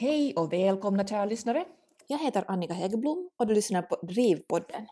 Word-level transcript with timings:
Hej 0.00 0.34
och 0.36 0.52
välkomna 0.52 1.06
kära 1.06 1.24
lyssnare. 1.24 1.64
Jag 2.06 2.18
heter 2.18 2.44
Annika 2.48 2.74
Hägerblom 2.74 3.30
och 3.36 3.46
du 3.46 3.54
lyssnar 3.54 3.82
på 3.82 4.06
Drivpodden. 4.06 4.86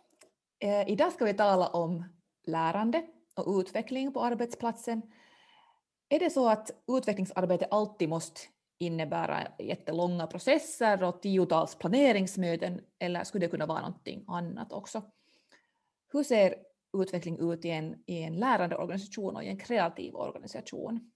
Eh, 0.60 0.88
idag 0.88 1.12
ska 1.12 1.24
vi 1.24 1.34
tala 1.34 1.68
om 1.68 2.04
lärande 2.46 3.06
och 3.36 3.58
utveckling 3.58 4.12
på 4.12 4.24
arbetsplatsen. 4.24 5.02
Är 6.08 6.18
det 6.18 6.30
så 6.30 6.48
att 6.48 6.70
utvecklingsarbete 6.88 7.66
alltid 7.70 8.08
måste 8.08 8.40
innebära 8.78 9.48
jättelånga 9.58 10.26
processer 10.26 11.02
och 11.02 11.22
tiotals 11.22 11.74
planeringsmöten 11.74 12.80
eller 12.98 13.24
skulle 13.24 13.46
det 13.46 13.50
kunna 13.50 13.66
vara 13.66 13.80
någonting 13.80 14.24
annat 14.26 14.72
också? 14.72 15.02
Hur 16.12 16.22
ser 16.22 16.54
utveckling 16.98 17.52
ut 17.52 17.64
i 17.64 17.70
en, 17.70 18.02
i 18.06 18.22
en 18.22 18.36
lärande 18.36 18.76
organisation 18.76 19.36
och 19.36 19.44
i 19.44 19.48
en 19.48 19.58
kreativ 19.58 20.14
organisation? 20.14 21.10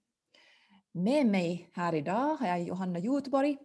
Med 0.91 1.25
mig 1.25 1.69
här 1.73 1.95
idag 1.95 2.35
har 2.35 2.47
jag 2.47 2.63
Johanna 2.63 2.99
Jutborg 2.99 3.57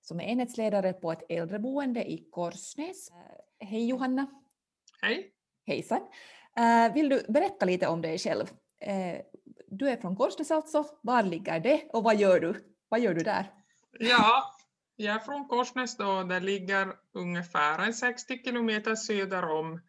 som 0.00 0.20
är 0.20 0.24
enhetsledare 0.24 0.92
på 0.92 1.12
ett 1.12 1.22
äldreboende 1.28 2.10
i 2.10 2.28
Korsnäs. 2.30 3.10
Eh, 3.10 3.66
hej 3.68 3.88
Johanna! 3.88 4.26
Hej! 5.02 5.32
Hejsan! 5.66 6.00
Uh, 6.58 6.94
vill 6.94 7.08
du 7.08 7.24
berätta 7.28 7.66
lite 7.66 7.86
om 7.86 8.02
dig 8.02 8.18
själv? 8.18 8.44
Uh, 8.86 9.20
du 9.66 9.88
är 9.88 9.96
från 9.96 10.16
Korsnäs 10.16 10.50
alltså, 10.50 10.84
var 11.02 11.22
ligger 11.22 11.60
det 11.60 11.88
och 11.92 12.04
vad 12.04 12.16
gör 12.16 12.40
du? 12.40 12.54
Vad 12.88 13.00
gör 13.00 13.14
du 13.14 13.20
där? 13.20 13.52
Ja, 13.98 14.54
jag 14.96 15.14
är 15.14 15.18
från 15.18 15.48
Korsnäs 15.48 15.96
då, 15.96 16.22
det 16.22 16.40
ligger 16.40 16.92
ungefär 17.14 17.92
60 17.92 18.42
kilometer 18.44 18.94
söder 18.94 19.50
om 19.50 19.80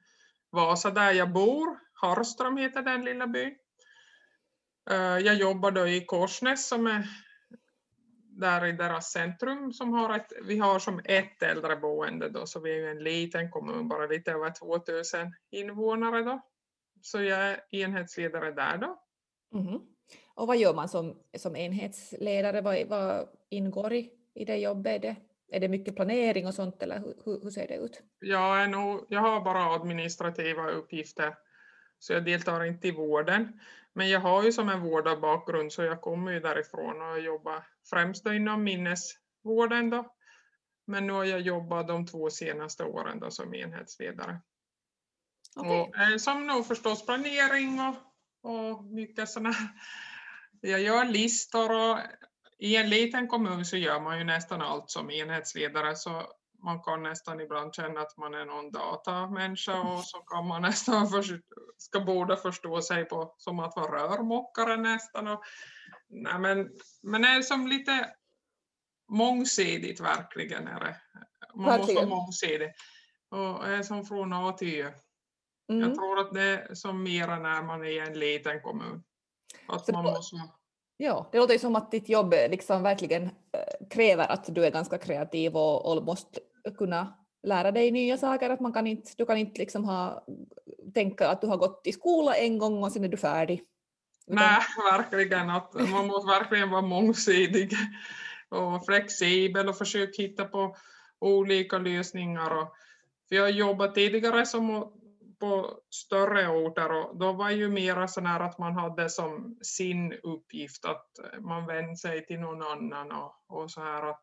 Vasa 0.50 0.90
där 0.90 1.12
jag 1.12 1.32
bor. 1.32 1.80
Harström 1.94 2.58
heter 2.58 2.82
den 2.82 3.06
lilla 3.06 3.28
byn. 3.28 3.56
Jag 5.24 5.36
jobbar 5.36 5.72
då 5.72 5.88
i 5.88 6.06
Korsnäs 6.06 6.68
som 6.68 6.88
är 6.88 7.08
där 8.42 8.66
i 8.66 8.72
deras 8.72 9.12
centrum 9.12 9.74
som 9.74 9.94
har 9.94 10.16
ett, 10.16 10.34
vi 10.44 10.58
har 10.58 10.80
som 10.80 11.02
ett 11.06 11.44
äldreboende 11.44 12.30
då, 12.30 12.46
så 12.46 12.60
vi 12.60 12.72
är 12.72 12.76
ju 12.76 12.92
en 12.92 13.04
liten 13.04 13.52
kommun, 13.52 13.88
bara 13.88 14.08
lite 14.08 14.32
över 14.32 14.52
2000 14.52 15.34
invånare 15.52 16.22
då. 16.22 16.42
Så 17.02 17.22
jag 17.22 17.50
är 17.50 17.60
enhetsledare 17.72 18.52
där 18.52 18.78
då. 18.78 19.02
Mm. 19.60 19.82
Och 20.36 20.48
vad 20.48 20.58
gör 20.58 20.74
man 20.74 20.90
som, 20.90 21.18
som 21.38 21.56
enhetsledare? 21.56 22.62
Vad, 22.62 22.88
vad 22.88 23.28
ingår 23.50 23.94
i, 23.94 24.12
i 24.36 24.46
det 24.46 24.58
jobbet? 24.58 24.94
Är 24.96 25.00
det, 25.00 25.16
är 25.52 25.60
det 25.60 25.68
mycket 25.68 25.96
planering 25.96 26.48
och 26.48 26.54
sånt 26.54 26.84
eller 26.84 27.00
hur, 27.00 27.44
hur 27.44 27.50
ser 27.50 27.68
det 27.68 27.76
ut? 27.76 28.02
Jag, 28.20 28.64
är 28.64 28.68
nog, 28.68 29.06
jag 29.10 29.20
har 29.20 29.42
bara 29.42 29.76
administrativa 29.76 30.70
uppgifter 30.72 31.36
så 32.00 32.14
jag 32.14 32.26
deltar 32.26 32.64
inte 32.64 32.88
i 32.88 32.92
vården. 32.92 33.60
Men 33.94 34.10
jag 34.10 34.20
har 34.20 34.44
ju 34.44 34.52
som 34.52 34.70
en 34.70 34.82
vårdarbakgrund 34.82 35.74
så 35.74 35.84
jag 35.84 36.02
kommer 36.02 36.32
ju 36.32 36.40
därifrån 36.40 37.02
och 37.02 37.20
jobbar 37.20 37.68
främst 37.90 38.26
inom 38.26 38.64
minnesvården 38.64 39.90
då. 39.90 40.16
Men 40.88 41.08
nu 41.08 41.14
har 41.14 41.26
jag 41.26 41.42
jobbat 41.42 41.88
de 41.88 42.06
två 42.08 42.30
senaste 42.30 42.84
åren 42.84 43.20
då 43.20 43.32
som 43.32 43.54
enhetsledare. 43.54 44.42
Okay. 45.56 45.80
Och, 45.80 45.98
eh, 45.98 46.18
som 46.18 46.48
nog 46.48 46.68
förstås 46.68 47.06
planering 47.06 47.80
och, 47.80 47.96
och 48.52 48.84
mycket 48.84 49.30
sådana 49.30 49.54
Jag 50.62 50.82
gör 50.82 51.06
listor 51.06 51.72
och 51.72 52.00
i 52.60 52.76
en 52.76 52.90
liten 52.90 53.28
kommun 53.28 53.66
så 53.66 53.78
gör 53.78 54.00
man 54.00 54.18
ju 54.18 54.24
nästan 54.24 54.62
allt 54.62 54.90
som 54.90 55.10
enhetsledare 55.10 55.96
så 55.96 56.32
man 56.64 56.82
kan 56.82 57.04
nästan 57.04 57.40
ibland 57.40 57.76
känna 57.76 58.02
att 58.02 58.18
man 58.18 58.34
är 58.34 58.46
någon 58.46 58.72
datamänniska 58.72 59.82
och 59.82 60.04
så 60.04 60.18
kan 60.18 60.48
man 60.48 60.62
nästan 60.72 61.08
för, 61.08 61.42
ska 61.78 62.00
borde 62.00 62.38
förstå 62.38 62.82
sig 62.82 63.06
på 63.06 63.36
som 63.38 63.60
att 63.60 63.76
vara 63.76 64.18
rörmokare 64.18 64.78
nästan. 64.78 65.28
Och, 65.28 65.42
nej 66.10 66.40
men, 66.40 66.70
men 67.04 67.22
det 67.22 67.28
är 67.28 67.42
som 67.42 67.68
lite 67.68 68.10
mångsidigt 69.10 70.00
verkligen. 70.00 70.68
Är 70.68 70.80
det. 70.80 70.96
Man 71.56 71.66
verkligen. 71.66 71.80
måste 71.80 71.94
vara 71.94 72.22
mångsidig. 72.22 72.72
Och 73.32 73.68
är 73.68 73.84
som 73.84 74.06
från 74.06 74.34
A 74.34 74.52
till 74.52 74.82
Ö. 74.82 74.92
Mm. 75.72 75.82
Jag 75.82 75.96
tror 75.96 76.20
att 76.20 76.34
det 76.34 76.42
är 76.42 76.76
som 76.76 77.04
mera 77.04 77.40
när 77.40 77.64
man 77.64 77.82
är 77.82 77.90
i 77.90 78.00
en 78.00 78.20
liten 78.20 78.62
kommun. 78.62 79.04
Att 79.68 79.88
man 79.88 80.04
måste 80.04 80.36
Ja, 81.04 81.30
det 81.32 81.38
låter 81.38 81.54
ju 81.54 81.60
som 81.60 81.76
att 81.76 81.92
ditt 81.92 82.10
jobb 82.10 82.34
liksom 82.50 82.84
verkligen 82.84 83.24
eh, 83.24 83.88
kräver 83.90 84.32
att 84.32 84.56
du 84.56 84.66
är 84.66 84.72
ganska 84.72 84.98
kreativ 84.98 85.56
och, 85.56 85.86
och 85.86 86.04
måste 86.04 86.40
kunna 86.78 87.14
lära 87.44 87.72
dig 87.72 87.92
nya 87.92 88.18
saker. 88.18 88.50
Att 88.50 88.60
man 88.60 88.74
kan 88.74 88.88
inte, 88.88 89.12
du 89.18 89.26
kan 89.26 89.38
inte 89.38 89.60
liksom 89.60 89.86
ha, 89.86 90.26
tänka 90.94 91.30
att 91.30 91.42
du 91.42 91.48
har 91.48 91.58
gått 91.58 91.82
i 91.86 91.92
skola 91.92 92.36
en 92.36 92.58
gång 92.58 92.84
och 92.84 92.92
sen 92.92 93.04
är 93.04 93.08
du 93.08 93.18
färdig. 93.18 93.64
Nej, 94.28 94.60
verkligen. 94.92 95.50
Att 95.50 95.74
man 95.74 96.08
måste 96.08 96.28
verkligen 96.28 96.70
vara 96.70 96.82
mångsidig 96.82 97.72
och 98.50 98.86
flexibel 98.86 99.70
och 99.70 99.78
försöka 99.78 100.22
hitta 100.22 100.46
på 100.46 100.76
olika 101.20 101.78
lösningar. 101.78 102.58
Och, 102.62 102.74
för 103.30 103.36
jag 103.36 103.44
har 103.44 103.50
jobbat 103.50 103.96
tidigare 103.96 104.46
som 104.46 104.92
på 105.40 105.80
större 105.90 106.48
orter 106.48 106.92
och 106.92 107.18
då 107.18 107.34
var 107.34 107.50
ju 107.50 107.70
mera 107.70 108.08
så 108.08 108.22
här 108.22 108.40
att 108.40 108.60
man 108.60 108.76
hade 108.76 109.10
som 109.10 109.58
sin 109.62 110.14
uppgift 110.14 110.86
att 110.86 111.08
man 111.40 111.66
vände 111.66 111.96
sig 111.96 112.26
till 112.26 112.40
någon 112.40 112.62
annan 112.62 113.12
och, 113.12 113.34
och 113.48 113.72
så 113.72 113.82
här 113.82 114.10
att 114.10 114.22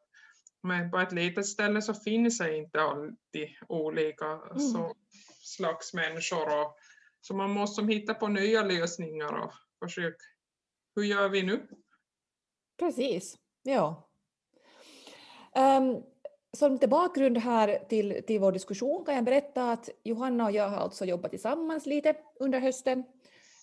men 0.62 0.90
på 0.90 0.98
ett 0.98 1.12
litet 1.12 1.46
ställe 1.46 1.82
så 1.82 1.94
finns 1.94 2.38
det 2.38 2.56
inte 2.56 2.80
alltid 2.80 3.48
olika 3.68 4.26
mm. 4.26 4.58
så, 4.58 4.94
slags 5.42 5.94
människor. 5.94 6.60
Och, 6.60 6.76
så 7.20 7.34
man 7.34 7.50
måste 7.50 7.82
hitta 7.82 8.14
på 8.14 8.28
nya 8.28 8.62
lösningar 8.62 9.44
och 9.44 9.52
försöka, 9.78 10.24
hur 10.96 11.02
gör 11.02 11.28
vi 11.28 11.42
nu? 11.42 11.68
Precis, 12.78 13.38
ja. 13.62 14.08
Um, 15.56 16.02
som 16.52 16.72
lite 16.72 16.88
bakgrund 16.88 17.38
här 17.38 17.84
till, 17.88 18.22
till 18.26 18.40
vår 18.40 18.52
diskussion 18.52 19.04
kan 19.04 19.14
jag 19.14 19.24
berätta 19.24 19.72
att 19.72 19.88
Johanna 20.02 20.44
och 20.44 20.52
jag 20.52 20.68
har 20.68 20.76
alltså 20.76 21.04
jobbat 21.04 21.30
tillsammans 21.30 21.86
lite 21.86 22.16
under 22.40 22.60
hösten 22.60 23.04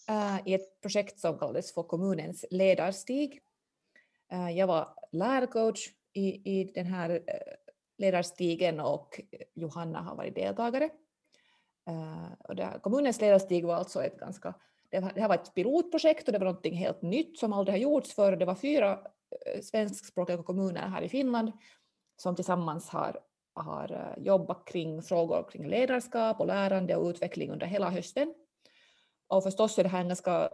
uh, 0.10 0.48
i 0.48 0.54
ett 0.54 0.82
projekt 0.82 1.20
som 1.20 1.38
kallades 1.38 1.74
för 1.74 1.84
kommunens 1.84 2.46
ledarstig. 2.52 3.42
Uh, 4.34 4.52
jag 4.52 4.68
var 4.68 4.94
lärarcoach 5.12 5.90
i, 6.16 6.60
i 6.60 6.64
den 6.64 6.86
här 6.86 7.10
eh, 7.10 7.54
ledarstigen 7.98 8.80
och 8.80 9.22
Johanna 9.54 10.02
har 10.02 10.16
varit 10.16 10.36
deltagare. 10.36 10.90
Uh, 11.90 12.34
och 12.40 12.56
det, 12.56 12.80
kommunens 12.84 13.22
ledarstig 13.22 13.66
var 13.66 13.76
alltså 13.76 14.04
ett 14.04 14.20
ganska, 14.20 14.54
det, 14.90 15.00
var, 15.00 15.12
det 15.14 15.22
här 15.22 15.28
var 15.28 15.36
ett 15.36 15.54
pilotprojekt 15.54 16.28
och 16.28 16.34
det 16.34 16.40
var 16.40 16.54
något 16.54 16.66
helt 16.66 17.02
nytt 17.02 17.40
som 17.40 17.54
aldrig 17.54 17.74
har 17.74 17.80
gjorts 17.80 18.14
förr. 18.14 18.36
Det 18.36 18.46
var 18.46 18.56
fyra 18.56 18.98
uh, 18.98 19.62
svenskspråkiga 19.62 20.44
kommuner 20.44 20.88
här 20.88 21.02
i 21.02 21.10
Finland 21.10 21.52
som 22.18 22.36
tillsammans 22.36 22.90
har, 22.90 23.20
har 23.54 23.92
uh, 23.92 24.24
jobbat 24.24 24.66
kring 24.66 25.02
frågor 25.02 25.50
kring 25.52 25.68
ledarskap 25.68 26.40
och 26.40 26.48
lärande 26.48 26.96
och 26.96 27.10
utveckling 27.10 27.52
under 27.52 27.66
hela 27.66 27.90
hösten. 27.90 28.34
Och 29.28 29.44
förstås 29.44 29.80
är 29.80 29.84
det 29.84 29.90
här 29.90 30.02
en 30.02 30.08
ganska 30.08 30.50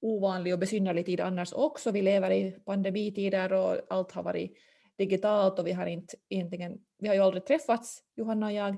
ovanlig 0.00 0.52
och 0.52 0.58
besynnerlig 0.58 1.06
tid 1.06 1.20
annars 1.20 1.52
också. 1.52 1.90
Vi 1.90 2.02
lever 2.02 2.30
i 2.30 2.50
pandemitider 2.50 3.52
och 3.52 3.76
allt 3.88 4.12
har 4.12 4.22
varit 4.22 4.56
digitalt 4.96 5.58
och 5.58 5.66
vi 5.66 5.72
har 5.72 5.86
inte 5.86 6.16
egentligen, 6.28 6.78
vi 6.98 7.08
har 7.08 7.14
ju 7.14 7.20
aldrig 7.20 7.46
träffats, 7.46 8.02
Johanna 8.14 8.46
och 8.46 8.52
jag, 8.52 8.76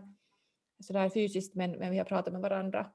sådär 0.82 1.08
fysiskt, 1.08 1.54
men, 1.54 1.70
men 1.70 1.90
vi 1.90 1.98
har 1.98 2.04
pratat 2.04 2.32
med 2.32 2.42
varandra 2.42 2.92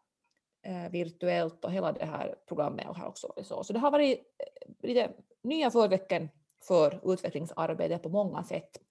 eh, 0.63 0.91
virtuellt 0.91 1.65
och 1.65 1.71
hela 1.71 1.91
det 1.91 2.05
här 2.05 2.35
programmet 2.47 2.85
har 2.85 3.07
också 3.07 3.27
varit 3.27 3.47
så. 3.47 3.63
Så 3.63 3.73
det 3.73 3.79
har 3.79 3.91
varit 3.91 4.17
eh, 4.17 4.87
lite 4.87 5.11
nya 5.43 5.71
förvecken 5.71 6.29
för 6.67 7.13
utvecklingsarbete 7.13 7.99
på 7.99 8.09
många 8.09 8.43
sätt. 8.43 8.81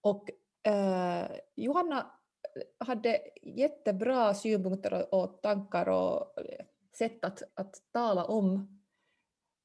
Och 0.00 0.30
eh, 0.70 1.26
Johanna 1.54 2.10
hade 2.78 3.20
jättebra 3.42 4.34
synpunkter 4.34 4.92
och, 4.92 5.22
och 5.22 5.42
tankar 5.42 5.88
och 5.88 6.38
eh, 6.38 6.64
sätt 6.96 7.24
att, 7.24 7.42
att 7.54 7.82
tala 7.92 8.24
om 8.24 8.80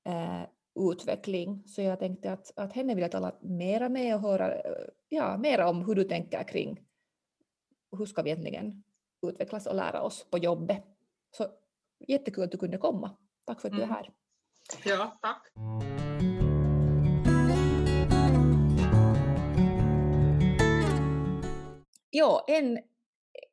eh, 0.06 0.44
utveckling. 0.92 1.64
Så 1.68 1.82
jag 1.82 2.00
tänkte 2.00 2.32
att, 2.32 2.52
att 2.56 2.74
henne 2.74 2.96
vill 2.96 3.02
jag 3.02 3.12
tala 3.12 3.36
mera 3.42 3.90
med 3.90 4.16
och 4.16 4.22
höra 4.22 4.56
eh, 4.56 4.88
ja, 5.10 5.38
mera 5.38 5.70
om 5.70 5.86
hur 5.86 5.96
du 5.96 6.04
tänker 6.04 6.44
kring 6.44 6.88
hur 7.98 8.06
ska 8.06 8.22
vi 8.22 8.30
egentligen 8.30 8.84
utvecklas 9.28 9.66
och 9.66 9.76
lära 9.76 10.02
oss 10.02 10.28
på 10.30 10.38
jobbet. 10.38 10.84
Så 11.32 11.48
jättekul 12.08 12.44
att 12.44 12.52
du 12.52 12.58
kunde 12.58 12.78
komma. 12.78 13.18
Tack 13.46 13.62
för 13.62 13.68
att 13.68 13.76
du 13.76 13.82
är 13.82 13.84
mm. 13.84 13.96
här. 13.96 14.12
Ja, 14.86 15.20
tack. 15.22 15.48
Ja, 22.10 22.46
en, 22.48 22.80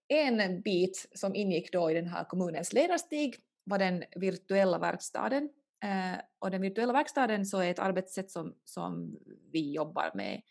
en 0.08 0.62
bit 0.62 1.08
som 1.14 1.34
ingick 1.34 1.72
då 1.72 1.90
i 1.90 1.94
den 1.94 2.06
här 2.06 2.24
kommunens 2.24 2.72
ledarstig 2.72 3.36
var 3.64 3.78
den 3.78 4.04
virtuella 4.16 4.78
verkstaden. 4.78 5.50
Eh, 5.84 6.20
och 6.38 6.50
den 6.50 6.60
virtuella 6.60 6.92
verkstaden 6.92 7.46
så 7.46 7.58
är 7.58 7.70
ett 7.70 7.78
arbetssätt 7.78 8.30
som, 8.30 8.54
som 8.64 9.18
vi 9.52 9.72
jobbar 9.72 10.10
med, 10.14 10.42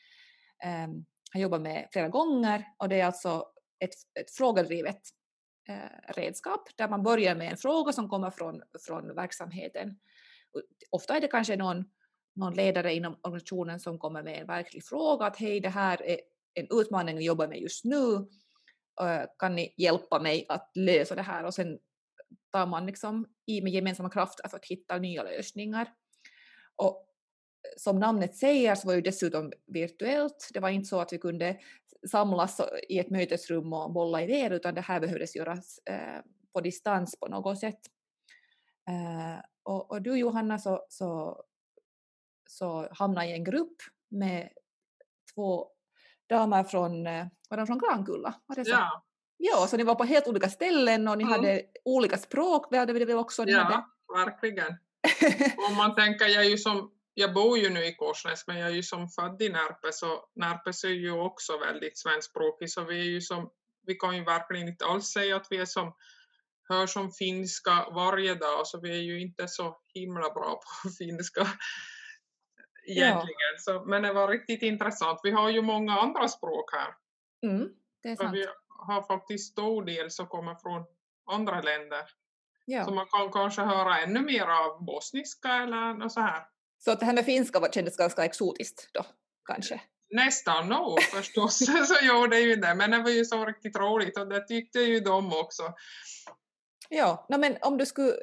eh, 0.63 0.87
har 1.33 1.39
jobbat 1.39 1.61
med 1.61 1.87
flera 1.91 2.09
gånger 2.09 2.65
och 2.77 2.89
det 2.89 2.99
är 2.99 3.05
alltså 3.05 3.45
ett, 3.79 3.93
ett 4.19 4.31
frågedrivet 4.31 5.01
eh, 5.69 6.13
redskap 6.15 6.69
där 6.75 6.89
man 6.89 7.03
börjar 7.03 7.35
med 7.35 7.51
en 7.51 7.57
fråga 7.57 7.91
som 7.91 8.09
kommer 8.09 8.31
från, 8.31 8.63
från 8.87 9.15
verksamheten. 9.15 9.99
Ofta 10.89 11.17
är 11.17 11.21
det 11.21 11.27
kanske 11.27 11.55
någon, 11.55 11.85
någon 12.35 12.53
ledare 12.53 12.93
inom 12.93 13.19
organisationen 13.21 13.79
som 13.79 13.99
kommer 13.99 14.23
med 14.23 14.41
en 14.41 14.47
verklig 14.47 14.85
fråga 14.85 15.25
att 15.25 15.37
hej, 15.37 15.59
det 15.59 15.69
här 15.69 16.03
är 16.03 16.19
en 16.53 16.67
utmaning 16.71 17.17
att 17.17 17.23
jobba 17.23 17.47
med 17.47 17.59
just 17.59 17.85
nu, 17.85 18.15
eh, 19.01 19.25
kan 19.39 19.55
ni 19.55 19.73
hjälpa 19.77 20.19
mig 20.19 20.45
att 20.49 20.71
lösa 20.75 21.15
det 21.15 21.21
här? 21.21 21.43
Och 21.43 21.53
sen 21.53 21.79
tar 22.51 22.67
man 22.67 22.85
liksom 22.85 23.25
i 23.45 23.61
med 23.61 23.71
gemensamma 23.71 24.09
krafter 24.09 24.49
för 24.49 24.57
att 24.57 24.65
hitta 24.65 24.97
nya 24.97 25.23
lösningar. 25.23 25.93
Och 26.75 26.95
eh, 26.95 27.77
som 27.77 27.99
namnet 27.99 28.35
säger 28.35 28.75
så 28.75 28.87
var 28.87 28.95
det 28.95 29.01
dessutom 29.01 29.51
virtuellt. 29.67 30.49
Det 30.53 30.59
var 30.59 30.69
inte 30.69 30.89
så 30.89 30.99
att 30.99 31.13
vi 31.13 31.17
kunde 31.17 31.59
samlas 32.11 32.61
i 32.89 32.99
ett 32.99 33.09
mötesrum 33.09 33.73
och 33.73 33.93
bolla 33.93 34.21
idéer 34.21 34.51
utan 34.51 34.75
det 34.75 34.81
här 34.81 34.99
behövdes 34.99 35.35
göras 35.35 35.79
eh, 35.85 36.21
på 36.53 36.61
distans 36.61 37.19
på 37.19 37.27
något 37.27 37.59
sätt. 37.59 37.79
Eh, 38.89 39.43
och, 39.63 39.91
och, 39.91 40.01
du 40.01 40.17
Johanna 40.17 40.59
så, 40.59 40.85
så, 40.89 41.43
så 42.49 42.87
hamnade 42.91 43.27
i 43.27 43.33
en 43.33 43.43
grupp 43.43 43.75
med 44.09 44.49
två 45.35 45.67
damer 46.29 46.63
från, 46.63 47.03
var 47.49 47.57
de 47.57 47.67
från 47.67 47.79
Grankulla? 47.79 48.41
Var 48.45 48.55
det 48.55 48.65
så? 48.65 48.71
Ja. 48.71 49.03
Ja, 49.37 49.67
så 49.67 49.77
ni 49.77 49.83
var 49.83 49.95
på 49.95 50.03
helt 50.03 50.27
olika 50.27 50.49
ställen 50.49 51.07
och 51.07 51.17
ni 51.17 51.23
Mm. 51.23 51.33
hade 51.33 51.61
olika 51.85 52.17
språk, 52.17 52.67
det 52.71 52.77
hade 52.77 52.93
vi 52.93 53.05
väl 53.05 53.17
också? 53.17 53.43
Ni 53.43 53.53
hade... 53.53 53.73
Ja, 53.73 53.89
verkligen. 54.25 54.77
Om 55.69 55.75
man 55.75 55.95
tänker, 55.95 56.25
jag 56.25 56.45
är 56.45 56.49
ju 56.49 56.57
som, 56.57 56.91
jag 57.13 57.33
bor 57.33 57.57
ju 57.57 57.69
nu 57.69 57.85
i 57.85 57.95
Korsnäs, 57.95 58.47
men 58.47 58.57
jag 58.59 58.69
är 58.69 58.73
ju 58.73 58.83
som 58.83 59.09
född 59.09 59.41
i 59.41 59.49
Närpes 59.49 60.03
och 60.03 60.31
Närpes 60.35 60.83
är 60.83 60.89
ju 60.89 61.11
också 61.11 61.57
väldigt 61.57 61.97
svenskspråkig, 61.97 62.71
så 62.71 62.83
vi 62.83 62.99
är 62.99 63.03
ju 63.03 63.21
som, 63.21 63.49
vi 63.85 63.95
kan 63.95 64.15
ju 64.17 64.23
verkligen 64.23 64.67
inte 64.67 64.85
alls 64.85 65.05
säga 65.07 65.35
att 65.35 65.47
vi 65.49 65.57
är 65.57 65.65
som, 65.65 65.95
hör 66.69 66.87
som 66.87 67.11
finska 67.11 67.85
varje 67.95 68.35
dag, 68.35 68.67
så 68.67 68.79
vi 68.79 68.89
är 68.89 69.01
ju 69.01 69.21
inte 69.21 69.47
så 69.47 69.77
himla 69.93 70.29
bra 70.33 70.61
på 70.83 70.89
finska 70.97 71.47
egentligen. 72.87 73.55
Så, 73.59 73.83
men 73.85 74.01
det 74.01 74.13
var 74.13 74.27
riktigt 74.27 74.61
intressant. 74.61 75.19
Vi 75.23 75.31
har 75.31 75.49
ju 75.49 75.61
många 75.61 75.93
andra 75.99 76.27
språk 76.27 76.69
här. 76.73 76.93
Mm, 77.51 77.69
det 78.03 78.09
är 78.09 78.15
sant. 78.15 78.35
vi 78.35 78.45
har 78.87 79.01
faktiskt 79.01 79.51
stor 79.51 79.85
del 79.85 80.11
som 80.11 80.27
kommer 80.27 80.55
från 80.55 80.85
andra 81.31 81.61
länder. 81.61 82.01
Ja. 82.65 82.85
Så 82.85 82.91
man 82.91 83.05
kan 83.05 83.31
kanske 83.31 83.61
höra 83.61 83.99
ännu 83.99 84.21
mer 84.21 84.45
av 84.45 84.85
bosniska 84.85 85.49
eller 85.49 85.93
något 85.93 86.11
så 86.11 86.19
här. 86.19 86.43
Så 86.77 86.91
att 86.91 86.99
det 86.99 87.05
här 87.05 87.13
med 87.13 87.25
finska 87.25 87.71
kändes 87.71 87.97
ganska 87.97 88.25
exotiskt 88.25 88.89
då, 88.93 89.05
kanske? 89.45 89.81
Nästan 90.09 90.69
nog 90.69 91.01
förstås, 91.13 91.57
så 91.87 92.05
gjorde 92.05 92.39
ju 92.39 92.55
det. 92.55 92.75
Men 92.75 92.91
det 92.91 93.01
var 93.01 93.09
ju 93.09 93.25
så 93.25 93.45
riktigt 93.45 93.77
roligt 93.77 94.17
och 94.17 94.27
det 94.27 94.47
tyckte 94.47 94.79
ju 94.79 94.99
de 94.99 95.33
också. 95.33 95.63
Ja, 96.89 97.25
no, 97.29 97.37
men 97.37 97.57
om 97.61 97.77
du 97.77 97.85
skulle, 97.85 98.13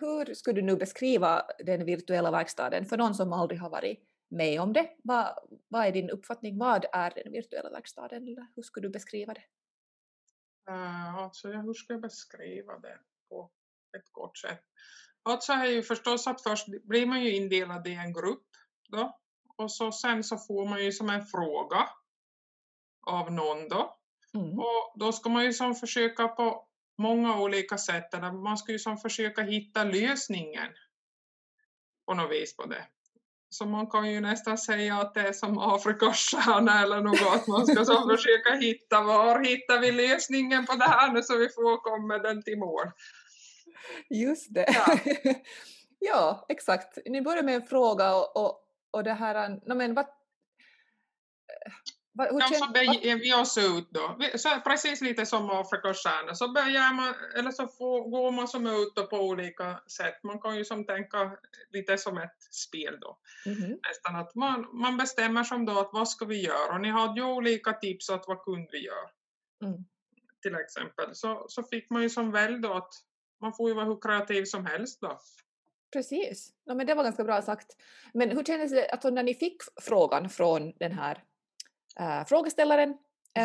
hur 0.00 0.34
skulle 0.34 0.60
du 0.60 0.66
nu 0.66 0.76
beskriva 0.76 1.42
den 1.58 1.84
virtuella 1.84 2.30
verkstaden 2.30 2.86
för 2.86 2.96
någon 2.96 3.14
som 3.14 3.32
aldrig 3.32 3.60
har 3.60 3.70
varit 3.70 3.98
med 4.30 4.60
om 4.60 4.72
det? 4.72 4.88
Vad, 5.04 5.26
vad 5.68 5.86
är 5.86 5.92
din 5.92 6.10
uppfattning? 6.10 6.58
Vad 6.58 6.86
är 6.92 7.12
den 7.24 7.32
virtuella 7.32 7.70
verkstaden? 7.70 8.36
Hur 8.56 8.62
skulle 8.62 8.88
du 8.88 8.92
beskriva 8.92 9.34
det? 9.34 9.42
Uh, 10.70 11.14
alltså, 11.14 11.48
hur 11.48 11.74
ska 11.74 11.92
jag 11.92 12.02
beskriva 12.02 12.78
det 12.78 12.98
på 13.28 13.50
ett 13.98 14.12
kort 14.12 14.38
sätt? 14.38 14.62
Alltså 15.22 15.52
är 15.52 15.66
ju 15.66 15.82
förstås 15.82 16.26
att 16.26 16.42
först 16.42 16.66
blir 16.82 17.06
man 17.06 17.24
ju 17.24 17.36
indelad 17.36 17.86
i 17.86 17.94
en 17.94 18.12
grupp 18.12 18.46
då. 18.88 19.18
Och 19.56 19.72
så 19.72 19.92
sen 19.92 20.24
så 20.24 20.38
får 20.38 20.66
man 20.66 20.84
ju 20.84 20.92
som 20.92 21.10
en 21.10 21.26
fråga 21.26 21.88
av 23.06 23.32
någon 23.32 23.68
då. 23.68 23.98
Mm. 24.34 24.58
Och 24.58 24.92
då 24.94 25.12
ska 25.12 25.28
man 25.28 25.44
ju 25.44 25.52
som 25.52 25.74
försöka 25.74 26.28
på 26.28 26.68
många 26.98 27.40
olika 27.40 27.78
sätt, 27.78 28.12
man 28.22 28.58
ska 28.58 28.72
ju 28.72 28.78
som 28.78 28.98
försöka 28.98 29.42
hitta 29.42 29.84
lösningen 29.84 30.72
på 32.06 32.14
något 32.14 32.30
vis 32.30 32.56
på 32.56 32.66
det. 32.66 32.86
Så 33.58 33.66
man 33.66 33.86
kan 33.86 34.10
ju 34.10 34.20
nästan 34.20 34.58
säga 34.58 34.96
att 34.96 35.14
det 35.14 35.20
är 35.20 35.32
som 35.32 35.58
Afrikas 35.58 36.18
stjärna 36.18 36.82
eller 36.82 37.00
något, 37.00 37.46
man 37.46 37.66
ska 37.66 37.84
som 37.84 38.08
försöka 38.08 38.54
hitta, 38.54 39.02
var 39.02 39.44
hittar 39.44 39.80
vi 39.80 39.92
lösningen 39.92 40.66
på 40.66 40.74
det 40.74 40.84
här 40.84 41.12
nu 41.12 41.22
så 41.22 41.36
vi 41.36 41.48
får 41.48 41.76
komma 41.76 42.18
den 42.18 42.42
till 42.42 42.58
mål. 42.58 42.90
Just 44.10 44.54
det. 44.54 44.66
Ja. 44.68 44.98
ja, 45.98 46.46
exakt. 46.48 46.98
Ni 47.06 47.22
börjar 47.22 47.42
med 47.42 47.54
en 47.54 47.66
fråga 47.66 48.16
och, 48.16 48.36
och, 48.36 48.60
och 48.90 49.04
det 49.04 49.12
här... 49.12 49.48
No, 49.48 49.74
men 49.74 49.94
vad, 49.94 50.06
hur 52.18 52.60
vad- 52.60 52.72
beger 52.72 53.16
vi 53.16 53.34
oss 53.34 53.58
ut 53.58 53.88
då. 53.90 54.18
Så 54.34 54.48
precis 54.64 55.00
lite 55.00 55.26
som 55.26 55.50
Afrikas 55.50 56.02
stjärna. 56.02 56.34
Så 56.34 56.52
börjar 56.52 56.94
man, 56.94 57.14
eller 57.38 57.50
så 57.50 57.66
får, 57.68 58.10
går 58.10 58.30
man 58.30 58.48
som 58.48 58.66
ut 58.66 58.94
på 59.10 59.16
olika 59.16 59.80
sätt. 59.96 60.22
Man 60.22 60.40
kan 60.40 60.56
ju 60.56 60.64
som 60.64 60.86
tänka 60.86 61.38
lite 61.70 61.98
som 61.98 62.18
ett 62.18 62.36
spel 62.50 62.98
då. 63.00 63.18
Mhm. 63.46 63.78
Nästan 63.88 64.16
att 64.16 64.34
man, 64.34 64.68
man 64.72 64.96
bestämmer 64.96 65.44
som 65.44 65.64
då 65.66 65.78
att 65.80 65.90
vad 65.92 66.08
ska 66.08 66.24
vi 66.24 66.42
göra? 66.42 66.74
Och 66.74 66.80
ni 66.80 66.90
hade 66.90 67.20
ju 67.20 67.26
olika 67.26 67.72
tips 67.72 68.10
att 68.10 68.24
vad 68.28 68.44
kunde 68.44 68.68
vi 68.72 68.84
göra? 68.84 69.08
Mm. 69.62 69.84
Till 70.42 70.54
exempel. 70.54 71.14
Så, 71.14 71.46
så 71.48 71.62
fick 71.62 71.90
man 71.90 72.02
ju 72.02 72.10
som 72.10 72.32
väl 72.32 72.60
då 72.60 72.72
att 72.72 72.92
man 73.40 73.52
får 73.52 73.68
ju 73.68 73.74
vara 73.74 73.84
hur 73.86 74.00
kreativ 74.00 74.44
som 74.44 74.66
helst 74.66 75.00
då. 75.00 75.18
Precis. 75.92 76.50
Ja, 76.64 76.74
men 76.74 76.86
det 76.86 76.94
var 76.94 77.04
ganska 77.04 77.24
bra 77.24 77.42
sagt. 77.42 77.66
Men 78.14 78.30
hur 78.30 78.44
kändes 78.44 78.72
det 78.72 78.88
alltså, 78.90 79.10
när 79.10 79.22
ni 79.22 79.34
fick 79.34 79.62
frågan 79.80 80.28
från 80.30 80.72
den 80.76 80.92
här 80.92 81.22
äh, 82.00 82.24
frågeställaren? 82.26 82.90
Äh, 83.34 83.44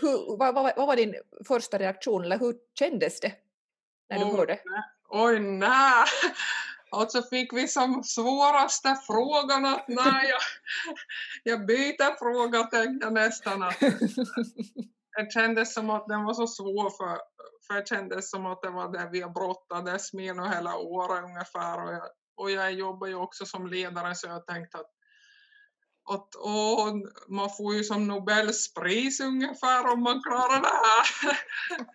hur, 0.00 0.36
vad, 0.38 0.54
vad, 0.54 0.76
vad 0.76 0.86
var 0.86 0.96
din 0.96 1.14
första 1.48 1.78
reaktion, 1.78 2.24
eller 2.24 2.38
hur 2.38 2.54
kändes 2.78 3.20
det 3.20 3.32
när 4.10 4.18
du 4.18 4.24
Oj, 4.24 4.36
hörde? 4.36 4.60
nej. 4.64 4.82
Oj, 5.08 5.40
nej! 5.40 6.04
Alltså 6.90 7.22
fick 7.22 7.52
vi 7.52 7.68
som 7.68 8.02
svåraste 8.04 8.96
frågan 9.06 9.64
att 9.64 9.84
nej, 9.88 10.30
jag, 10.30 10.40
jag 11.42 11.66
byter 11.66 12.18
fråga 12.18 12.62
tänkte 12.62 13.06
jag 13.06 13.12
nästan 13.12 13.62
att 13.62 13.80
det 15.16 15.32
kändes 15.32 15.74
som 15.74 15.90
att 15.90 16.08
den 16.08 16.24
var 16.24 16.34
så 16.34 16.46
svår 16.46 16.90
för, 16.90 17.18
för 17.66 17.74
det 17.74 17.88
kändes 17.88 18.30
som 18.30 18.46
att 18.46 18.62
det 18.62 18.70
var 18.70 18.92
det 18.92 19.08
vi 19.12 19.24
brottades 19.24 20.12
med 20.12 20.36
nu 20.36 20.42
hela 20.48 20.76
året 20.76 21.24
ungefär 21.24 21.84
och 21.84 21.92
jag, 21.92 22.02
och 22.36 22.50
jag 22.50 22.72
jobbar 22.72 23.06
ju 23.06 23.14
också 23.14 23.46
som 23.46 23.66
ledare 23.66 24.14
så 24.14 24.26
jag 24.28 24.46
tänkte 24.46 24.78
att 24.78 24.90
att 26.10 26.28
åh, 26.38 26.94
man 27.28 27.50
får 27.50 27.74
ju 27.74 27.84
som 27.84 28.08
Nobels 28.08 28.74
pris 28.74 29.20
ungefär 29.20 29.92
om 29.92 30.02
man 30.02 30.22
klarar 30.22 30.60
det 30.60 30.68
här. 30.68 31.38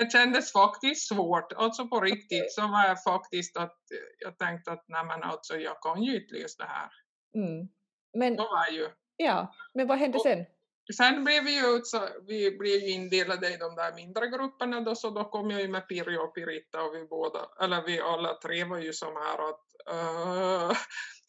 Det 0.00 0.10
kändes 0.12 0.52
faktiskt 0.52 1.08
svårt, 1.08 1.52
alltså 1.52 1.88
på 1.88 2.00
riktigt 2.00 2.52
så 2.52 2.60
var 2.60 2.84
jag 2.88 3.02
faktiskt 3.02 3.56
att 3.56 3.78
jag 4.18 4.38
tänkte 4.38 4.72
att 4.72 4.84
nej 4.88 5.04
men 5.04 5.22
alltså 5.22 5.56
jag 5.56 5.82
kan 5.82 6.02
ju 6.02 6.16
inte 6.22 6.34
lösa 6.34 6.62
det 6.64 6.68
här. 6.70 6.90
Mm. 7.36 7.68
Men, 8.18 8.36
Så 8.36 8.42
var 8.42 8.66
ju. 8.72 8.88
ja, 9.16 9.54
men 9.74 9.86
vad 9.86 9.98
hände 9.98 10.18
Och- 10.18 10.22
sen? 10.24 10.44
Sen 10.96 11.24
blev 11.24 11.44
vi 11.44 11.56
ju, 11.56 11.80
så, 11.84 12.08
vi 12.26 12.50
blev 12.58 12.72
ju 12.80 12.90
indelade 12.90 13.48
i 13.54 13.56
de 13.56 13.74
där 13.76 13.94
mindre 13.94 14.26
grupperna 14.28 14.80
då, 14.80 14.94
så 14.94 15.10
då 15.10 15.24
kom 15.24 15.50
jag 15.50 15.60
ju 15.60 15.68
med 15.68 15.88
Pirjo 15.88 16.20
och 16.20 16.34
Piritta 16.34 16.82
och 16.82 16.94
vi 16.94 17.04
båda, 17.04 17.48
eller 17.60 17.82
vi 17.82 18.00
alla 18.00 18.34
tre 18.34 18.64
var 18.64 18.78
ju 18.78 18.92
som 18.92 19.12
här 19.16 19.48
att 19.48 19.64
uh, 19.94 20.76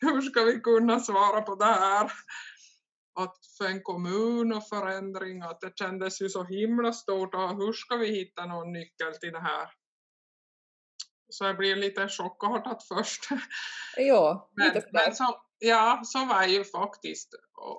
hur 0.06 0.22
ska 0.22 0.44
vi 0.44 0.60
kunna 0.60 1.00
svara 1.00 1.42
på 1.42 1.56
det 1.56 1.66
här? 1.66 2.12
Att 3.20 3.38
för 3.58 3.66
en 3.66 3.84
kommun 3.84 4.54
och 4.54 4.68
förändring, 4.68 5.42
att 5.42 5.62
det 5.62 5.78
kändes 5.78 6.22
ju 6.22 6.30
så 6.30 6.44
himla 6.44 6.94
stort 6.94 7.36
och 7.36 7.50
hur 7.50 7.74
ska 7.74 7.96
vi 7.96 8.08
hitta 8.08 8.46
någon 8.46 8.74
nyckel 8.74 9.14
till 9.14 9.32
det 9.32 9.40
här? 9.40 9.70
Så 11.30 11.46
jag 11.46 11.58
blev 11.58 11.78
lite 11.78 12.08
chockartad 12.08 12.84
först. 12.88 13.28
Ja, 13.98 14.52
Men, 14.56 14.82
men 14.92 15.16
så, 15.16 15.42
ja, 15.60 16.02
så 16.04 16.26
var 16.26 16.44
ju 16.44 16.64
faktiskt. 16.64 17.30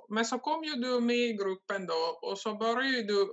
Men 0.09 0.25
så 0.25 0.39
kom 0.39 0.63
ju 0.63 0.73
du 0.73 0.99
med 0.99 1.15
i 1.15 1.33
gruppen 1.33 1.85
då 1.85 2.19
och 2.21 2.39
så 2.39 2.55
började 2.55 2.89
ju 2.89 3.03
du 3.03 3.27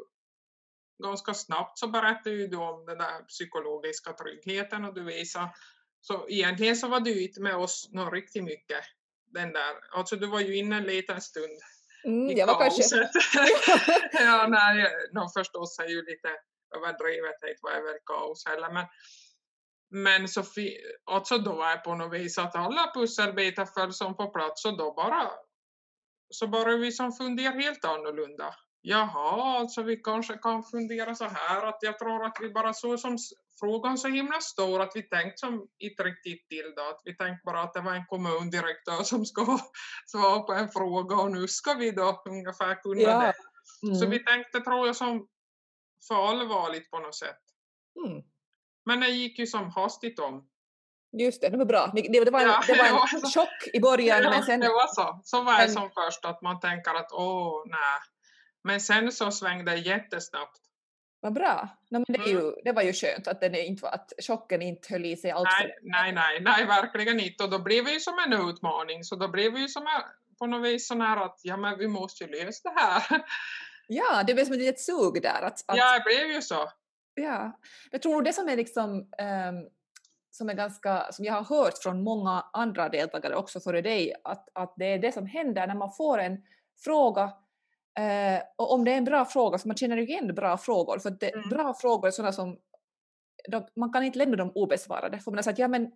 ganska 1.02 1.34
snabbt 1.34 1.78
så 1.78 1.88
berättade 1.88 2.36
ju 2.36 2.46
du 2.46 2.56
om 2.56 2.86
den 2.86 2.98
där 2.98 3.22
psykologiska 3.22 4.12
tryggheten 4.12 4.84
och 4.84 4.94
du 4.94 5.04
visade. 5.04 5.50
Så 6.06 6.28
egentligen 6.28 6.76
så 6.76 6.88
var 6.88 7.00
du 7.00 7.22
inte 7.22 7.40
med 7.40 7.56
oss 7.56 7.88
något 7.92 8.12
riktigt 8.12 8.44
mycket. 8.44 8.84
Den 9.26 9.52
där, 9.52 9.72
alltså 9.92 10.16
du 10.16 10.26
var 10.26 10.40
ju 10.40 10.56
inne 10.56 10.76
en 10.76 10.84
liten 10.84 11.20
stund 11.20 11.60
Mm, 12.04 12.30
i 12.30 12.38
jag 12.38 12.46
var 12.46 12.60
kanske... 12.60 12.82
kaoset. 12.82 13.10
ja, 14.12 14.46
nej, 14.48 14.86
no, 15.12 15.28
förstås 15.36 15.78
är 15.78 15.88
ju 15.88 16.02
lite 16.02 16.28
överdrivet, 16.76 17.40
det 17.40 17.56
var 17.62 17.82
väl 17.82 17.98
kaos 18.06 18.46
heller, 18.46 18.72
men 18.72 18.86
men 19.90 20.28
så 20.28 20.42
alltså 21.04 21.38
då 21.38 21.52
var 21.52 21.70
jag 21.70 21.84
på 21.84 21.94
något 21.94 22.12
vis 22.12 22.38
att 22.38 22.56
alla 22.56 22.90
pusselbitar 22.94 23.66
föll 23.66 23.92
som 23.92 24.16
på 24.16 24.30
plats 24.30 24.64
och 24.64 24.78
då 24.78 24.94
bara 24.94 25.30
så 26.30 26.46
började 26.46 26.76
vi 26.76 26.92
som 26.92 27.12
fundera 27.12 27.52
helt 27.52 27.84
annorlunda. 27.84 28.54
Jaha, 28.86 29.58
alltså 29.58 29.82
vi 29.82 29.96
kanske 29.96 30.34
kan 30.38 30.62
fundera 30.64 31.14
så 31.14 31.24
här 31.24 31.66
att 31.66 31.78
jag 31.80 31.98
tror 31.98 32.24
att 32.24 32.36
vi 32.40 32.50
bara 32.50 32.72
så 32.72 32.98
som 32.98 33.18
frågan 33.60 33.98
så 33.98 34.08
himla 34.08 34.40
stor 34.40 34.80
att 34.82 34.92
vi 34.94 35.02
tänkt 35.02 35.38
som 35.38 35.66
inte 35.78 36.02
riktigt 36.04 36.48
till 36.48 36.72
då, 36.76 36.82
att 36.82 37.00
vi 37.04 37.16
tänkte 37.16 37.42
bara 37.44 37.62
att 37.62 37.74
det 37.74 37.80
var 37.80 37.92
en 37.94 38.06
kommundirektör 38.06 39.02
som 39.02 39.24
ska 39.26 39.58
svara 40.06 40.40
på 40.40 40.52
en 40.52 40.68
fråga 40.68 41.16
och 41.16 41.30
nu 41.32 41.48
ska 41.48 41.74
vi 41.74 41.90
då 41.90 42.22
ungefär 42.28 42.82
kunna 42.82 43.00
Ja. 43.00 43.20
det. 43.20 43.34
Så 43.96 44.04
Mm. 44.04 44.10
vi 44.10 44.24
tänkte 44.24 44.60
tror 44.60 44.86
jag 44.86 44.96
som 44.96 45.28
för 46.08 46.28
allvarligt 46.28 46.90
på 46.90 46.98
något 46.98 47.14
sätt. 47.14 47.40
Mm. 48.06 48.22
Men 48.86 49.00
det 49.00 49.08
gick 49.08 49.38
ju 49.38 49.46
som 49.46 49.70
hastigt 49.70 50.18
om. 50.18 50.48
Just 51.18 51.40
det, 51.40 51.48
det 51.48 51.56
var 51.58 51.64
bra. 51.64 51.92
Det, 51.94 52.00
det 52.24 52.30
var 52.30 52.40
en, 52.40 52.46
Ja, 52.48 52.62
det 52.66 52.78
var 52.78 53.14
en 53.14 53.20
så. 53.20 53.40
chock 53.40 53.68
i 53.74 53.80
början 53.80 54.22
Ja, 54.22 54.30
men 54.30 54.42
sen... 54.42 54.60
det 54.60 54.68
var 54.68 54.86
så. 54.86 55.20
Så 55.24 55.42
var 55.42 55.58
det 55.62 55.68
som 55.68 55.90
först 55.90 56.24
att 56.24 56.42
man 56.42 56.60
tänker 56.60 56.94
att 56.94 57.12
åh 57.12 57.62
nej. 57.66 58.00
Men 58.64 58.80
sen 58.80 59.12
så 59.12 59.30
svängde 59.30 59.70
det 59.70 59.76
jättesnabbt. 59.78 60.60
Vad 61.20 61.32
bra. 61.32 61.68
No, 61.90 61.98
men 61.98 62.04
det, 62.08 62.14
är 62.14 62.30
Mm. 62.32 62.44
ju, 62.44 62.52
det 62.64 62.72
var 62.72 62.82
ju 62.82 62.92
skönt 62.92 63.28
att, 63.28 63.40
den 63.40 63.54
inte, 63.54 63.88
att 63.88 64.12
chocken 64.26 64.62
inte 64.62 64.92
höll 64.92 65.04
i 65.04 65.16
sig 65.16 65.30
allt 65.30 65.48
för 65.52 65.64
Nej, 65.64 65.76
nej, 65.82 66.12
nej, 66.12 66.40
nej, 66.40 66.66
verkligen 66.66 67.20
inte. 67.20 67.44
Och 67.44 67.50
då 67.50 67.58
blev 67.58 67.84
det 67.84 67.90
ju 67.92 68.00
som 68.00 68.14
en 68.26 68.48
utmaning. 68.48 69.04
Så 69.04 69.16
då 69.16 69.28
blev 69.28 69.52
det 69.52 69.60
ju 69.60 69.68
som 69.68 69.82
en, 69.82 70.02
på 70.38 70.46
något 70.46 70.66
vis 70.66 70.88
sån 70.88 71.00
här 71.00 71.16
att 71.24 71.40
ja, 71.42 71.56
men 71.56 71.78
vi 71.78 71.88
måste 71.88 72.24
ju 72.24 72.30
lösa 72.30 72.68
det 72.68 72.80
här. 72.80 73.02
Ja, 73.88 74.22
det 74.26 74.34
blev 74.34 74.44
som 74.44 74.52
ett 74.54 74.58
litet 74.60 74.80
sug 74.80 75.22
där. 75.22 75.42
Att, 75.42 75.64
att, 75.66 75.76
Ja, 75.76 75.98
det 75.98 76.04
blev 76.04 76.30
ju 76.36 76.42
så. 76.42 76.70
Ja, 77.14 77.58
jag 77.90 78.02
tror 78.02 78.22
det 78.22 78.32
som 78.32 78.48
är 78.48 78.56
liksom 78.56 79.10
ehm, 79.18 79.54
som 80.30 80.48
är 80.48 80.54
ganska, 80.54 81.12
som 81.12 81.24
jag 81.24 81.34
har 81.34 81.56
hört 81.56 81.78
från 81.82 82.02
många 82.02 82.44
andra 82.52 82.88
deltagare 82.88 83.36
också 83.36 83.60
före 83.60 83.80
dig, 83.82 84.14
att, 84.24 84.48
att 84.52 84.74
det 84.76 84.84
är 84.86 84.98
det 84.98 85.12
som 85.12 85.26
händer 85.26 85.66
när 85.66 85.74
man 85.74 85.92
får 85.92 86.18
en 86.18 86.42
fråga 86.84 87.32
eh, 87.98 88.42
och 88.56 88.72
om 88.72 88.84
det 88.84 88.92
är 88.92 88.96
en 88.98 89.04
bra 89.04 89.24
fråga 89.24 89.58
så 89.58 89.68
man 89.68 89.76
känner 89.76 89.96
ju 89.96 90.02
igen 90.02 90.34
bra 90.34 90.58
frågor 90.58 90.98
för 90.98 91.10
det, 91.10 91.34
Mm. 91.34 91.48
bra 91.48 91.74
frågor 91.74 92.06
är 92.06 92.10
sådana 92.10 92.32
som 92.32 92.58
de, 93.50 93.66
man 93.76 93.92
kan 93.92 94.02
inte 94.04 94.18
lämna 94.18 94.36
dem 94.36 94.52
obesvarade 94.54 95.18
för 95.18 95.30
man 95.30 95.38
har 95.38 95.42
sagt 95.42 95.58
ja 95.58 95.68
men 95.68 95.92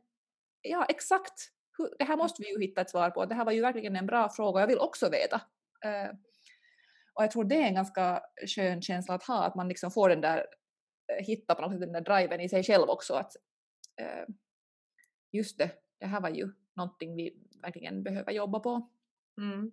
ja 0.63 0.85
exakt, 0.89 1.35
hur, 1.79 1.95
det 1.99 2.05
här 2.05 2.17
måste 2.17 2.43
vi 2.43 2.49
ju 2.53 2.61
hitta 2.61 2.81
ett 2.81 2.91
svar 2.91 3.11
på, 3.11 3.27
det 3.27 3.35
här 3.35 3.45
var 3.45 3.53
ju 3.53 3.61
verkligen 3.61 3.97
en 3.97 4.07
bra 4.07 4.29
fråga, 4.29 4.61
jag 4.61 4.67
vill 4.67 4.79
också 4.79 5.11
veta. 5.11 5.41
Eh, 5.85 6.11
och 7.15 7.25
jag 7.25 7.31
tror 7.31 7.45
det 7.45 7.55
är 7.63 7.67
en 7.67 7.75
ganska 7.75 8.23
skön 8.57 8.83
känsla 8.83 9.15
att 9.15 9.23
ha, 9.25 9.45
att 9.45 9.55
man 9.55 9.69
liksom 9.69 9.91
får 9.91 10.09
den 10.09 10.21
där, 10.21 10.47
eh, 11.13 11.25
hitta 11.27 11.55
på 11.55 11.63
något 11.63 11.73
sätt 11.73 11.81
den 11.81 11.93
där 11.93 12.01
driven 12.01 12.41
i 12.41 12.49
sig 12.49 12.63
själv 12.65 12.89
också. 12.89 13.15
Att, 13.15 13.33
eh, 14.01 14.25
just 15.33 15.59
det, 15.59 15.71
det 16.01 16.07
här 16.07 16.21
var 16.21 16.29
ju 16.29 16.49
någonting 16.77 17.17
vi 17.17 17.37
verkligen 17.63 18.03
behöver 18.03 18.33
jobba 18.33 18.61
på. 18.61 18.89
Mm. 19.41 19.73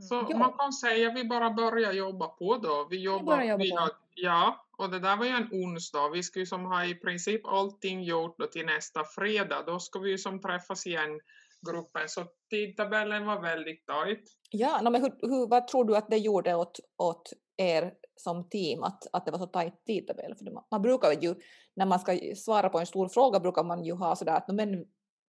Så 0.00 0.26
Ja. 0.28 0.38
man 0.38 0.52
kan 0.52 0.72
säga 0.72 1.12
vi 1.12 1.24
bara 1.24 1.50
börjar 1.50 1.92
jobba 1.92 2.28
på 2.28 2.56
då. 2.56 2.86
Vi 2.90 3.02
jobbar, 3.02 3.36
börjar 3.36 3.50
jobba 3.50 3.62
vi 3.64 3.70
har, 3.70 3.90
ja, 4.14 4.66
och 4.78 4.90
det 4.90 4.98
där 4.98 5.16
var 5.16 5.24
ju 5.24 5.30
en 5.30 5.48
onsdag. 5.52 6.08
Vi 6.08 6.22
ju 6.34 6.46
som 6.46 6.64
ha 6.64 6.84
i 6.84 6.94
princip 6.94 7.46
allting 7.46 8.02
gjort 8.02 8.38
då 8.38 8.46
till 8.46 8.66
nästa 8.66 9.04
fredag. 9.04 9.62
Då 9.66 9.78
ska 9.78 9.98
vi 9.98 10.10
ju 10.10 10.18
som 10.18 10.40
träffas 10.40 10.86
igen, 10.86 11.20
gruppen. 11.66 12.08
Så 12.08 12.24
tidtabellen 12.50 13.26
var 13.26 13.40
väldigt 13.40 13.86
tajt. 13.86 14.24
Ja, 14.50 14.80
no, 14.82 14.90
men 14.90 15.02
hur, 15.02 15.12
hur, 15.20 15.46
vad 15.46 15.68
tror 15.68 15.84
du 15.84 15.96
att 15.96 16.10
det 16.10 16.16
gjorde 16.16 16.54
åt, 16.54 16.80
åt 16.96 17.32
er 17.56 17.94
som 18.16 18.48
team 18.48 18.82
att, 18.82 19.06
att 19.12 19.26
det 19.26 19.30
var 19.30 19.38
så 19.38 19.46
tajt 19.46 19.84
tidtabell? 19.86 20.34
För 20.34 20.50
man, 20.50 20.64
man 20.70 20.82
brukar 20.82 21.12
ju, 21.22 21.34
när 21.74 21.86
man 21.86 22.00
ska 22.00 22.18
svara 22.36 22.68
på 22.68 22.78
en 22.78 22.86
stor 22.86 23.08
fråga 23.08 23.40
brukar 23.40 23.64
man 23.64 23.84
ju 23.84 23.92
ha 23.92 24.16
sådär 24.16 24.36
att 24.36 24.48
no, 24.48 24.52
men 24.52 24.84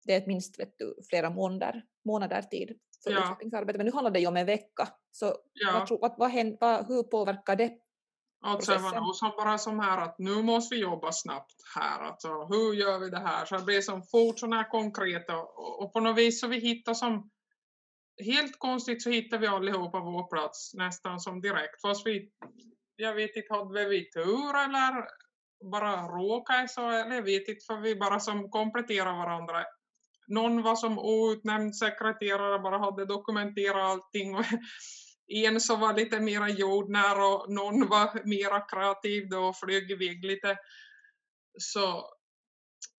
det 0.05 0.13
är 0.13 0.27
minst 0.27 0.59
vet 0.59 0.77
du, 0.77 0.95
flera 1.09 1.29
månader, 1.29 1.85
månader 2.05 2.41
tid 2.41 2.79
för 3.03 3.11
Ja. 3.11 3.23
utvecklingsarbete. 3.23 3.77
Men 3.77 3.85
nu 3.85 3.91
handlar 3.91 4.11
det 4.11 4.19
ju 4.19 4.27
om 4.27 4.37
en 4.37 4.45
vecka. 4.45 4.87
Så 5.11 5.35
Ja. 5.53 5.71
vad, 5.73 5.87
tror- 5.87 5.99
vad, 6.01 6.15
vad, 6.17 6.29
händer, 6.29 6.57
vad, 6.61 6.87
hur 6.87 7.03
påverkar 7.03 7.55
det? 7.55 7.71
Alltså 8.45 8.71
det 8.71 8.77
var 8.77 8.95
nog 9.01 9.15
som 9.15 9.31
bara 9.37 9.57
som 9.57 9.79
här 9.79 9.97
att 9.97 10.19
nu 10.19 10.41
måste 10.43 10.75
vi 10.75 10.81
jobba 10.81 11.11
snabbt 11.11 11.55
här. 11.75 11.99
Alltså, 11.99 12.27
hur 12.27 12.73
gör 12.73 12.99
vi 12.99 13.09
det 13.09 13.19
här? 13.19 13.45
Så 13.45 13.57
det 13.57 13.63
blev 13.63 13.81
som 13.81 14.03
fort 14.03 14.39
sådana 14.39 14.55
här 14.55 14.69
konkreta 14.69 15.37
och, 15.37 15.83
och 15.83 15.93
på 15.93 15.99
något 15.99 16.17
vis 16.17 16.41
så 16.41 16.47
vi 16.47 16.59
hittar 16.59 16.93
som 16.93 17.29
helt 18.25 18.59
konstigt 18.59 19.03
så 19.03 19.09
hittar 19.09 19.37
vi 19.37 19.47
allihopa 19.47 19.99
vår 19.99 20.27
plats 20.29 20.73
nästan 20.73 21.19
som 21.19 21.41
direkt. 21.41 21.81
Fast 21.81 22.07
vi, 22.07 22.31
jag 22.95 23.13
vet 23.13 23.35
inte, 23.35 23.53
hade 23.53 23.85
vi 23.85 24.09
tur 24.11 24.55
eller 24.65 25.05
bara 25.71 26.07
råkade 26.07 26.67
så, 26.67 26.89
eller 26.89 27.15
jag 27.15 27.23
vet 27.23 27.47
inte, 27.47 27.65
för 27.67 27.77
vi 27.77 27.95
bara 27.95 28.19
som 28.19 28.49
kompletterar 28.49 29.13
varandra. 29.17 29.65
Någon 30.27 30.63
var 30.63 30.75
som 30.75 30.99
outnämnd 30.99 31.75
sekreterare, 31.75 32.59
bara 32.59 32.77
hade 32.77 33.05
dokumenterat 33.05 33.83
allting. 33.83 34.35
En 35.27 35.61
som 35.61 35.79
var 35.79 35.93
lite 35.93 36.19
mera 36.19 36.49
jordnära 36.49 37.27
och 37.27 37.51
någon 37.51 37.89
var 37.89 38.25
mera 38.25 38.61
kreativ 38.61 39.29
då 39.29 39.39
och 39.39 39.57
flög 39.57 39.91
iväg 39.91 40.25
lite. 40.25 40.57
Så 41.59 41.97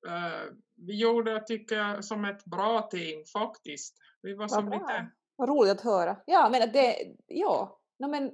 eh, 0.09 0.43
vi 0.87 1.01
gjorde, 1.01 1.45
tycker 1.47 1.77
jag, 1.77 2.05
som 2.05 2.25
ett 2.25 2.45
bra 2.45 2.83
team 2.83 3.25
faktiskt. 3.33 3.97
Vi 4.23 4.35
var 4.35 4.49
som 4.49 4.67
bra. 4.67 4.79
lite... 4.79 5.11
Vad 5.37 5.49
roligt 5.49 5.73
att 5.73 5.81
höra. 5.81 6.17
Ja, 6.27 6.49
men 6.53 6.73
det, 6.73 7.15
ja, 7.27 7.81
no, 7.99 8.09
men 8.09 8.33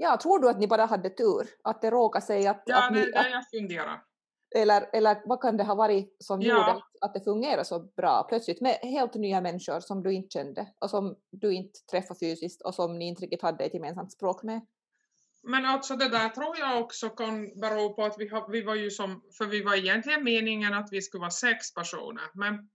Ja, 0.00 0.18
tror 0.22 0.38
du 0.38 0.48
att 0.48 0.58
ni 0.58 0.66
bara 0.66 0.86
hade 0.86 1.10
tur? 1.10 1.48
Att 1.64 1.82
det 1.82 1.90
råkade 1.90 2.26
sig 2.26 2.46
att, 2.46 2.62
Ja, 2.66 2.86
att 2.86 2.94
det 2.94 3.00
är 3.00 3.22
det 3.22 3.30
jag 3.30 3.48
funderar. 3.50 4.02
Eller, 4.54 4.90
eller 4.92 5.22
vad 5.24 5.40
kan 5.40 5.56
det 5.56 5.64
ha 5.64 5.74
varit 5.74 6.16
som 6.20 6.42
Ja. 6.42 6.48
gjorde 6.48 6.82
att, 7.00 7.14
det 7.14 7.20
fungerade 7.20 7.64
så 7.64 7.78
bra 7.80 8.26
plötsligt 8.28 8.60
med 8.60 8.72
helt 8.82 9.14
nya 9.14 9.40
människor 9.40 9.80
som 9.80 10.02
du 10.02 10.12
inte 10.12 10.30
kände 10.30 10.66
och 10.78 10.90
som 10.90 11.16
du 11.30 11.54
inte 11.54 11.80
träffade 11.90 12.18
fysiskt 12.20 12.62
och 12.62 12.74
som 12.74 12.98
ni 12.98 13.08
inte 13.08 13.22
riktigt 13.22 13.42
hade 13.42 13.64
ett 13.64 13.74
gemensamt 13.74 14.12
språk 14.12 14.42
med? 14.42 14.60
Men 15.42 15.64
alltså 15.66 15.96
det 15.96 16.08
där 16.08 16.28
tror 16.28 16.58
jag 16.58 16.80
också 16.80 17.08
kan 17.08 17.60
bero 17.60 17.94
på 17.94 18.04
att 18.04 18.14
vi, 18.18 18.28
har, 18.28 18.50
vi 18.50 18.62
var 18.62 18.74
ju 18.74 18.90
som, 18.90 19.22
för 19.38 19.44
vi 19.46 19.62
var 19.62 19.76
egentligen 19.76 20.24
meningen 20.24 20.74
att 20.74 20.88
vi 20.90 21.02
skulle 21.02 21.20
vara 21.20 21.30
sex 21.30 21.74
personer. 21.74 22.24
Men, 22.34 22.68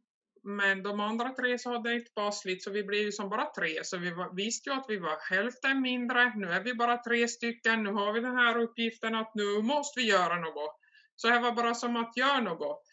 men 0.44 0.84
de 0.84 1.00
andra 1.00 1.30
tre 1.30 1.60
så 1.60 1.72
hade 1.72 1.96
inte 1.96 2.12
passligt 2.12 2.64
så 2.64 2.72
vi 2.72 2.84
blev 2.84 3.02
ju 3.02 3.12
som 3.12 3.30
bara 3.30 3.46
tre. 3.46 3.84
Så 3.84 3.98
vi 3.98 4.12
var, 4.12 4.36
visste 4.36 4.70
ju 4.70 4.76
att 4.76 4.86
vi 4.88 4.98
var 5.00 5.36
hälften 5.36 5.82
mindre. 5.82 6.34
Nu 6.36 6.48
är 6.48 6.64
vi 6.64 6.74
bara 6.74 6.98
tre 6.98 7.28
stycken. 7.28 7.84
Nu 7.84 7.92
har 7.92 8.14
vi 8.14 8.20
den 8.20 8.38
här 8.38 8.60
uppgiften 8.60 9.16
att 9.16 9.36
nu 9.36 9.62
måste 9.62 10.00
vi 10.00 10.08
göra 10.08 10.36
något. 10.36 10.80
Så 11.24 11.30
det 11.30 11.40
var 11.40 11.52
bara 11.52 11.74
som 11.74 11.96
att 11.96 12.18
göra 12.18 12.40
något. 12.40 12.84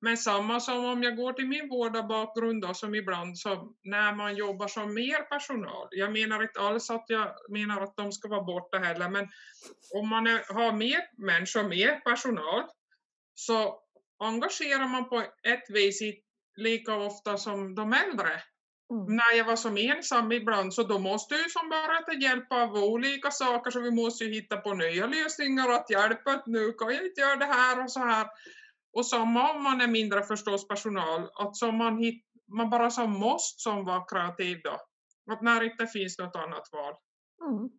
Men 0.00 0.16
samma 0.16 0.60
som 0.60 0.84
om 0.84 1.02
jag 1.02 1.16
går 1.16 1.32
till 1.32 1.46
min 1.46 1.68
vårdarbakgrund 1.68 2.62
då, 2.62 2.74
som 2.74 2.94
ibland 2.94 3.38
så 3.38 3.72
när 3.84 4.14
man 4.14 4.36
jobbar 4.36 4.68
som 4.68 4.94
mer 4.94 5.22
personal. 5.22 5.88
Jag 5.90 6.12
menar 6.12 6.42
inte 6.42 6.60
alls 6.60 6.90
att 6.90 7.04
jag 7.08 7.28
menar 7.48 7.80
att 7.80 7.96
de 7.96 8.12
ska 8.12 8.28
vara 8.28 8.42
borta 8.42 8.78
heller, 8.78 9.08
men 9.08 9.28
om 9.94 10.08
man 10.08 10.26
är, 10.26 10.54
har 10.54 10.72
mer 10.72 11.00
människor, 11.26 11.62
mer 11.68 12.00
personal, 12.00 12.64
så 13.34 13.80
engagerar 14.18 14.88
man 14.88 15.08
på 15.08 15.20
ett 15.42 15.70
vis 15.70 16.02
lika 16.56 16.94
ofta 16.94 17.38
som 17.38 17.74
de 17.74 17.92
äldre. 17.92 18.42
Mm. 18.90 19.16
När 19.16 19.36
jag 19.36 19.44
var 19.44 19.56
som 19.56 19.76
ensam 19.76 20.32
ibland 20.32 20.74
så 20.74 20.82
då 20.82 20.98
måste 20.98 21.34
jag 21.34 21.44
ju 21.44 21.50
som 21.50 21.68
bara 21.68 22.02
ta 22.02 22.12
hjälp 22.12 22.52
av 22.52 22.74
olika 22.74 23.30
saker 23.30 23.70
så 23.70 23.80
vi 23.80 23.90
måste 23.90 24.24
ju 24.24 24.34
hitta 24.34 24.56
på 24.56 24.74
nya 24.74 25.06
lösningar 25.06 25.68
att 25.68 25.90
hjälpa 25.90 26.30
att 26.30 26.46
nu 26.46 26.72
kan 26.72 26.94
jag 26.94 27.06
inte 27.06 27.20
göra 27.20 27.36
det 27.36 27.44
här 27.44 27.84
och 27.84 27.92
så 27.92 28.00
här. 28.00 28.26
Och 28.92 29.06
samma 29.06 29.52
om 29.52 29.62
man 29.62 29.80
är 29.80 29.86
mindre 29.86 30.22
förstås 30.22 30.68
personal, 30.68 31.30
att 31.34 31.56
som 31.56 31.76
man, 31.76 31.98
hit, 31.98 32.24
man 32.56 32.70
bara 32.70 32.90
som 32.90 33.10
måste 33.10 33.62
som 33.62 33.84
vara 33.84 34.04
kreativ 34.04 34.60
då. 34.64 34.80
Att 35.32 35.42
när 35.42 35.60
det 35.60 35.66
inte 35.66 35.86
finns 35.86 36.18
något 36.18 36.36
annat 36.36 36.68
val. 36.72 36.94
Mm. 37.48 37.68
Så 37.68 37.76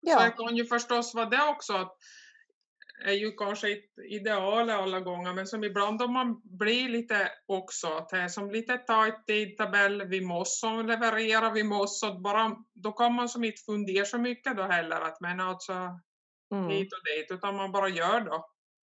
Ja, 0.00 0.24
det 0.24 0.30
kan 0.30 0.56
ju 0.56 0.64
förstås 0.64 1.14
vara 1.14 1.26
det 1.26 1.48
också 1.48 1.72
att 1.72 1.96
är 3.04 3.12
ju 3.12 3.32
kanske 3.32 3.70
inte 3.70 4.02
idealet 4.08 4.76
alla 4.76 5.00
gånger, 5.00 5.32
men 5.32 5.46
som 5.46 5.64
ibland 5.64 6.02
om 6.02 6.12
man 6.12 6.40
blir 6.44 6.88
lite 6.88 7.30
också, 7.46 7.86
att 7.86 8.08
det 8.08 8.16
är 8.16 8.28
som 8.28 8.50
lite 8.50 8.76
tajt 8.76 9.26
tidtabell, 9.26 10.04
vi 10.04 10.20
måste 10.20 10.66
leverera, 10.66 11.50
vi 11.50 11.62
måste, 11.62 12.10
bara, 12.10 12.56
då 12.74 12.92
kan 12.92 13.12
man 13.14 13.28
som 13.28 13.44
inte 13.44 13.62
fundera 13.66 14.04
så 14.04 14.18
mycket 14.18 14.56
då 14.56 14.62
heller, 14.62 15.00
att 15.00 15.20
men 15.20 15.40
alltså 15.40 15.72
mm. 16.54 16.68
hit 16.68 16.92
och 16.92 17.04
dit, 17.04 17.30
utan 17.30 17.56
man 17.56 17.72
bara 17.72 17.88
gör 17.88 18.20
då. 18.20 18.46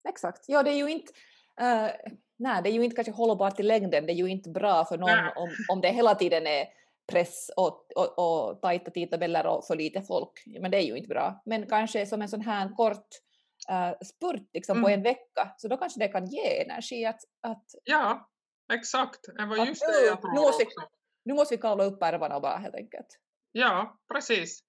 exakt. 0.10 0.46
Ja, 0.48 0.64
det 0.64 0.72
är 0.72 0.78
ju 0.78 0.90
inte 0.90 1.14
eh, 1.62 2.12
nej, 2.40 2.64
det 2.64 2.70
är 2.70 2.74
ju 2.74 2.84
inte 2.84 2.96
kanske 2.96 3.12
hållbart 3.12 3.60
i 3.60 3.64
längden. 3.64 4.06
Det 4.06 4.12
är 4.12 4.16
ju 4.16 4.28
inte 4.28 4.50
bra 4.50 4.86
för 4.86 4.98
någon 4.98 5.10
Nej. 5.10 5.34
om, 5.36 5.50
om 5.70 5.82
det 5.82 5.90
hela 5.90 6.16
tiden 6.16 6.48
är 6.48 6.66
press 7.12 7.52
och, 7.58 7.88
och, 7.96 8.20
och 8.20 8.62
tajta 8.62 8.92
tidtabeller 8.92 9.48
och 9.48 9.66
för 9.66 9.76
lite 9.76 10.02
folk. 10.02 10.44
Men 10.60 10.72
det 10.72 10.78
är 10.78 10.82
ju 10.82 10.98
inte 10.98 11.10
bra. 11.10 11.42
Men 11.46 11.68
kanske 11.68 12.06
som 12.06 12.22
en 12.22 12.30
sån 12.30 12.42
här 12.42 12.76
kort 12.76 13.08
uh, 13.72 13.98
spurt 14.08 14.50
liksom, 14.54 14.82
på 14.84 14.88
Mm. 14.88 15.00
en 15.00 15.04
vecka, 15.04 15.54
så 15.58 15.68
då 15.68 15.78
kanske 15.78 16.00
det 16.00 16.08
kan 16.08 16.26
ge 16.26 16.62
energi 16.64 17.06
att, 17.06 17.20
att 17.48 17.66
Ja, 17.84 18.30
exakt. 18.74 19.20
Det 19.38 19.46
var 19.46 19.60
Att 19.60 19.68
just 19.68 19.82
nu- 19.88 19.94
det 19.94 20.06
jag 20.06 20.24
nu 20.24 20.42
måste- 20.42 20.64
också. 20.66 20.82
nu 21.26 21.34
måste 21.34 21.56
vi 21.56 21.62
kavla 21.62 21.84
upp 21.84 22.04
ärmarna 22.04 22.40
bara 22.40 22.58
helt 22.58 22.76
enkelt. 22.76 23.08
Ja, 23.52 24.00
precis. 24.14 24.64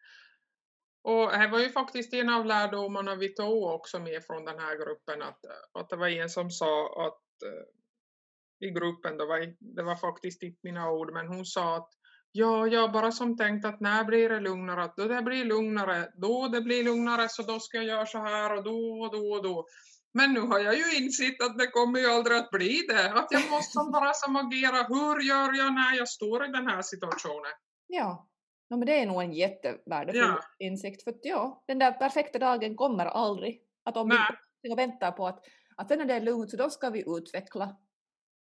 Och 1.02 1.32
det 1.38 1.48
var 1.48 1.58
ju 1.58 1.68
faktiskt 1.70 2.14
en 2.14 2.28
av 2.28 2.46
lärdomarna 2.46 3.14
vi 3.14 3.34
tog 3.34 3.62
också 3.62 3.98
med 3.98 4.24
från 4.24 4.44
den 4.44 4.58
här 4.58 4.76
gruppen 4.76 5.22
att, 5.22 5.40
att 5.72 5.88
det 5.88 5.96
var 5.96 6.08
en 6.08 6.30
som 6.30 6.50
sa 6.50 6.86
att 7.06 7.42
eh, 7.48 8.68
i 8.68 8.70
gruppen, 8.70 9.16
det 9.18 9.26
var, 9.26 9.54
det 9.76 9.82
var 9.82 9.96
faktiskt 9.96 10.42
inte 10.42 10.58
mina 10.62 10.90
ord, 10.90 11.12
men 11.12 11.28
hon 11.28 11.44
sa 11.44 11.76
att 11.76 11.90
ja, 12.32 12.66
jag 12.66 12.92
bara 12.92 13.12
som 13.12 13.36
tänkt 13.36 13.64
att 13.64 13.80
när 13.80 14.04
blir 14.04 14.28
det 14.28 14.40
lugnare, 14.40 14.82
att 14.84 14.96
då 14.96 15.04
det 15.08 15.22
blir 15.22 15.44
lugnare, 15.44 16.12
då 16.14 16.48
det 16.48 16.60
blir 16.60 16.84
lugnare 16.84 17.28
så 17.28 17.42
då 17.42 17.58
ska 17.60 17.76
jag 17.76 17.86
göra 17.86 18.06
så 18.06 18.18
här 18.18 18.56
och 18.56 18.64
då 18.64 19.00
och 19.00 19.12
då 19.12 19.32
och 19.32 19.42
då. 19.42 19.66
Men 20.14 20.32
nu 20.32 20.40
har 20.40 20.58
jag 20.58 20.74
ju 20.74 20.96
insett 21.04 21.42
att 21.42 21.58
det 21.58 21.66
kommer 21.66 22.00
ju 22.00 22.06
aldrig 22.06 22.38
att 22.38 22.50
bli 22.50 22.82
det, 22.88 23.12
att 23.12 23.26
jag 23.30 23.50
måste 23.50 23.78
bara 23.92 24.12
som 24.14 24.36
agera, 24.36 24.82
hur 24.88 25.20
gör 25.28 25.58
jag 25.58 25.74
när 25.74 25.96
jag 25.96 26.08
står 26.08 26.44
i 26.44 26.48
den 26.48 26.66
här 26.66 26.82
situationen? 26.82 27.52
Ja, 27.86 28.28
no, 28.70 28.76
men 28.76 28.86
det 28.86 29.00
är 29.02 29.06
nog 29.06 29.22
en 29.22 29.32
jättevärdefull 29.32 30.20
Ja. 30.20 30.40
insikt. 30.58 31.04
För 31.04 31.10
att, 31.10 31.20
ja, 31.22 31.64
den 31.66 31.78
där 31.78 31.92
perfekta 31.92 32.38
dagen 32.38 32.76
kommer 32.76 33.06
aldrig. 33.06 33.62
Att 33.84 33.96
om 33.96 34.08
vi 34.08 34.14
Nej. 34.14 34.72
och 34.72 34.78
väntar 34.78 35.12
på 35.12 35.26
att, 35.26 35.38
att 35.76 35.88
sen 35.88 35.98
när 35.98 36.04
det 36.06 36.14
är 36.14 36.20
lugnt 36.20 36.50
så 36.50 36.56
då 36.56 36.70
ska 36.70 36.90
vi 36.90 37.04
utveckla. 37.06 37.76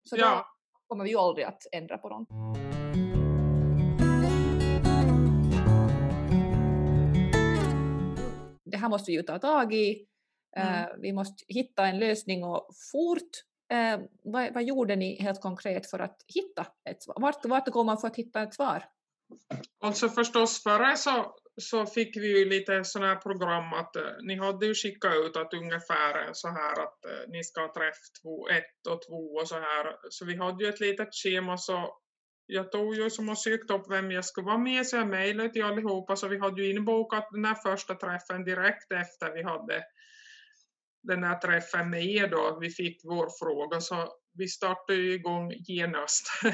Så 0.05 0.17
då 0.17 0.23
Ja, 0.23 0.47
kommer 0.87 1.05
vi 1.05 1.11
ju 1.11 1.17
aldrig 1.17 1.47
att 1.47 1.63
ändra 1.73 1.99
på 1.99 2.09
någonting. 2.09 2.88
Det 8.79 8.83
här 8.83 8.89
måste 8.89 9.11
vi 9.11 9.17
ju 9.17 9.23
ta 9.23 9.39
tag 9.39 9.75
i. 9.75 10.07
Eh, 10.57 10.83
Mm. 10.83 11.01
Vi 11.01 11.13
måste 11.13 11.45
hitta 11.49 11.87
en 11.87 11.99
lösning 11.99 12.45
och 12.45 12.69
fort. 12.93 13.31
Eh, 13.73 14.01
vad, 14.25 14.55
vad 14.55 14.65
gjorde 14.65 14.97
ni 14.97 15.23
helt 15.23 15.41
konkret 15.41 15.91
för 15.91 15.99
att 15.99 16.17
hitta 16.35 16.67
ett 16.91 17.03
svar? 17.03 17.17
Vart, 17.21 17.45
vart 17.45 17.69
går 17.69 17.85
man 17.85 17.99
för 17.99 18.09
att 18.09 18.17
hitta 18.17 18.43
ett 18.43 18.55
svar? 18.55 18.85
alltså 19.81 20.09
förstås 20.09 20.63
förra 20.63 20.97
så, 20.97 21.35
så 21.61 21.87
fick 21.87 22.17
vi 22.17 22.39
ju 22.39 22.45
lite 22.49 22.85
sådana 22.85 23.09
här 23.15 23.21
program 23.21 23.73
att 23.73 23.97
eh, 23.97 24.03
ni 24.23 24.37
hade 24.37 24.67
ju 24.67 24.75
skickat 24.75 25.15
ut 25.15 25.37
att 25.37 25.55
ungefär 25.55 26.31
så 26.33 26.49
här 26.49 26.83
att 26.83 26.99
ni 27.29 27.45
ska 27.45 27.61
ha 27.61 27.73
träff 27.75 28.01
två, 28.23 28.49
ett 28.49 28.87
och 28.91 29.03
två 29.09 29.23
och 29.41 29.49
så 29.49 29.55
här. 29.55 29.97
Så 30.11 30.25
vi 30.25 30.37
hade 30.37 30.65
ju 30.65 30.71
ett 30.71 30.81
litet 30.81 31.15
schema 31.15 31.59
så 31.59 31.99
jag 32.51 32.73
tog 32.73 32.95
ju 32.95 33.11
som 33.11 33.29
och 33.29 33.39
sökte 33.39 33.75
upp 33.75 33.91
vem 33.91 34.11
jag 34.11 34.25
skulle 34.25 34.47
vara 34.47 34.59
med 34.59 34.87
så 34.87 34.97
jag 34.97 35.09
mejlade 35.09 35.49
till 35.49 35.65
allihopa 35.65 36.17
så 36.17 36.29
vi 36.29 36.39
hade 36.39 36.63
ju 36.63 36.71
inbokat 36.71 37.29
den 37.31 37.45
här 37.45 37.55
första 37.55 37.95
träffen 37.95 38.45
direkt 38.45 38.93
efter 38.93 39.35
vi 39.35 39.43
hade 39.43 39.85
den 41.03 41.25
här 41.25 41.39
träffen 41.39 41.91
med 41.91 42.05
er 42.05 42.29
då. 42.29 42.59
Vi 42.61 42.71
fick 42.71 43.01
vår 43.05 43.29
fråga 43.39 43.81
så 43.81 44.09
vi 44.39 44.49
startade 44.49 44.99
ju 44.99 45.15
igång 45.15 45.53
genast. 45.69 46.27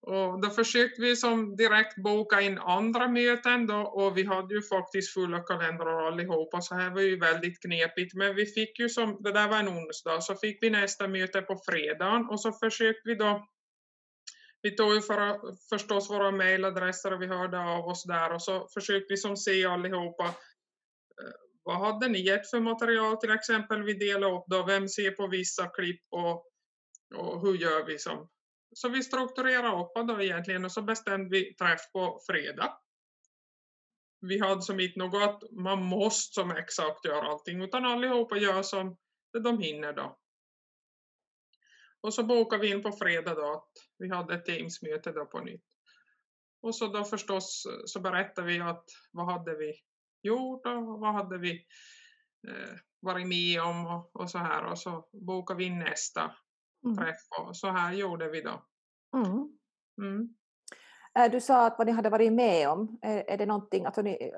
Och 0.00 0.40
då 0.40 0.50
försökte 0.50 1.02
vi 1.02 1.16
som 1.16 1.56
direkt 1.56 1.96
boka 1.96 2.40
in 2.40 2.58
andra 2.58 3.08
möten 3.08 3.66
då 3.66 3.80
och 3.80 4.18
vi 4.18 4.24
hade 4.24 4.54
ju 4.54 4.62
faktiskt 4.62 5.14
fulla 5.14 5.40
kalendrar 5.40 6.06
allihopa 6.06 6.60
så 6.60 6.74
här 6.74 6.90
var 6.90 7.00
ju 7.00 7.18
väldigt 7.18 7.62
knepigt 7.62 8.14
men 8.14 8.34
vi 8.34 8.46
fick 8.46 8.78
ju 8.78 8.88
som, 8.88 9.22
det 9.22 9.32
där 9.32 9.48
var 9.48 9.58
en 9.58 9.68
onsdag, 9.68 10.20
så 10.20 10.34
fick 10.34 10.62
vi 10.62 10.70
nästa 10.70 11.08
möte 11.08 11.42
på 11.42 11.60
fredagen 11.68 12.26
och 12.30 12.40
så 12.40 12.52
försökte 12.52 13.02
vi 13.04 13.14
då 13.14 13.46
vi 14.62 14.76
tog 14.76 14.94
ju 14.94 15.00
för, 15.00 15.40
förstås 15.68 16.10
våra 16.10 16.30
mejladresser 16.30 17.12
och 17.12 17.22
vi 17.22 17.26
hörde 17.26 17.58
av 17.58 17.86
oss 17.86 18.04
där 18.04 18.32
och 18.32 18.42
så 18.42 18.68
försökte 18.74 19.12
vi 19.12 19.16
som 19.16 19.36
se 19.36 19.66
allihopa 19.66 20.24
eh, 20.24 21.34
vad 21.62 21.78
hade 21.78 22.08
ni 22.08 22.20
gett 22.20 22.50
för 22.50 22.60
material 22.60 23.16
till 23.16 23.30
exempel? 23.30 23.82
Vi 23.82 23.94
delade 23.94 24.34
upp 24.34 24.44
då, 24.46 24.66
vem 24.66 24.88
ser 24.88 25.10
på 25.10 25.26
vissa 25.26 25.66
klipp 25.66 26.02
och, 26.10 26.46
och 27.14 27.40
hur 27.40 27.54
gör 27.54 27.84
vi 27.84 27.98
som? 27.98 28.28
Så 28.74 28.88
vi 28.88 29.02
strukturerade 29.02 29.82
upp 29.82 30.08
då 30.08 30.22
egentligen 30.22 30.64
och 30.64 30.72
så 30.72 30.82
bestämde 30.82 31.30
vi 31.30 31.54
träff 31.54 31.92
på 31.92 32.20
fredag. 32.26 32.78
Vi 34.20 34.38
hade 34.38 34.62
som 34.62 34.80
inte 34.80 34.98
något 34.98 35.22
att 35.22 35.50
man 35.50 35.82
måste 35.82 36.34
som 36.34 36.50
exakt 36.50 37.04
göra 37.04 37.26
allting 37.26 37.62
utan 37.62 37.84
allihopa 37.84 38.36
gör 38.36 38.62
som 38.62 38.96
de 39.42 39.58
hinner 39.58 39.92
då. 39.92 40.18
Och 42.00 42.14
så 42.14 42.22
bokade 42.22 42.62
vi 42.62 42.70
in 42.70 42.82
på 42.82 42.92
fredag 42.92 43.34
då 43.34 43.52
att 43.52 43.70
vi 43.98 44.08
hade 44.08 44.34
ett 44.34 44.44
Teams-möte 44.44 45.12
då 45.12 45.26
på 45.26 45.40
nytt. 45.40 45.64
Och 46.62 46.74
så 46.74 46.86
då 46.86 47.04
förstås 47.04 47.66
så 47.84 48.00
berättade 48.00 48.46
vi 48.46 48.60
att 48.60 48.84
vad 49.12 49.32
hade 49.32 49.56
vi 49.56 49.74
gjort 50.22 50.66
och 50.66 51.00
vad 51.00 51.14
hade 51.14 51.38
vi 51.38 51.50
eh, 52.48 52.78
varit 53.00 53.28
med 53.28 53.62
om 53.62 53.86
och, 53.86 54.16
och 54.16 54.30
så 54.30 54.38
här 54.38 54.64
och 54.64 54.78
så 54.78 55.08
bokade 55.12 55.58
vi 55.58 55.64
in 55.64 55.78
nästa 55.78 56.34
träff 56.98 57.20
och 57.40 57.56
så 57.56 57.70
här 57.70 57.92
gjorde 57.92 58.28
vi 58.28 58.40
då. 58.40 58.64
Mm. 59.16 59.58
Mm. 60.00 60.34
Eh, 61.18 61.30
Du 61.30 61.40
sa 61.40 61.66
att 61.66 61.74
vad 61.78 61.86
ni 61.86 61.92
hade 61.92 62.10
varit 62.10 62.32
med 62.32 62.68
om, 62.68 62.98
är, 63.02 63.30
är 63.30 63.38
det 63.38 63.46
någonting, 63.46 63.84
alltså 63.84 64.02
ni, 64.02 64.32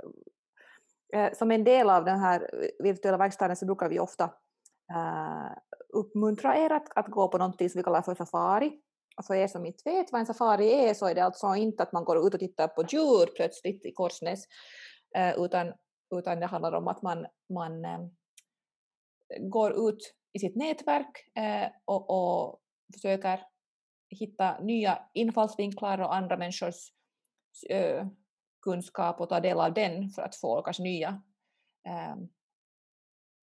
eh, 1.12 1.32
som 1.32 1.50
en 1.50 1.64
del 1.64 1.90
av 1.90 2.04
den 2.04 2.18
här 2.18 2.50
virtuella 2.78 3.18
verkstaden 3.18 3.56
så 3.56 3.66
brukar 3.66 3.88
vi 3.88 3.98
ofta 3.98 4.34
Eh, 4.90 5.52
uppmuntra 5.88 6.58
er 6.58 6.72
att, 6.72 6.96
att 6.96 7.06
gå 7.06 7.28
på 7.28 7.38
någonting 7.38 7.70
som 7.70 7.78
vi 7.78 7.82
kallar 7.82 8.02
för 8.02 8.14
safari. 8.14 8.80
Och 9.16 9.26
för 9.26 9.34
er 9.34 9.46
som 9.46 9.66
inte 9.66 9.90
vet 9.90 10.12
vad 10.12 10.20
en 10.20 10.26
safari 10.26 10.72
är 10.72 10.94
så 10.94 11.06
är 11.06 11.14
det 11.14 11.24
alltså 11.24 11.54
inte 11.54 11.82
att 11.82 11.92
man 11.92 12.04
går 12.04 12.26
ut 12.26 12.34
och 12.34 12.40
tittar 12.40 12.68
på 12.68 12.82
djur 12.82 13.36
plötsligt 13.36 13.86
i 13.86 13.92
Korsnäs, 13.92 14.44
eh, 15.16 15.34
utan, 15.38 15.72
utan 16.14 16.40
det 16.40 16.46
handlar 16.46 16.72
om 16.72 16.88
att 16.88 17.02
man, 17.02 17.26
man 17.54 17.84
eh, 17.84 18.00
går 19.40 19.88
ut 19.88 20.14
i 20.32 20.38
sitt 20.38 20.56
nätverk 20.56 21.30
och, 21.84 22.10
och 22.10 22.60
försöker 22.92 23.40
hitta 24.08 24.60
nya 24.60 24.98
infallsvinklar 25.14 26.00
och 26.00 26.14
andra 26.14 26.36
människors 26.36 26.92
kunskap 28.62 29.20
och 29.20 29.28
ta 29.28 29.40
del 29.40 29.60
av 29.60 29.74
den 29.74 30.10
för 30.10 30.22
att 30.22 30.36
få 30.36 30.62
kanske 30.62 30.82
nya, 30.82 31.22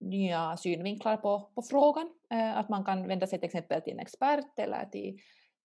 nya 0.00 0.56
synvinklar 0.56 1.16
på, 1.16 1.50
på 1.54 1.62
frågan. 1.62 2.10
Eh, 2.30 2.58
att 2.58 2.68
man 2.68 2.84
kan 2.84 3.08
vända 3.08 3.26
sig 3.26 3.38
till 3.38 3.46
exempel 3.46 3.82
till 3.82 3.92
en 3.92 3.98
expert 3.98 4.58
eller 4.58 4.84
till, 4.84 5.18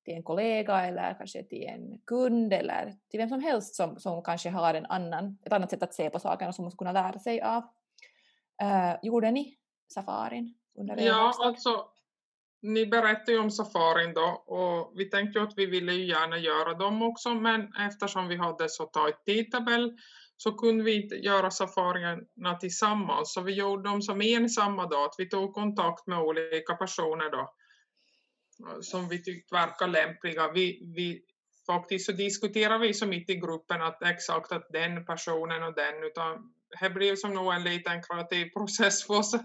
till 0.06 0.14
en 0.14 0.24
kollega 0.24 0.86
eller 0.86 1.14
kanske 1.18 1.44
till 1.44 1.64
en 1.64 2.00
kund 2.06 2.54
eller 2.54 2.96
till 3.10 3.20
vem 3.20 3.30
som 3.30 3.44
helst 3.44 3.76
som, 3.76 4.00
som 4.00 4.24
kanske 4.24 4.50
har 4.50 4.74
en 4.74 4.86
annan, 4.86 5.38
ett 5.46 5.54
annat 5.54 5.70
sätt 5.70 5.84
att 5.84 5.94
se 5.94 6.10
på 6.10 6.20
saken 6.20 6.48
och 6.48 6.56
som 6.56 6.66
måste 6.66 6.78
kunna 6.78 6.92
lära 6.92 7.20
sig 7.20 7.42
av. 7.42 7.64
Eh, 8.62 8.96
gjorde 9.02 9.32
ni 9.32 9.58
safarin 9.94 10.56
under 10.80 11.00
er 11.00 11.08
Ja, 11.08 11.34
alltså 11.40 11.86
ni 12.62 12.86
berättade 12.86 13.32
ju 13.32 13.40
om 13.40 13.52
safarin 13.52 14.14
då 14.14 14.44
och 14.46 15.00
vi 15.00 15.06
tänkte 15.06 15.40
ju 15.40 15.46
att 15.46 15.58
vi 15.58 15.66
ville 15.66 15.94
ju 15.94 16.06
gärna 16.06 16.38
göra 16.38 16.74
dem 16.74 17.02
också 17.02 17.30
men 17.34 17.74
eftersom 17.74 18.28
vi 18.28 18.38
hade 18.38 18.70
så 18.70 18.86
tajt 18.86 19.26
tidtabell 19.26 19.98
så 20.44 20.52
kunde 20.52 20.84
vi 20.84 21.04
inte 21.04 21.16
göra 21.16 21.52
safarierna 21.52 22.56
tillsammans 22.60 23.34
så 23.34 23.42
vi 23.42 23.54
gjorde 23.54 23.90
dem 23.90 24.02
som 24.02 24.22
en 24.22 24.50
samma 24.50 24.88
dag, 24.88 25.06
att 25.06 25.16
vi 25.18 25.30
tog 25.30 25.54
kontakt 25.54 26.08
med 26.08 26.20
olika 26.20 26.76
personer 26.76 27.32
då 27.32 27.54
som 28.82 29.10
vi 29.10 29.24
tyckte 29.24 29.56
verkar 29.56 29.88
lämpliga. 29.88 30.52
Vi, 30.52 30.94
vi, 30.96 31.22
faktiskt 31.68 32.06
så 32.06 32.12
diskuterade 32.12 32.88
vi 32.88 32.94
så 32.94 33.08
mitt 33.08 33.30
i 33.30 33.36
gruppen 33.36 33.82
att 33.82 34.04
exakt 34.04 34.52
att 34.52 34.68
den 34.70 35.06
personen 35.06 35.64
och 35.64 35.76
den 35.76 36.04
utan 36.04 36.54
det 36.82 36.90
blev 36.90 37.16
som 37.16 37.34
nog 37.34 37.54
en 37.54 37.64
liten 37.64 38.04
kreativ 38.04 38.50
process 38.50 39.08
för 39.08 39.14
oss 39.14 39.36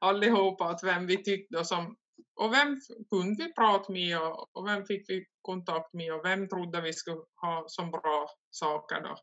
allihopa 0.00 0.64
att 0.64 0.84
vem 0.84 1.06
vi 1.06 1.22
tyckte 1.24 1.64
som 1.64 1.96
och 2.40 2.52
vem 2.52 2.80
kunde 3.10 3.44
vi 3.44 3.54
prata 3.54 3.92
med 3.92 4.18
och, 4.18 4.56
och 4.56 4.66
vem 4.68 4.84
fick 4.84 5.10
vi 5.10 5.26
kontakt 5.42 5.92
med 5.92 6.14
och 6.14 6.24
vem 6.24 6.48
trodde 6.48 6.80
vi 6.80 6.92
skulle 6.92 7.22
ha 7.40 7.64
som 7.66 7.90
bra 7.90 8.30
saker 8.50 9.00
då 9.00 9.16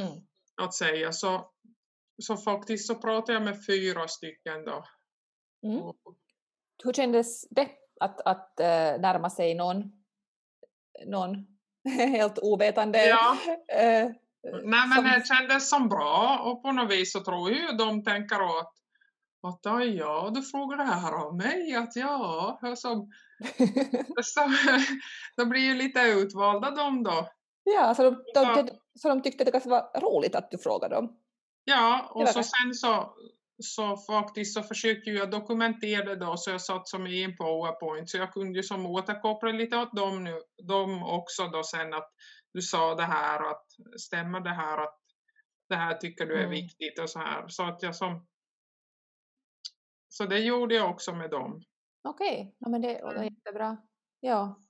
Mm. 0.00 0.12
att 0.62 0.74
säga. 0.74 1.12
Så, 1.12 1.50
så 2.22 2.36
faktiskt 2.36 2.86
så 2.86 2.94
pratade 2.94 3.32
jag 3.32 3.42
med 3.42 3.66
fyra 3.66 4.08
stycken 4.08 4.64
då. 4.64 4.84
Mm. 5.66 5.82
Hur 6.84 6.92
kändes 6.92 7.48
det 7.50 7.68
att, 8.00 8.20
att 8.20 8.60
eh, 8.60 8.66
närma 9.00 9.30
sig 9.30 9.54
någon, 9.54 9.82
någon 11.06 11.46
helt 11.98 12.38
ovetande? 12.38 13.06
ja, 13.06 13.36
eh, 13.68 14.10
nej 14.64 14.88
men 14.88 14.92
som- 14.94 15.04
det 15.04 15.26
kändes 15.26 15.70
som 15.70 15.88
bra 15.88 16.38
och 16.44 16.62
på 16.62 16.72
något 16.72 16.90
vis 16.90 17.12
så 17.12 17.20
tror 17.24 17.50
jag 17.50 17.60
ju 17.70 17.76
de 17.76 18.04
tänker 18.04 18.58
att 18.60 18.70
att 19.46 19.66
"Aj, 19.66 19.96
ja, 19.96 20.30
du 20.34 20.42
frågar 20.42 20.76
det 20.76 20.84
här 20.84 21.12
av 21.12 21.36
mig, 21.36 21.74
att 21.74 21.96
ja, 21.96 22.58
och 22.62 22.78
så, 22.78 23.08
så, 24.22 24.40
de 25.36 25.48
blir 25.48 25.60
ju 25.62 25.74
lite 25.74 26.00
utvalda 26.00 26.70
de 26.70 27.02
då. 27.02 27.28
ja, 27.64 27.94
så, 27.94 28.02
de, 28.02 28.24
de, 28.34 28.54
de, 28.54 28.70
så 28.98 29.08
de 29.08 29.22
tyckte 29.22 29.44
det 29.44 29.50
kanske 29.50 29.70
var 29.70 30.00
roligt 30.00 30.34
att 30.34 30.50
du 30.50 30.58
frågade 30.58 30.94
dem? 30.94 31.20
Ja, 31.64 32.10
och 32.14 32.28
så 32.28 32.42
sen 32.42 32.74
så, 32.74 33.14
så 33.62 33.96
faktiskt 33.96 34.54
så 34.54 34.62
försökte 34.62 35.10
jag 35.10 35.30
dokumentera 35.30 36.04
det 36.04 36.16
då 36.16 36.36
så 36.36 36.50
jag 36.50 36.60
satt 36.60 36.88
som 36.88 37.06
i 37.06 37.22
en 37.22 37.36
powerpoint 37.36 38.10
så 38.10 38.16
jag 38.18 38.32
kunde 38.32 38.58
ju 38.58 38.62
som 38.62 38.86
återkoppla 38.86 39.52
lite 39.52 39.76
åt 39.76 39.96
dem 39.96 40.24
nu, 40.24 40.40
dem 40.68 41.02
också 41.02 41.46
då 41.48 41.62
sen 41.62 41.94
att 41.94 42.10
du 42.52 42.62
sa 42.62 42.94
det 42.94 43.02
här 43.02 43.50
att 43.50 43.66
stämmer 44.00 44.40
det 44.40 44.50
här 44.54 44.78
att 44.82 44.98
det 45.68 45.74
här 45.76 45.94
tycker 45.94 46.26
du 46.26 46.34
är 46.34 46.38
Mm. 46.38 46.50
viktigt 46.50 46.98
och 46.98 47.10
så 47.10 47.18
här 47.18 47.48
så 47.48 47.62
att 47.62 47.82
jag 47.82 47.96
som 47.96 48.26
så 50.08 50.24
det 50.26 50.38
gjorde 50.38 50.74
jag 50.74 50.90
också 50.90 51.14
med 51.14 51.30
dem. 51.30 51.62
Okej, 52.08 52.56
ja, 52.58 52.68
men 52.68 52.80
det 52.82 53.00
var 53.02 53.14
Mm. 53.14 53.24
jättebra. 53.24 53.76
Ja. 54.20 54.60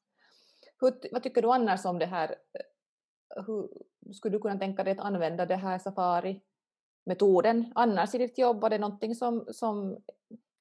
Hur, 0.81 1.13
vad 1.13 1.23
tycker 1.23 1.43
du 1.43 1.53
annars 1.53 1.85
om 1.85 1.99
det 1.99 2.07
här? 2.07 2.29
eh, 2.31 3.45
Hur, 3.47 3.69
skulle 4.13 4.37
du 4.37 4.41
kunna 4.41 4.59
tänka 4.59 4.85
dig 4.85 4.93
att 4.93 5.07
använda 5.07 5.47
det 5.47 5.57
här 5.57 5.79
safari-metoden 5.79 7.73
annars 7.75 8.15
i 8.15 8.19
ditt 8.19 8.39
jobb? 8.39 8.61
Var 8.61 8.71
det 8.71 8.79
någonting 8.79 9.15
som, 9.15 9.47
som 9.49 10.05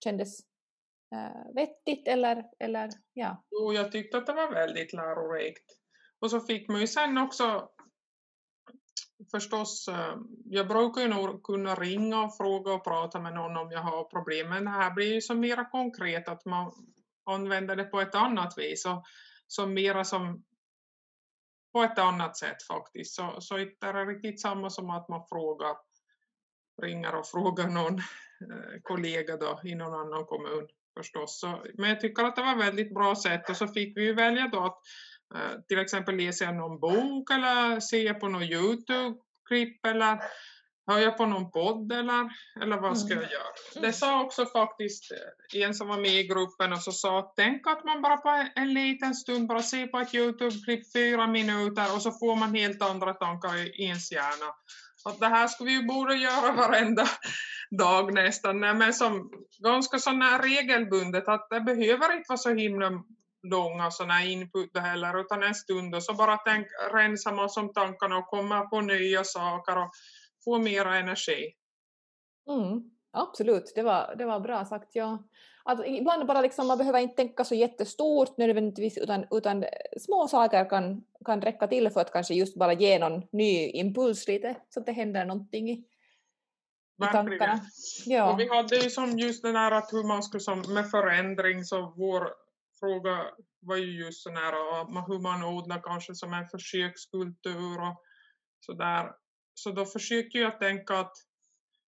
kändes 0.03 0.39
äh, 1.15 1.53
vettigt 1.55 2.07
eller, 2.07 2.45
eller 2.59 2.89
ja? 3.13 3.43
Jo, 3.51 3.73
jag 3.73 3.91
tyckte 3.91 4.17
att 4.17 4.25
det 4.25 4.33
var 4.33 4.51
väldigt 4.51 4.93
lärorikt. 4.93 5.79
Och 6.19 6.31
så 6.31 6.39
fick 6.39 6.69
man 6.69 6.81
ju 6.81 6.87
sen 6.87 7.17
också 7.17 7.69
förstås, 9.31 9.87
eh, 9.87 10.17
jag 10.45 10.67
brukar 10.67 11.01
ju 11.01 11.07
nog 11.07 11.43
kunna 11.43 11.75
ringa 11.75 12.23
och 12.23 12.37
fråga 12.37 12.73
och 12.73 12.83
prata 12.83 13.19
med 13.19 13.33
någon 13.33 13.57
om 13.57 13.71
jag 13.71 13.81
har 13.81 14.03
problem, 14.03 14.49
men 14.49 14.63
det 14.63 14.69
här 14.69 14.91
blir 14.91 15.13
ju 15.13 15.21
så 15.21 15.35
mera 15.35 15.65
konkret 15.65 16.27
att 16.27 16.45
man 16.45 16.71
använder 17.25 17.75
det 17.75 17.83
på 17.83 18.01
ett 18.01 18.15
annat 18.15 18.57
vis 18.57 18.85
och 18.85 19.03
som 19.47 19.73
mera 19.73 20.03
som 20.03 20.43
på 21.73 21.83
ett 21.83 21.99
annat 21.99 22.37
sätt 22.37 22.63
faktiskt. 22.63 23.15
Så, 23.15 23.35
så 23.39 23.59
inte 23.59 23.87
är 23.87 23.93
det 23.93 24.05
riktigt 24.05 24.41
samma 24.41 24.69
som 24.69 24.89
att 24.89 25.09
man 25.09 25.27
frågar, 25.29 25.75
ringer 26.81 27.15
och 27.15 27.27
frågar 27.31 27.67
någon 27.67 27.95
eh, 27.95 28.81
kollega 28.81 29.37
då 29.37 29.59
i 29.63 29.75
någon 29.75 29.99
annan 29.99 30.25
kommun. 30.25 30.67
förstås. 30.97 31.39
Så, 31.39 31.63
men 31.73 31.89
jag 31.89 31.99
tycker 32.01 32.23
att 32.23 32.35
det 32.35 32.41
var 32.41 32.51
ett 32.51 32.67
väldigt 32.67 32.93
bra 32.93 33.15
sätt 33.15 33.49
och 33.49 33.57
så 33.57 33.67
fick 33.67 33.97
vi 33.97 34.03
ju 34.03 34.13
välja 34.13 34.47
då 34.47 34.59
att 34.59 34.79
eh, 35.35 35.61
till 35.67 35.79
exempel 35.79 36.15
läsa 36.15 36.51
någon 36.51 36.79
bok 36.79 37.31
eller 37.31 37.79
se 37.79 38.13
på 38.13 38.27
någon 38.27 38.43
Youtube-klipp 38.43 39.85
eller 39.85 40.19
hör 40.87 40.99
jag 40.99 41.17
på 41.17 41.25
någon 41.25 41.51
podd 41.51 41.91
eller, 41.91 42.29
eller 42.61 42.77
vad 42.77 42.99
ska 42.99 43.13
Mm. 43.13 43.23
jag 43.23 43.31
göra? 43.31 43.81
Det 43.81 43.93
sa 43.93 44.21
också 44.23 44.45
faktiskt 44.45 45.11
eh, 45.11 45.61
en 45.63 45.73
som 45.73 45.87
var 45.87 45.97
med 45.97 46.11
i 46.11 46.23
gruppen 46.27 46.73
och 46.73 46.81
så 46.83 46.91
sa 46.91 47.33
tänk 47.35 47.67
att 47.67 47.83
man 47.83 48.01
bara 48.01 48.17
på 48.17 48.29
en, 48.29 48.49
en 48.55 48.73
liten 48.73 49.15
stund 49.15 49.47
bara 49.47 49.61
ser 49.61 49.87
på 49.87 49.99
ett 49.99 50.13
Youtube-klipp 50.13 50.93
fyra 50.93 51.27
minuter 51.27 51.95
och 51.95 52.01
så 52.01 52.11
får 52.11 52.35
man 52.35 52.55
helt 52.55 52.81
andra 52.81 53.13
tankar 53.13 53.55
i 53.55 53.83
ens 53.83 54.11
hjärna. 54.11 54.53
Att 55.05 55.19
det 55.19 55.27
här 55.27 55.47
skulle 55.47 55.69
vi 55.69 55.75
ju 55.75 55.83
borde 55.83 56.15
göra 56.15 56.51
varenda 56.51 57.07
dag 57.79 58.13
nästan, 58.13 58.59
Nej, 58.59 58.73
men 58.73 58.93
som 58.93 59.31
ganska 59.59 59.97
här 60.21 60.41
regelbundet 60.41 61.27
att 61.27 61.47
det 61.49 61.61
behöver 61.61 62.15
inte 62.17 62.25
vara 62.29 62.37
så 62.37 62.53
himla 62.53 62.91
långa 63.43 63.91
här 64.09 64.29
input 64.29 64.77
heller 64.77 65.21
utan 65.21 65.43
en 65.43 65.55
stund 65.55 65.95
och 65.95 66.03
så 66.03 66.13
bara 66.13 66.37
tänk, 66.37 66.67
rensar 66.93 67.33
man 67.33 67.49
som 67.49 67.73
tankarna 67.73 68.17
och 68.17 68.27
kommer 68.27 68.59
på 68.59 68.81
nya 68.81 69.23
saker 69.23 69.77
och 69.77 69.91
får 70.43 70.59
mera 70.59 70.97
energi. 70.97 71.53
Mm, 72.49 72.91
absolut, 73.11 73.71
det 73.75 73.83
var, 73.83 74.15
det 74.15 74.25
var 74.25 74.39
bra 74.39 74.65
sagt. 74.65 74.89
Ja. 74.95 75.23
Att 75.65 75.87
ibland 75.87 76.25
bara 76.27 76.41
liksom, 76.41 76.67
man 76.67 76.77
behöver 76.77 76.99
inte 76.99 77.15
tänka 77.15 77.43
så 77.43 77.55
jättestort 77.55 78.37
nödvändigtvis 78.37 78.97
utan, 78.97 79.25
utan 79.31 79.65
små 79.99 80.27
saker 80.27 80.69
kan, 80.69 81.03
kan 81.25 81.41
räcka 81.41 81.67
till 81.67 81.89
för 81.89 82.01
att 82.01 82.11
kanske 82.11 82.33
just 82.33 82.55
bara 82.55 82.73
ge 82.73 82.99
någon 82.99 83.23
ny 83.31 83.69
impuls 83.69 84.27
lite 84.27 84.55
så 84.69 84.79
att 84.79 84.85
det 84.85 84.91
händer 84.91 85.25
någonting 85.25 85.69
i. 85.69 85.85
Verkligen. 86.97 87.59
Ja. 88.05 88.33
Och 88.33 88.39
vi 88.39 88.49
hade 88.49 88.75
ju 88.75 88.89
som 88.89 89.19
just 89.19 89.43
den 89.43 89.55
här 89.55 89.71
att 89.71 89.93
hur 89.93 90.07
man 90.07 90.23
skulle 90.23 90.41
som 90.41 90.73
med 90.73 90.89
förändring 90.89 91.63
så 91.63 91.93
vår 91.97 92.33
fråga 92.79 93.25
var 93.59 93.77
ju 93.77 94.05
just 94.05 94.23
sån 94.23 94.35
här 94.35 94.53
hur 95.07 95.19
man 95.19 95.43
odlar 95.43 95.81
kanske 95.81 96.15
som 96.15 96.33
en 96.33 96.47
försökskultur 96.47 97.81
och 97.81 98.03
sådär. 98.59 99.11
Så 99.53 99.71
då 99.71 99.85
försöker 99.85 100.39
jag 100.39 100.59
tänka 100.59 100.99
att, 100.99 101.13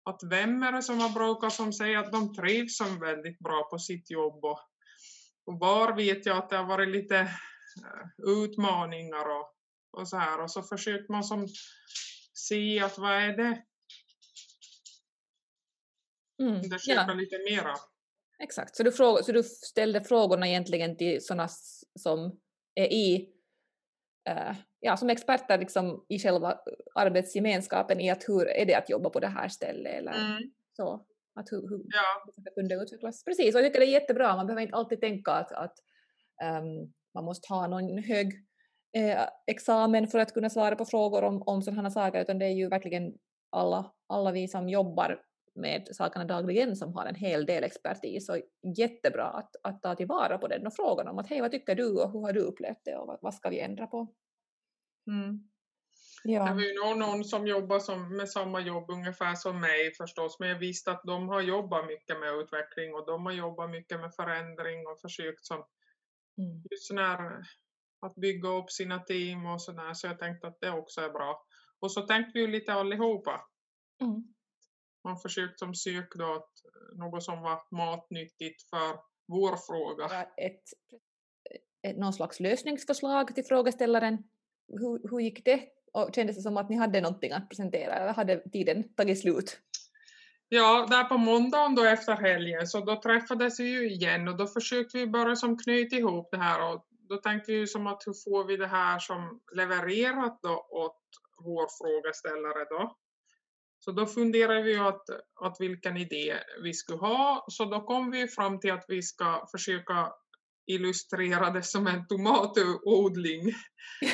att 0.05 0.21
vem 0.31 0.63
är 0.63 0.73
det 0.73 0.83
som 0.83 1.01
har 1.01 1.11
brukar 1.11 1.51
som 1.51 1.73
säger 1.73 1.99
att 1.99 2.13
de 2.13 2.35
trivs 2.35 2.77
som 2.77 3.01
väldigt 3.01 3.39
bra 3.39 3.69
på 3.71 3.79
sitt 3.79 4.11
jobb 4.11 4.45
och, 4.45 4.61
och 5.47 5.59
var 5.59 5.97
vet 5.97 6.27
jag 6.27 6.37
att 6.37 6.51
det 6.51 6.57
har 6.57 6.65
varit 6.65 6.89
lite 6.89 7.19
eh, 7.19 8.29
utmaningar 8.29 9.25
och, 9.41 9.55
och 10.01 10.09
så 10.09 10.17
här 10.17 10.43
och 10.43 10.51
så 10.51 10.63
försöker 10.63 11.13
man 11.13 11.25
som 11.25 11.49
se 12.35 12.81
att 12.81 12.99
vad 12.99 13.13
är 13.13 13.37
det 13.37 13.63
Mm, 16.41 16.55
undersöka 16.55 17.05
ja, 17.09 17.15
lite 17.15 17.39
mera. 17.39 17.75
exakt. 18.39 18.77
Så 18.77 18.83
du, 18.83 18.93
fråga, 18.93 19.23
så 19.23 19.33
du 19.33 19.43
ställde 19.43 20.05
frågorna 20.05 20.49
egentligen 20.49 20.97
till 20.97 21.25
sådana 21.25 21.49
som 21.99 22.41
är 22.75 22.93
i 22.93 23.33
ja, 24.81 24.97
som 24.97 25.11
experter 25.11 25.59
liksom 25.59 26.05
i 26.09 26.19
själva 26.19 26.59
arbetsgemenskapen 26.95 28.01
i 28.01 28.11
att 28.11 28.29
hur 28.29 28.49
är 28.49 28.67
det 28.67 28.75
att 28.75 28.91
jobba 28.91 29.11
på 29.11 29.21
det 29.21 29.27
här 29.27 29.49
stället 29.49 29.95
eller 29.95 30.13
Mm. 30.13 30.43
så. 30.77 31.07
Att 31.41 31.53
hur, 31.53 31.69
hur 31.69 31.81
Ja, 31.85 32.33
det 32.37 32.51
kunde 32.51 32.75
utvecklas. 32.75 33.25
Precis, 33.25 33.55
och 33.55 33.61
jag 33.61 33.67
tycker 33.67 33.81
det 33.81 33.87
är 33.87 34.01
jättebra. 34.01 34.37
Man 34.37 34.47
behöver 34.47 34.63
inte 34.63 34.77
alltid 34.77 35.01
tänka 35.01 35.33
att, 35.33 35.53
att 35.53 35.75
ehm, 36.43 36.93
man 37.15 37.25
måste 37.25 37.53
ha 37.55 37.67
någon 37.67 37.99
hög 37.99 38.33
eh, 38.97 39.29
examen 39.47 40.09
för 40.09 40.19
att 40.19 40.35
kunna 40.35 40.51
svara 40.51 40.77
på 40.77 40.85
frågor 40.85 41.25
om, 41.25 41.43
om 41.47 41.63
sådana 41.63 41.91
saker, 41.91 42.21
utan 42.21 42.39
det 42.39 42.47
är 42.47 42.51
ju 42.55 42.69
verkligen 42.69 43.15
alla, 43.51 43.93
alla 44.07 44.33
vi 44.33 44.49
som 44.49 44.69
jobbar 44.69 45.21
med 45.57 45.89
sakerna 45.93 46.25
dagligen 46.25 46.77
som 46.77 46.95
har 46.95 47.07
en 47.07 47.15
hel 47.15 47.47
del 47.47 47.65
expertis 47.65 48.29
och 48.29 48.37
jättebra 48.77 49.25
att, 49.25 49.57
att 49.63 49.83
ta 49.83 49.95
tillvara 49.95 50.39
på 50.39 50.49
den 50.49 50.67
och 50.67 50.75
fråga 50.75 51.05
dem 51.05 51.19
att 51.19 51.29
hej 51.29 51.41
vad 51.41 51.51
tycker 51.51 51.75
du 51.75 52.03
och 52.03 52.13
hur 52.13 52.21
har 52.21 52.33
du 52.33 52.41
upplevt 52.41 52.85
det 52.85 52.97
och 52.97 53.07
vad, 53.07 53.19
vad 53.23 53.35
ska 53.35 53.49
vi 53.49 53.61
ändra 53.61 53.87
på? 53.87 54.15
det 56.25 56.33
Ja. 56.33 56.45
var 56.55 56.61
ju 56.61 56.75
nog 56.85 56.99
någon 56.99 57.25
som 57.25 57.47
jobbar 57.47 57.79
som, 57.79 58.17
med 58.17 58.29
samma 58.31 58.61
jobb 58.61 58.91
ungefär 58.91 59.35
som 59.35 59.61
mig 59.61 59.95
förstås, 59.95 60.37
men 60.41 60.49
jag 60.49 60.59
visste 60.59 60.91
att 60.91 61.03
de 61.05 61.29
har 61.29 61.41
jobbat 61.41 61.87
mycket 61.87 62.21
med 62.21 62.35
utveckling 62.35 62.95
och 62.95 63.07
de 63.07 63.27
har 63.27 63.33
jobbat 63.33 63.71
mycket 63.71 64.01
med 64.01 64.15
förändring 64.15 64.87
och 64.87 65.01
försökt 65.01 65.45
som 65.45 65.65
Mm. 66.39 66.63
just 66.71 66.87
sån 66.87 66.99
här, 66.99 67.43
att 68.01 68.15
bygga 68.15 68.49
upp 68.49 68.71
sina 68.71 68.99
team 68.99 69.47
och 69.47 69.63
sådär, 69.63 69.95
så 69.95 70.07
jag 70.07 70.19
tänkte 70.19 70.47
att 70.47 70.61
det 70.61 70.71
också 70.71 71.01
är 71.01 71.11
bra. 71.11 71.47
Och 71.81 71.93
så 71.93 72.03
tänkte 72.03 72.31
vi 72.35 72.41
ju 72.41 72.47
lite 72.47 72.73
allihopa. 72.73 73.41
Mm. 74.03 74.35
Man 75.07 75.19
försökte 75.19 75.59
som 75.59 75.75
söka 75.75 76.19
då 76.19 76.25
att 76.25 76.65
eh, 76.65 76.99
något 76.99 77.23
som 77.23 77.43
var 77.43 77.63
matnyttigt 77.71 78.63
för 78.63 78.99
vår 79.29 79.57
fråga. 79.57 80.27
ett, 80.37 80.63
ett, 81.83 81.97
någon 81.97 82.13
slags 82.13 82.41
lösningsförslag 82.41 83.35
till 83.35 83.45
frågeställaren. 83.45 84.19
Hur, 84.69 85.11
hur 85.11 85.21
gick 85.21 85.45
det? 85.45 85.61
Och 85.93 86.11
kändes 86.15 86.37
det 86.37 86.43
som 86.43 86.57
att 86.57 86.69
ni 86.71 86.77
hade 86.77 87.01
någonting 87.01 87.33
att 87.33 87.49
presentera 87.49 87.95
eller 87.95 88.13
hade 88.13 88.51
tiden 88.51 88.95
tagit 88.95 89.21
slut? 89.21 89.61
Ja, 90.49 90.87
där 90.91 91.05
på 91.05 91.19
måndagen 91.19 91.75
då 91.75 91.85
efter 91.85 92.13
helgen 92.13 92.67
så 92.67 92.81
då 92.81 93.01
träffades 93.01 93.61
vi 93.61 93.69
ju 93.69 93.91
igen 93.91 94.29
och 94.29 94.37
då 94.37 94.47
försökte 94.47 94.99
vi 94.99 95.07
bara 95.07 95.37
som 95.37 95.59
knyta 95.59 95.97
ihop 95.97 96.29
det 96.31 96.39
här 96.39 96.73
och 96.73 96.87
då 97.09 97.17
tänkte 97.17 97.53
vi 97.53 97.59
ju 97.59 97.67
som 97.67 97.87
att 97.87 98.03
hur 98.07 98.15
får 98.25 98.45
vi 98.45 98.57
det 98.57 98.67
här 98.67 98.99
som 98.99 99.41
levererat 99.57 100.39
då 100.43 100.67
åt 100.71 101.03
vår 101.39 101.67
frågeställare 101.79 102.65
då. 102.71 102.97
Så 103.89 103.93
då 103.93 104.07
funderade 104.07 104.63
vi 104.63 104.77
att, 104.77 105.03
att 105.41 105.57
vilken 105.61 105.97
idé 105.97 106.35
vi 106.63 106.73
skulle 106.73 106.99
ha 106.99 107.45
så 107.49 107.65
då 107.65 107.81
kom 107.81 108.11
vi 108.11 108.29
fram 108.29 108.61
till 108.61 108.73
att 108.73 108.85
vi 108.89 109.03
ska 109.03 109.47
försöka 109.53 110.13
illustrera 110.67 111.51
det 111.51 111.63
som 111.63 111.87
en 111.87 112.07
tomatodling. 112.07 113.43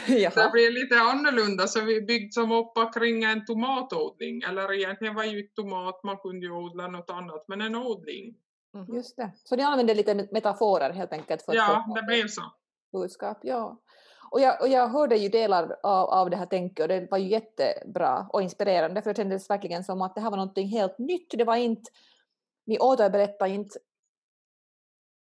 Det 0.07 0.51
blev 0.53 0.73
lite 0.73 1.01
annorlunda 1.01 1.67
så 1.67 1.81
vi 1.81 2.03
byggde 2.03 2.33
som 2.33 2.53
upp 2.53 2.95
kring 2.95 3.25
en 3.25 3.45
tomatodling. 3.45 4.43
Eller 4.43 4.73
egentligen 4.73 5.15
var 5.15 5.25
ju 5.25 5.39
inte 5.41 5.55
tomat, 5.55 6.01
man 6.05 6.17
kunde 6.17 6.47
ju 6.47 6.53
odla 6.53 6.89
något 6.89 7.11
annat, 7.11 7.45
men 7.49 7.61
en 7.61 7.75
odling. 7.77 8.35
Just 8.95 9.17
det. 9.17 9.33
Så 9.45 9.57
ni 9.57 9.63
använde 9.63 9.95
lite 9.95 10.15
metaforer 10.15 10.93
helt 10.93 11.13
enkelt 11.13 11.43
för 11.43 11.53
att 11.53 11.57
Ja, 11.57 11.85
få 11.89 11.95
det 11.95 12.03
blev 12.03 12.27
så. 12.29 12.43
budskap. 12.93 13.39
Ja. 13.43 13.81
Och 14.33 14.40
jag, 14.40 14.61
och 14.61 14.68
jag 14.68 14.88
hörde 14.88 15.16
ju 15.16 15.29
delar 15.29 15.77
av, 15.83 16.09
av 16.11 16.31
det 16.31 16.37
här 16.37 16.47
tänket 16.47 16.83
och 16.83 16.88
det 16.88 17.11
var 17.11 17.18
ju 17.18 17.29
jättebra 17.29 18.27
och 18.33 18.42
inspirerande 18.42 19.03
för 19.03 19.11
det 19.11 19.16
kändes 19.16 19.51
verkligen 19.51 19.85
som 19.85 20.03
att 20.03 20.14
det 20.14 20.21
här 20.21 20.31
var 20.31 20.37
någonting 20.37 20.68
helt 20.68 20.99
nytt. 20.99 21.31
Det 21.31 21.45
var 21.45 21.57
inte, 21.57 21.90
ni 22.66 22.79
återberättade 22.79 23.51
inte 23.51 23.79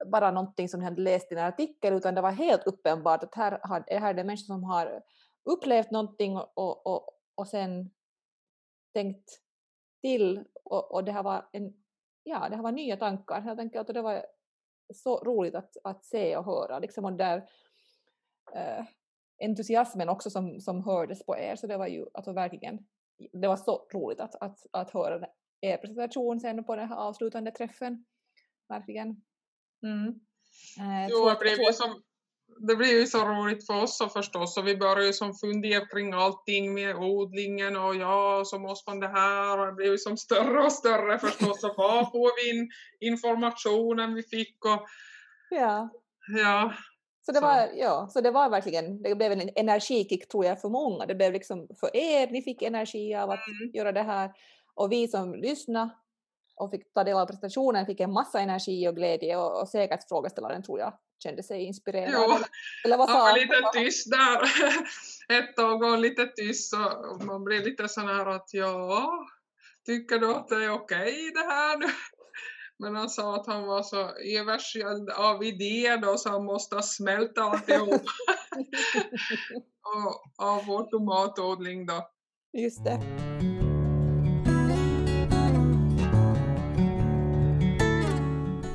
bara 0.06 0.32
någonting 0.32 0.70
som 0.70 0.80
ni 0.80 0.86
hade 0.86 1.02
läst 1.02 1.32
i 1.32 1.36
en 1.36 1.46
artikel 1.46 1.94
utan 1.94 2.16
det 2.16 2.22
var 2.22 2.32
helt 2.32 2.68
uppenbart 2.68 3.24
att 3.24 3.36
här, 3.36 3.60
har, 3.64 3.84
här 3.88 4.10
är 4.10 4.14
det 4.14 4.24
människor 4.24 4.46
som 4.46 4.64
har 4.64 5.02
upplevt 5.46 5.92
någonting 5.92 6.38
och, 6.38 6.58
och, 6.58 6.88
och, 6.88 7.10
och 7.36 7.48
sen 7.48 7.90
tänkt 8.94 9.30
till 10.02 10.44
och, 10.64 10.92
och 10.92 11.04
det 11.04 11.12
här 11.12 11.24
var 11.24 11.50
en, 11.52 11.74
ja, 12.24 12.50
det 12.50 12.56
här 12.56 12.64
var 12.64 12.72
nya 12.72 12.98
tankar 12.98 13.42
helt 13.42 13.60
enkelt 13.60 13.88
och 13.88 13.94
det 13.94 14.02
var 14.02 14.26
så 14.94 15.18
roligt 15.24 15.56
att, 15.56 15.78
att 15.84 16.06
se 16.06 16.38
och 16.38 16.46
höra 16.46 16.80
liksom 16.80 17.06
och 17.06 17.14
där 17.14 17.50
eh, 18.56 18.86
entusiasmen 19.44 20.10
också 20.10 20.30
som, 20.30 20.62
som 20.62 20.84
hördes 20.84 21.26
på 21.26 21.38
er 21.38 21.56
så 21.56 21.68
det 21.68 21.78
var 21.78 21.88
ju 21.88 22.06
alltså 22.14 22.34
verkligen 22.34 22.80
det 23.34 23.48
var 23.48 23.58
så 23.58 23.88
roligt 23.94 24.20
att, 24.20 24.36
att, 24.36 24.58
att 24.72 24.92
höra 24.92 25.28
er 25.62 25.78
presentation 25.78 26.40
sen 26.40 26.64
på 26.64 26.76
den 26.76 26.90
här 26.90 26.96
avslutande 26.96 27.52
träffen. 27.52 28.06
Verkligen. 28.70 29.10
Eh, 30.80 31.08
Jo, 31.10 31.30
det 31.30 31.40
blev 31.40 31.60
ju 31.60 31.74
som 31.74 32.02
det 32.68 32.76
blev 32.76 32.90
ju 32.90 33.06
så 33.06 33.26
roligt 33.26 33.66
för 33.66 33.84
oss 33.84 33.98
så 33.98 34.10
förstås 34.10 34.58
och 34.58 34.68
vi 34.68 34.78
började 34.78 35.06
ju 35.06 35.14
som 35.14 35.34
fundera 35.34 35.86
kring 35.86 36.14
allting 36.14 36.74
med 36.74 36.96
odlingen 36.96 37.78
och 37.78 37.96
ja, 37.96 38.44
så 38.46 38.60
måste 38.60 38.90
man 38.90 39.00
det 39.00 39.08
här 39.08 39.60
och 39.60 39.66
det 39.66 39.74
blev 39.74 39.92
ju 39.92 39.98
som 39.98 40.18
större 40.18 40.64
och 40.64 40.72
större 40.72 41.20
förstås 41.20 41.64
och 41.64 41.74
var 41.78 42.04
får 42.12 42.36
vi 42.36 42.60
in 42.60 42.70
informationen 43.00 44.14
vi 44.14 44.24
fick 44.24 44.66
och 44.66 44.86
Ja. 45.50 45.90
ja, 46.28 46.74
Så 47.30 47.34
det, 47.34 47.40
Så. 47.40 47.46
var, 47.46 47.70
ja, 47.76 48.08
så 48.14 48.22
det 48.22 48.32
var 48.32 48.50
verkligen, 48.50 49.02
det 49.02 49.16
blev 49.16 49.32
en 49.32 49.50
energikick 49.56 50.28
tror 50.30 50.46
jag 50.46 50.62
för 50.62 50.70
många. 50.70 51.06
Det 51.06 51.16
blev 51.16 51.34
liksom 51.34 51.68
för 51.80 51.96
er, 51.96 52.28
ni 52.32 52.42
fick 52.42 52.62
energi 52.62 53.16
av 53.16 53.30
att 53.30 53.40
Mm. 53.48 53.72
göra 53.74 53.92
det 53.92 54.02
här. 54.04 54.32
Och 54.76 54.92
vi 54.92 55.08
som 55.08 55.36
lyssnade 55.36 55.90
och 56.56 56.72
fick 56.72 56.94
ta 56.94 57.04
del 57.04 57.18
av 57.18 57.26
presentationen 57.26 57.86
fick 57.86 58.00
en 58.00 58.12
massa 58.14 58.40
energi 58.40 58.88
och 58.88 58.96
glädje 58.96 59.38
och, 59.38 59.62
och 59.62 59.70
säkert 59.70 60.08
frågeställaren 60.10 60.64
tror 60.64 60.80
jag 60.80 60.94
kände 61.24 61.44
sig 61.44 61.64
inspirerad. 61.64 62.10
Jo. 62.14 62.38
Eller, 62.86 62.98
vad 62.98 63.10
Han 63.10 63.18
sa 63.18 63.24
var 63.24 63.30
han? 63.30 63.40
lite 63.40 63.56
tyst 63.74 64.12
där 64.12 64.42
ett 65.40 65.56
tag 65.56 65.84
och 65.84 65.98
lite 66.00 66.26
tyst 66.26 66.74
och 66.74 67.24
man 67.26 67.44
blev 67.44 67.64
lite 67.64 67.88
sån 67.88 68.08
här 68.08 68.26
att 68.26 68.50
ja, 68.54 69.10
tycker 69.86 70.20
du 70.20 70.36
att 70.36 70.48
det 70.48 70.56
är 70.56 70.72
okej 70.72 71.32
det 71.34 71.54
här 71.54 71.78
nu? 71.78 71.86
Men 72.82 72.96
han 72.96 73.10
sa 73.10 73.36
att 73.36 73.48
han 73.48 73.68
var 73.68 73.84
så 73.84 74.10
översköljd 74.40 75.10
av 75.10 75.44
idéer 75.44 75.98
då 75.98 76.18
så 76.18 76.30
han 76.30 76.46
måste 76.46 76.82
smälta 76.82 77.42
alltihop 77.42 77.90
och, 79.96 80.46
av 80.46 80.66
vår 80.68 80.84
tomatodling 80.84 81.86
då. 81.86 82.10
Just 82.54 82.84
det. 82.84 83.00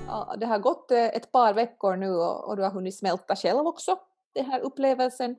Ja, 0.07 0.37
det 0.41 0.47
har 0.47 0.59
gått 0.59 0.91
eh, 0.91 1.05
ett 1.05 1.33
par 1.33 1.55
veckor 1.55 1.97
nu 1.97 2.11
och, 2.11 2.49
och 2.49 2.57
du 2.57 2.63
har 2.63 2.71
hunnit 2.71 2.99
smälta 2.99 3.37
själv 3.37 3.67
också, 3.67 3.99
den 4.35 4.45
här 4.45 4.61
upplevelsen. 4.61 5.31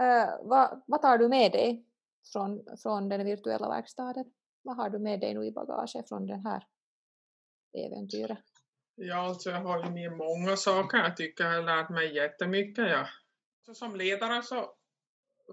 Uh, 0.00 0.48
vad, 0.48 0.82
vad 0.86 1.02
tar 1.02 1.18
du 1.18 1.28
med 1.28 1.52
dig 1.52 1.86
från, 2.32 2.64
från 2.82 3.08
den 3.08 3.24
virtuella 3.24 3.68
verkstaden? 3.68 4.24
Vad 4.62 4.76
har 4.76 4.90
du 4.90 4.98
med 4.98 5.20
dig 5.20 5.34
nu 5.34 5.46
i 5.46 5.52
bagaget 5.52 6.08
från 6.08 6.26
det 6.26 6.36
här 6.36 6.64
äventyret? 7.74 8.38
Ja, 8.94 9.16
alltså 9.16 9.50
jag 9.50 9.60
har 9.60 9.90
med 9.90 10.12
många 10.12 10.56
saker. 10.56 10.98
Jag 10.98 11.16
tycker 11.16 11.44
jag 11.44 11.54
har 11.54 11.62
lärt 11.62 11.90
mig 11.90 12.14
jättemycket. 12.14 12.90
Ja. 12.90 13.08
Så 13.66 13.74
som 13.74 13.96
ledare 13.96 14.42
så, 14.42 14.74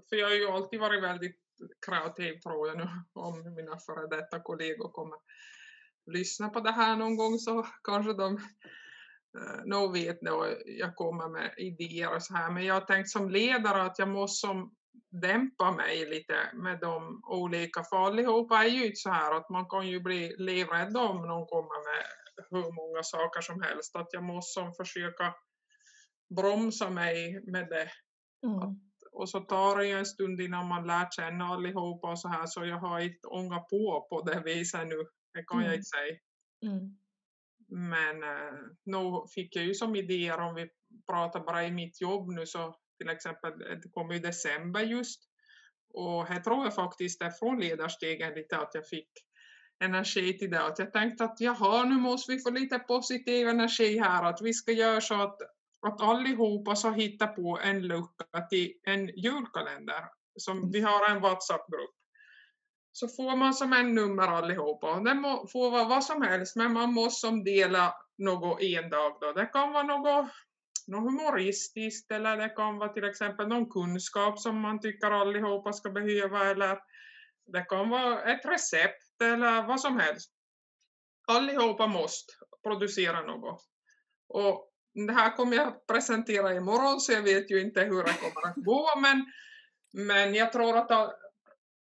för 0.08 0.16
jag 0.16 0.26
har 0.26 0.34
ju 0.34 0.48
alltid 0.48 0.80
varit 0.80 1.02
väldigt 1.02 1.40
kreativ 1.86 2.40
tror 2.40 2.68
jag 2.68 2.78
nu, 2.78 2.88
om 3.12 3.54
mina 3.54 3.78
före 3.78 4.16
detta 4.16 4.40
kollegor 4.40 4.88
kommer 4.88 5.18
lyssna 6.06 6.48
på 6.48 6.60
det 6.60 6.70
här 6.70 6.96
någon 6.96 7.16
gång 7.16 7.38
så 7.38 7.66
kanske 7.84 8.12
de 8.12 8.36
eh, 9.38 9.64
nog 9.64 9.92
vet 9.92 10.20
då 10.20 10.46
jag 10.64 10.96
kommer 10.96 11.28
med 11.28 11.54
idéer 11.56 12.14
och 12.14 12.22
så 12.22 12.34
här. 12.34 12.50
Men 12.50 12.64
jag 12.64 12.74
har 12.74 12.80
tänkt 12.80 13.10
som 13.10 13.30
ledare 13.30 13.82
att 13.82 13.98
jag 13.98 14.08
måste 14.08 14.46
som 14.46 14.74
dämpa 15.12 15.72
mig 15.72 16.10
lite 16.10 16.34
med 16.54 16.80
de 16.80 17.20
olika, 17.24 17.84
för 17.84 17.96
allihopa 18.06 18.64
är 18.64 18.68
ju 18.68 18.86
inte 18.86 18.96
så 18.96 19.10
här 19.10 19.34
att 19.34 19.50
man 19.50 19.68
kan 19.68 19.88
ju 19.88 20.00
bli 20.00 20.34
livrädd 20.38 20.96
om 20.96 21.16
någon 21.16 21.46
kommer 21.46 21.84
med 21.90 22.04
hur 22.50 22.72
många 22.72 23.02
saker 23.02 23.40
som 23.40 23.62
helst. 23.62 23.96
Att 23.96 24.08
jag 24.12 24.22
måste 24.22 24.72
försöka 24.76 25.34
bromsa 26.36 26.90
mig 26.90 27.40
med 27.46 27.68
det. 27.68 27.90
Mm. 28.46 28.58
Att, 28.58 28.78
och 29.12 29.28
så 29.28 29.40
tar 29.40 29.76
det 29.76 29.86
ju 29.86 29.98
en 29.98 30.06
stund 30.06 30.40
innan 30.40 30.66
man 30.68 30.86
lär 30.86 31.08
känna 31.10 31.44
allihopa 31.44 32.10
och 32.10 32.18
så 32.18 32.28
här 32.28 32.46
så 32.46 32.64
jag 32.64 32.78
har 32.78 33.00
inte 33.00 33.28
ångat 33.28 33.68
på 33.68 34.06
på 34.10 34.22
det 34.22 34.42
viset 34.44 34.88
nu. 34.88 35.06
Det 35.34 35.44
kan 35.44 35.58
mm. 35.58 35.66
jag 35.66 35.74
inte 35.74 35.88
säga. 35.88 36.18
Mm. 36.62 36.98
Men 37.68 38.22
eh, 38.22 38.54
nu 38.84 39.24
fick 39.34 39.56
jag 39.56 39.64
ju 39.64 39.74
som 39.74 39.96
idéer 39.96 40.40
om 40.40 40.54
vi 40.54 40.68
pratar 41.10 41.40
bara 41.40 41.66
i 41.66 41.70
mitt 41.70 42.00
jobb 42.00 42.28
nu 42.28 42.46
så 42.46 42.76
till 43.02 43.10
exempel 43.10 43.58
det 43.58 43.88
kommer 43.92 44.14
i 44.14 44.18
december 44.18 44.80
just 44.80 45.20
och 45.94 46.26
här 46.26 46.40
tror 46.40 46.64
jag 46.64 46.74
faktiskt 46.74 47.18
det 47.18 47.26
är 47.26 47.30
från 47.30 47.60
ledarstegen 47.60 48.34
lite 48.34 48.58
att 48.58 48.74
jag 48.74 48.88
fick 48.88 49.08
energi 49.84 50.38
till 50.38 50.50
det. 50.50 50.66
Att 50.66 50.78
jag 50.78 50.92
tänkte 50.92 51.24
att 51.24 51.40
jaha, 51.40 51.84
nu 51.84 51.94
måste 51.94 52.32
vi 52.32 52.38
få 52.38 52.50
lite 52.50 52.78
positiv 52.78 53.48
energi 53.48 53.98
här. 53.98 54.24
Att 54.24 54.42
vi 54.42 54.54
ska 54.54 54.72
göra 54.72 55.00
så 55.00 55.14
att, 55.22 55.36
att 55.86 56.00
allihopa 56.00 56.76
så 56.76 56.90
hittar 56.90 57.26
på 57.26 57.58
en 57.62 57.86
lucka 57.86 58.40
till 58.50 58.72
en 58.82 59.08
julkalender. 59.08 60.04
Som, 60.36 60.70
vi 60.70 60.80
har 60.80 61.10
en 61.10 61.20
WhatsApp-grupp. 61.20 61.94
Så 62.92 63.08
får 63.08 63.36
man 63.36 63.54
som 63.54 63.72
en 63.72 63.94
nummer 63.94 64.28
allihopa. 64.28 65.00
Det 65.00 65.14
må, 65.14 65.46
får 65.52 65.70
vara 65.70 65.84
vad 65.84 66.04
som 66.04 66.22
helst, 66.22 66.56
men 66.56 66.72
man 66.72 66.92
måste 66.92 67.20
som 67.20 67.44
dela 67.44 67.94
något 68.18 68.62
en 68.62 68.90
dag 68.90 69.18
då. 69.20 69.32
Det 69.32 69.46
kan 69.46 69.72
vara 69.72 69.82
något, 69.82 70.30
något 70.88 71.02
humoristiskt 71.02 72.10
eller 72.10 72.36
det 72.36 72.48
kan 72.48 72.78
vara 72.78 72.92
till 72.92 73.04
exempel 73.04 73.48
någon 73.48 73.70
kunskap 73.70 74.38
som 74.38 74.60
man 74.60 74.80
tycker 74.80 75.10
allihopa 75.10 75.72
ska 75.72 75.90
behöva 75.90 76.50
eller 76.50 76.78
det 77.46 77.62
kan 77.62 77.88
vara 77.88 78.22
ett 78.22 78.44
recept 78.44 79.22
eller 79.22 79.66
vad 79.66 79.80
som 79.80 80.00
helst. 80.00 80.32
Allihopa 81.26 81.86
måste 81.86 82.32
producera 82.62 83.22
något. 83.22 83.62
Och 84.28 84.68
det 84.94 85.12
här 85.12 85.36
kommer 85.36 85.56
jag 85.56 85.86
presentera 85.86 86.54
imorgon 86.54 87.00
så 87.00 87.12
jag 87.12 87.22
vet 87.22 87.50
ju 87.50 87.60
inte 87.60 87.80
hur 87.80 88.04
det 88.04 88.14
kommer 88.20 88.48
att 88.48 88.56
gå 88.56 89.00
men, 89.00 89.26
men 89.92 90.34
jag 90.34 90.52
tror 90.52 90.76
att 90.76 91.14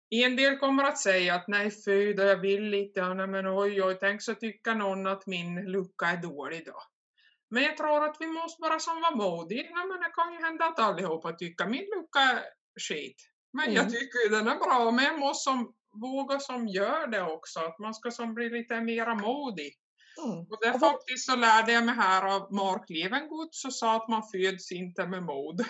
en 0.09 0.35
del 0.35 0.57
kommer 0.57 0.83
att 0.83 0.97
säga 0.97 1.35
att 1.35 1.47
nej 1.47 1.71
fy 1.85 2.13
jag 2.13 2.37
vill 2.37 2.73
inte, 2.73 3.13
nej, 3.13 3.27
men 3.27 3.47
oj 3.47 3.83
oj, 3.83 3.97
tänk 3.99 4.21
så 4.21 4.35
tycker 4.35 4.75
någon 4.75 5.07
att 5.07 5.27
min 5.27 5.71
lucka 5.71 6.05
är 6.05 6.17
dålig 6.17 6.65
då. 6.65 6.81
Men 7.49 7.63
jag 7.63 7.77
tror 7.77 8.05
att 8.05 8.17
vi 8.19 8.27
måste 8.27 8.61
bara 8.61 8.79
som 8.79 9.01
vara 9.01 9.15
modiga, 9.15 9.85
men 9.85 9.99
det 9.99 10.11
kan 10.15 10.33
ju 10.33 10.39
hända 10.39 10.65
att 10.65 10.79
allihopa 10.79 11.33
tycker 11.33 11.65
min 11.65 11.85
lucka 11.95 12.19
är 12.19 12.43
skit. 12.87 13.17
Men 13.53 13.65
mm. 13.65 13.75
jag 13.75 13.89
tycker 13.89 14.29
den 14.29 14.47
är 14.47 14.55
bra, 14.55 14.91
men 14.91 15.05
jag 15.05 15.19
måste 15.19 15.43
som 15.43 15.73
våga 16.01 16.39
som 16.39 16.67
gör 16.67 17.07
det 17.07 17.21
också, 17.21 17.59
att 17.59 17.79
man 17.79 17.93
ska 17.93 18.11
som 18.11 18.33
bli 18.33 18.49
lite 18.49 18.81
mera 18.81 19.15
modig. 19.15 19.73
Mm. 20.25 20.39
Och 20.39 20.57
det 20.61 20.79
faktiskt 20.79 21.25
så 21.25 21.35
lärde 21.35 21.71
jag 21.71 21.85
mig 21.85 21.95
här 21.95 22.35
av 22.35 22.53
Mark 22.53 22.89
Levengood 22.89 23.49
så 23.51 23.71
sa 23.71 23.95
att 23.95 24.07
man 24.07 24.23
föds 24.31 24.71
inte 24.71 25.07
med 25.07 25.23
mod. 25.23 25.65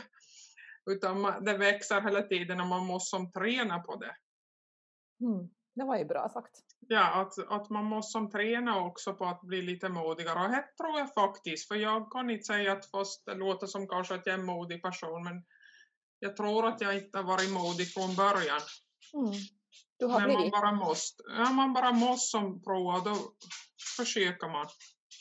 Utan 0.92 1.22
man, 1.22 1.46
det 1.46 1.58
växer 1.58 2.02
hela 2.02 2.22
tiden 2.22 2.62
och 2.62 2.68
man 2.68 2.86
måste 2.86 3.10
som 3.10 3.32
träna 3.32 3.80
på 3.80 3.96
det. 3.96 4.16
Mm. 5.26 5.50
Det 5.76 5.84
var 5.84 5.98
ju 5.98 6.06
bra 6.06 6.30
sagt. 6.30 6.69
Ja, 6.88 7.22
att, 7.22 7.52
att 7.52 7.70
man 7.70 7.86
måste 7.86 8.12
som 8.12 8.32
träna 8.32 8.86
också 8.86 9.14
på 9.14 9.26
att 9.26 9.42
bli 9.42 9.62
lite 9.62 9.90
modigare. 9.90 10.46
Och 10.46 10.52
det 10.52 10.66
tror 10.78 11.00
jag 11.00 11.14
faktiskt, 11.14 11.68
för 11.68 11.76
jag 11.76 12.12
kan 12.12 12.30
inte 12.30 12.44
säga 12.44 12.72
att 12.72 12.86
fast 12.86 13.26
det 13.26 13.36
låter 13.36 13.68
som 13.68 13.88
kanske 13.88 14.16
att 14.16 14.26
jag 14.26 14.34
är 14.34 14.40
en 14.40 14.46
modig 14.46 14.82
person, 14.82 15.24
men 15.24 15.44
jag 16.20 16.36
tror 16.36 16.68
att 16.68 16.82
jag 16.82 16.96
inte 16.98 17.18
har 17.18 17.26
varit 17.26 17.52
modig 17.52 17.94
från 17.94 18.16
början. 18.16 18.62
Mm. 19.14 19.32
Du 19.98 20.06
har 20.06 20.20
Men 20.20 20.34
man 20.34 20.50
bara 20.50 20.72
måste. 20.72 21.24
Ja, 21.38 21.50
man 21.50 21.74
bara 21.74 21.92
måste 21.92 22.28
som 22.28 22.62
prova, 22.64 23.00
då 23.00 23.16
försöker 23.98 24.48
man. 24.50 24.68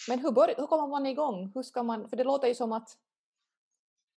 Men 0.09 0.19
hur, 0.19 0.33
bör, 0.33 0.55
hur 0.57 0.67
kommer 0.67 0.87
man 0.87 1.07
igång? 1.07 1.53
Hur 1.55 1.63
ska 1.63 1.83
man, 1.83 2.09
för 2.09 2.17
det 2.17 2.25
låter 2.25 2.49
ju 2.49 2.55
som 2.55 2.73
att 2.73 2.89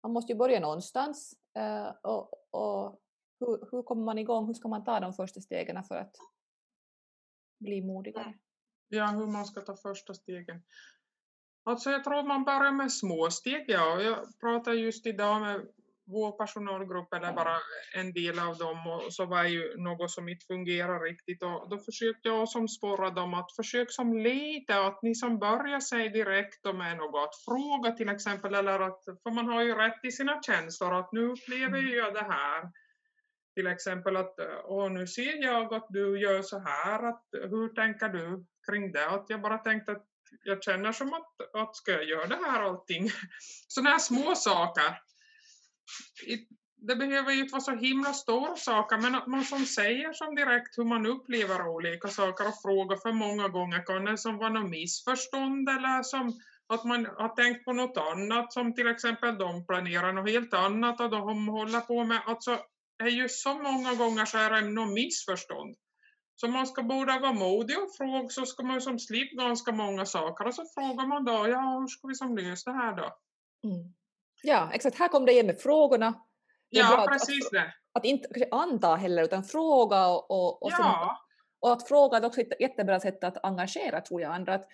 man 0.04 0.14
måste 0.14 0.32
ju 0.32 0.38
börja 0.38 0.60
någonstans. 0.60 1.34
Uh, 1.58 2.12
och, 2.12 2.34
och 2.52 3.00
hur, 3.40 3.72
hur 3.72 3.84
kommer 3.84 4.04
man 4.04 4.18
igång? 4.18 4.48
Hur 4.48 4.54
ska 4.54 4.68
man 4.68 4.84
ta 4.84 5.00
de 5.00 5.14
första 5.14 5.42
stegen 5.42 5.84
för 5.84 5.96
att 5.96 6.16
bli 7.62 7.82
modigare? 7.82 8.34
Ja, 8.88 9.06
hur 9.06 9.28
man 9.28 9.46
ska 9.46 9.62
ta 9.62 9.76
första 9.76 10.14
stegen. 10.14 10.62
Alltså 11.64 11.90
jag 11.90 12.04
tror 12.04 12.24
man 12.24 12.44
börjar 12.44 12.72
med 12.72 12.92
små 12.92 13.32
steg. 13.32 13.66
Ja. 13.68 14.02
Jag 14.02 14.40
pratade 14.40 14.78
just 14.78 15.06
idag 15.06 15.42
med 15.42 15.62
vår 16.06 16.32
personalgrupp 16.32 17.14
eller 17.14 17.34
bara 17.34 17.58
en 17.96 18.14
del 18.14 18.40
av 18.40 18.58
dem 18.58 18.88
och 18.88 19.14
så 19.14 19.26
var 19.26 19.44
ju 19.44 19.78
något 19.78 20.12
som 20.12 20.30
inte 20.30 20.46
fungerar 20.46 21.00
riktigt 21.00 21.44
och 21.44 21.70
då 21.70 21.78
försökte 21.78 22.28
jag 22.30 22.50
som 22.50 22.68
sporra 22.68 23.10
dem 23.10 23.34
att 23.34 23.56
försök 23.56 23.92
som 23.92 24.18
lite 24.18 24.86
att 24.86 25.02
ni 25.02 25.16
som 25.16 25.40
börjar 25.40 25.80
sig 25.80 26.10
direkt 26.10 26.66
med 26.66 26.98
något 26.98 27.24
att 27.28 27.44
fråga 27.46 27.92
till 27.92 28.10
exempel 28.10 28.56
eller 28.56 28.80
att 28.80 29.04
för 29.24 29.32
man 29.32 29.48
har 29.48 29.62
ju 29.62 29.76
rätt 29.76 30.06
i 30.06 30.12
sina 30.12 30.42
känslor 30.44 31.00
att 31.00 31.12
nu 31.12 31.28
upplever 31.28 31.80
mm. 31.80 31.94
jag 31.94 32.14
det 32.14 32.28
här 32.30 32.72
till 33.56 33.68
exempel 33.68 34.18
att 34.18 34.36
åh, 34.64 34.92
nu 34.92 35.08
ser 35.08 35.44
jag 35.44 35.74
att 35.74 35.88
du 35.90 36.20
gör 36.20 36.42
så 36.42 36.60
här 36.60 37.10
att 37.10 37.24
hur 37.32 37.70
tänker 37.70 38.10
du 38.10 38.46
kring 38.70 38.92
det? 38.92 39.10
Att 39.10 39.26
jag 39.28 39.42
bara 39.42 39.58
tänkte 39.58 39.92
att 39.92 40.06
jag 40.44 40.64
känner 40.64 40.92
som 40.92 41.14
att, 41.14 41.56
att 41.56 41.76
ska 41.76 41.92
jag 41.92 42.04
göra 42.04 42.28
det 42.28 42.40
här 42.46 42.62
allting? 42.62 43.10
Sådana 43.68 43.90
här 43.90 44.00
små 44.00 44.36
saker. 44.36 44.98
Det 46.76 46.96
behöver 46.96 47.32
ju 47.32 47.40
inte 47.40 47.52
vara 47.52 47.62
så 47.62 47.76
himla 47.76 48.14
stora 48.14 48.56
saker 48.56 48.98
men 48.98 49.16
att 49.16 49.28
man 49.28 49.44
som 49.44 49.66
säger 49.66 50.14
som 50.14 50.36
direkt 50.36 50.78
hur 50.78 50.84
man 50.84 51.06
upplever 51.06 51.68
olika 51.68 52.08
saker 52.08 52.48
och 52.48 52.62
frågar 52.62 52.98
för 52.98 53.12
många 53.12 53.48
gånger 53.48 53.84
kan 53.86 54.06
det 54.06 54.18
som 54.18 54.38
vara 54.38 54.50
något 54.50 54.70
missförstånd 54.70 55.70
eller 55.70 56.04
som 56.04 56.34
att 56.68 56.84
man 56.84 57.06
har 57.06 57.36
tänkt 57.36 57.66
på 57.66 57.74
något 57.74 57.98
annat 57.98 58.54
som 58.54 58.74
till 58.74 58.88
exempel 58.88 59.38
de 59.38 59.66
planerar 59.66 60.14
något 60.14 60.30
helt 60.30 60.54
annat 60.54 61.02
och 61.02 61.10
de 61.10 61.48
håller 61.48 61.80
på 61.80 62.04
med 62.04 62.22
alltså 62.26 62.60
det 63.02 63.10
är 63.10 63.16
ju 63.24 63.30
så 63.30 63.54
många 63.54 63.94
gånger 63.96 64.26
så 64.26 64.38
är 64.38 64.50
det 64.50 64.62
något 64.62 64.94
missförstånd 64.94 65.76
så 66.36 66.48
man 66.48 66.68
ska 66.68 66.84
både 66.84 67.20
vara 67.20 67.34
modig 67.34 67.78
och 67.78 67.96
fråga 67.98 68.30
så 68.30 68.46
ska 68.46 68.64
man 68.64 68.82
som 68.82 69.00
slippa 69.00 69.44
ganska 69.44 69.72
många 69.72 70.06
saker 70.06 70.48
och 70.48 70.56
så 70.56 70.66
frågar 70.76 71.08
man 71.08 71.26
då 71.26 71.48
ja 71.48 71.80
hur 71.80 71.88
ska 71.88 72.08
vi 72.08 72.16
som 72.16 72.38
lösa 72.38 72.72
det 72.72 72.78
här 72.78 72.96
då 72.96 73.18
mm. 73.68 73.94
Ja, 74.44 74.70
exakt. 74.74 75.00
Här 75.00 75.08
kom 75.08 75.26
det 75.26 75.32
igen 75.32 75.46
med 75.46 75.60
frågorna. 75.60 76.14
Ja, 76.70 77.08
precis 77.10 77.46
att, 77.46 77.52
det. 77.52 77.74
Att 77.94 78.06
inte 78.06 78.48
anta 78.52 78.96
heller, 78.96 79.24
utan 79.24 79.44
fråga 79.44 80.08
och, 80.08 80.32
och, 80.32 80.64
och, 80.64 80.72
ja. 80.72 81.18
och 81.60 81.74
att 81.74 81.88
fråga 81.88 82.18
är 82.18 82.26
också 82.26 82.42
ett 82.42 82.62
jättebra 82.62 83.00
sätt 83.00 83.24
att 83.24 83.46
engagera, 83.46 84.02
tror 84.02 84.22
jag, 84.22 84.34
andra. 84.34 84.54
Att, 84.54 84.68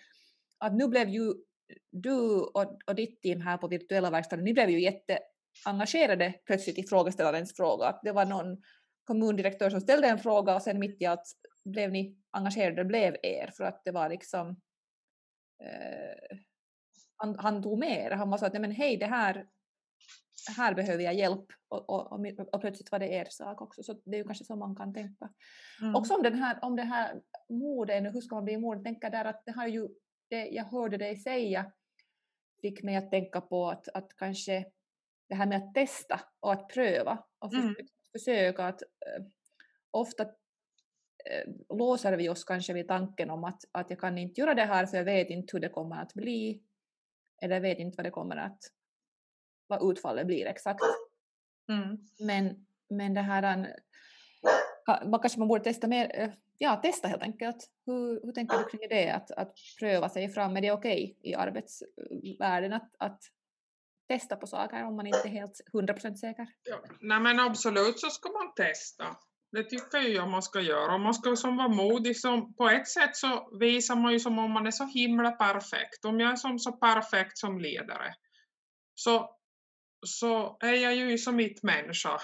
att 0.57 0.73
nu 0.73 0.87
blev 0.87 1.09
ju 1.09 1.33
du 1.91 2.39
och, 2.39 2.79
och 2.87 2.95
ditt 2.95 3.21
team 3.21 3.41
här 3.41 3.57
på 3.57 3.67
virtuella 3.67 4.09
verkstaden, 4.09 4.45
ni 4.45 4.53
blev 4.53 4.69
ju 4.69 4.81
jätteengagerade 5.57 6.33
plötsligt 6.45 6.77
i 6.77 6.83
frågeställarens 6.83 7.55
fråga. 7.55 7.99
Det 8.03 8.11
var 8.11 8.25
någon 8.25 8.61
kommundirektör 9.03 9.69
som 9.69 9.81
ställde 9.81 10.07
en 10.07 10.19
fråga 10.19 10.55
och 10.55 10.61
sen 10.61 10.79
mitt 10.79 11.01
i 11.01 11.05
att 11.05 11.25
blev 11.65 11.91
ni 11.91 12.17
engagerade, 12.31 12.85
blev 12.85 13.15
er, 13.23 13.51
för 13.57 13.63
att 13.63 13.81
det 13.85 13.91
var 13.91 14.09
liksom 14.09 14.49
eh, 15.63 16.37
han, 17.15 17.39
han 17.39 17.63
tog 17.63 17.79
med 17.79 18.11
Han 18.11 18.29
var 18.29 18.37
så 18.37 18.45
att, 18.45 18.53
men 18.53 18.71
hej, 18.71 18.97
det 18.97 19.05
här 19.05 19.47
här 20.57 20.73
behöver 20.73 21.03
jag 21.03 21.13
hjälp 21.13 21.45
och, 21.69 21.89
och, 21.89 22.11
och, 22.11 22.53
och, 22.53 22.61
plötsligt 22.61 22.91
var 22.91 22.99
det 22.99 23.07
er 23.07 23.27
sak 23.29 23.61
också. 23.61 23.83
Så 23.83 23.93
det 23.93 24.15
är 24.15 24.17
ju 24.17 24.23
kanske 24.23 24.45
så 24.45 24.55
man 24.55 24.75
kan 24.75 24.93
tänka. 24.93 25.29
Mm. 25.81 25.95
Också 25.95 26.13
om, 26.13 26.23
den 26.23 26.33
här, 26.33 26.59
om 26.61 26.75
det 26.75 26.83
här 26.83 27.21
modet, 27.49 28.15
hur 28.15 28.21
ska 28.21 28.35
man 28.35 28.45
bli 28.45 28.57
modig? 28.57 28.83
Tänka 28.83 29.09
där 29.09 29.25
att 29.25 29.45
det 29.45 29.51
har 29.51 29.67
ju, 29.67 29.87
det 30.29 30.47
jag 30.47 30.63
hörde 30.63 30.97
dig 30.97 31.17
säga 31.17 31.71
fick 32.61 32.83
mig 32.83 32.95
att 32.95 33.11
tänka 33.11 33.41
på 33.41 33.69
att, 33.69 33.87
att 33.87 34.17
kanske 34.17 34.65
det 35.29 35.35
här 35.35 35.45
med 35.45 35.57
att 35.57 35.73
testa 35.73 36.21
och 36.39 36.53
att 36.53 36.69
pröva 36.69 37.23
och 37.39 37.53
mm. 37.53 37.75
försöka 38.11 38.65
att 38.65 38.81
äh, 38.81 39.25
ofta 39.91 40.23
äh, 40.23 41.77
låser 41.77 42.17
vi 42.17 42.29
oss 42.29 42.43
kanske 42.43 42.73
vid 42.73 42.87
tanken 42.87 43.29
om 43.29 43.43
att, 43.43 43.61
att 43.71 43.89
jag 43.89 43.99
kan 43.99 44.17
inte 44.17 44.41
göra 44.41 44.53
det 44.53 44.65
här 44.65 44.85
för 44.85 44.97
jag 44.97 45.05
vet 45.05 45.29
inte 45.29 45.57
hur 45.57 45.61
det 45.61 45.69
kommer 45.69 46.01
att 46.01 46.13
bli. 46.13 46.63
eller 47.41 47.59
vet 47.59 47.79
inte 47.79 47.95
vad 47.97 48.05
det 48.05 48.11
kommer 48.11 48.35
att, 48.35 48.59
vad 49.67 49.91
utfallet 49.91 50.27
blir 50.27 50.45
exakt. 50.45 50.81
Mm. 51.71 51.97
Men, 52.19 52.65
men 52.89 53.13
det 53.13 53.21
här, 53.21 53.75
man 55.05 55.19
kanske 55.19 55.39
man 55.39 55.47
borde 55.47 55.63
testa 55.63 55.87
mer, 55.87 56.19
eh, 56.19 56.29
ja 56.57 56.75
testa 56.75 57.07
helt 57.07 57.21
enkelt. 57.21 57.69
Hur, 57.85 58.21
hur 58.23 58.31
tänker 58.31 58.57
du 58.57 58.63
kring 58.63 58.89
det, 58.89 59.09
att, 59.09 59.31
att 59.31 59.55
pröva 59.79 60.09
sig 60.09 60.29
fram? 60.29 60.57
Är 60.57 60.61
det 60.61 60.71
okej 60.71 61.15
okay 61.19 61.31
i 61.31 61.35
arbetsvärlden 61.35 62.73
att, 62.73 62.95
att 62.97 63.19
testa 64.07 64.35
på 64.35 64.47
saker 64.47 64.83
om 64.83 64.95
man 64.95 65.07
inte 65.07 65.21
är 65.23 65.29
helt 65.29 65.61
100% 65.73 66.15
säker? 66.15 66.47
Ja, 66.63 66.79
nej 66.99 67.19
men 67.19 67.39
absolut 67.39 67.99
så 67.99 68.09
ska 68.09 68.29
man 68.29 68.53
testa. 68.53 69.05
Det 69.51 69.63
tycker 69.63 69.97
jag 69.97 70.29
man 70.29 70.41
ska 70.41 70.61
göra. 70.61 70.97
Man 70.97 71.13
ska 71.13 71.35
som 71.35 71.57
vara 71.57 71.67
modig. 71.67 72.17
Som, 72.17 72.53
på 72.53 72.69
ett 72.69 72.87
sätt 72.87 73.15
så 73.15 73.57
visar 73.59 73.95
man 73.95 74.13
ju 74.13 74.19
som 74.19 74.39
om 74.39 74.51
man 74.51 74.67
är 74.67 74.71
så 74.71 74.85
himla 74.85 75.31
perfekt. 75.31 76.05
Om 76.05 76.19
jag 76.19 76.31
är 76.31 76.35
som 76.35 76.59
så 76.59 76.71
perfekt 76.71 77.37
som 77.37 77.59
ledare 77.59 78.13
så, 78.95 79.29
så 80.05 80.57
är 80.59 80.73
jag 80.73 80.95
ju 80.95 81.17
som 81.17 81.35
mitt 81.35 81.63
människa 81.63 82.19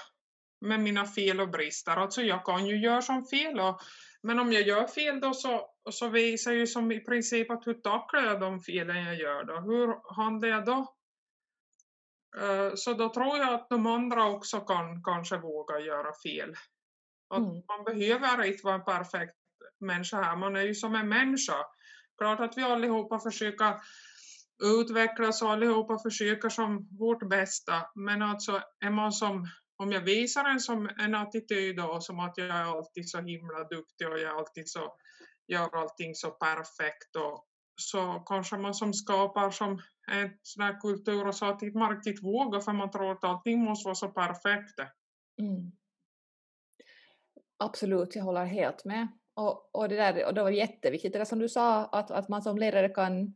med 0.60 0.80
mina 0.80 1.06
fel 1.06 1.40
och 1.40 1.50
brister. 1.50 1.96
Alltså 1.96 2.22
jag 2.22 2.44
kan 2.44 2.66
ju 2.66 2.80
göra 2.80 3.02
som 3.02 3.24
fel. 3.24 3.60
Och, 3.60 3.80
men 4.22 4.38
om 4.38 4.52
jag 4.52 4.62
gör 4.62 4.86
fel 4.86 5.20
då 5.20 5.34
så, 5.34 5.70
så 5.90 6.08
visar 6.08 6.52
ju 6.52 6.66
som 6.66 6.92
i 6.92 7.00
princip 7.00 7.50
att 7.50 7.66
hur 7.66 7.74
tacklar 7.74 8.24
jag 8.24 8.40
de 8.40 8.60
felen 8.60 9.04
jag 9.04 9.16
gör 9.16 9.44
då? 9.44 9.60
Hur 9.60 10.14
handlar 10.16 10.48
jag 10.48 10.64
då? 10.64 10.94
Uh, 12.42 12.74
så 12.74 12.92
då 12.92 13.08
tror 13.08 13.38
jag 13.38 13.54
att 13.54 13.68
de 13.70 13.86
andra 13.86 14.26
också 14.26 14.60
kan 14.60 15.02
kanske 15.02 15.38
våga 15.38 15.78
göra 15.80 16.12
fel. 16.22 16.54
Att 17.30 17.38
mm. 17.38 17.62
Man 17.68 17.84
behöver 17.84 18.44
inte 18.44 18.64
vara 18.64 18.74
en 18.74 18.84
perfekt 18.84 19.34
människa 19.80 20.22
här, 20.22 20.36
man 20.36 20.56
är 20.56 20.62
ju 20.62 20.74
som 20.74 20.94
en 20.94 21.08
människa. 21.08 21.66
Klart 22.18 22.40
att 22.40 22.56
vi 22.56 22.62
allihopa 22.62 23.18
försöker 23.18 23.74
utvecklas 24.62 25.42
och 25.42 25.50
allihopa 25.50 25.98
försöker 25.98 26.48
som 26.48 26.88
vårt 26.98 27.28
bästa. 27.28 27.90
Men 27.94 28.22
alltså 28.22 28.62
är 28.84 28.90
man 28.90 29.12
som, 29.12 29.48
om 29.76 29.92
jag 29.92 30.00
visar 30.00 30.44
en 30.44 30.60
som 30.60 30.90
en 30.98 31.14
attityd 31.14 31.76
då, 31.76 32.00
som 32.00 32.20
att 32.20 32.38
jag 32.38 32.46
är 32.46 32.78
alltid 32.78 33.10
så 33.10 33.20
himla 33.20 33.64
duktig 33.64 34.08
och 34.08 34.18
jag 34.18 34.36
alltid 34.36 34.68
så, 34.68 34.96
gör 35.46 35.76
allting 35.76 36.14
så 36.14 36.30
perfekt 36.30 37.16
och 37.16 37.46
så 37.76 38.22
kanske 38.26 38.56
man 38.56 38.74
som 38.74 38.92
skapar 38.92 39.50
som 39.50 39.82
en 40.12 40.30
sån 40.42 40.62
här 40.62 40.80
kultur 40.80 41.28
och 41.28 41.34
så 41.34 41.46
att 41.46 41.62
man 41.62 41.96
riktigt 41.96 42.22
vågar 42.22 42.60
för 42.60 42.72
man 42.72 42.90
tror 42.90 43.12
att 43.12 43.24
allting 43.24 43.64
måste 43.64 43.86
vara 43.86 43.94
så 43.94 44.08
perfekt. 44.08 44.78
Mm. 45.40 45.72
Absolut, 47.58 48.16
jag 48.16 48.24
håller 48.24 48.44
helt 48.44 48.84
med. 48.84 49.08
Och, 49.34 49.74
och, 49.74 49.88
det, 49.88 49.96
där, 49.96 50.26
och 50.26 50.34
det 50.34 50.42
var 50.42 50.50
jätteviktigt, 50.50 51.12
det 51.12 51.18
där 51.18 51.24
som 51.24 51.38
du 51.38 51.48
sa, 51.48 51.84
att, 51.84 52.10
att 52.10 52.28
man 52.28 52.42
som 52.42 52.58
ledare 52.58 52.88
kan, 52.88 53.34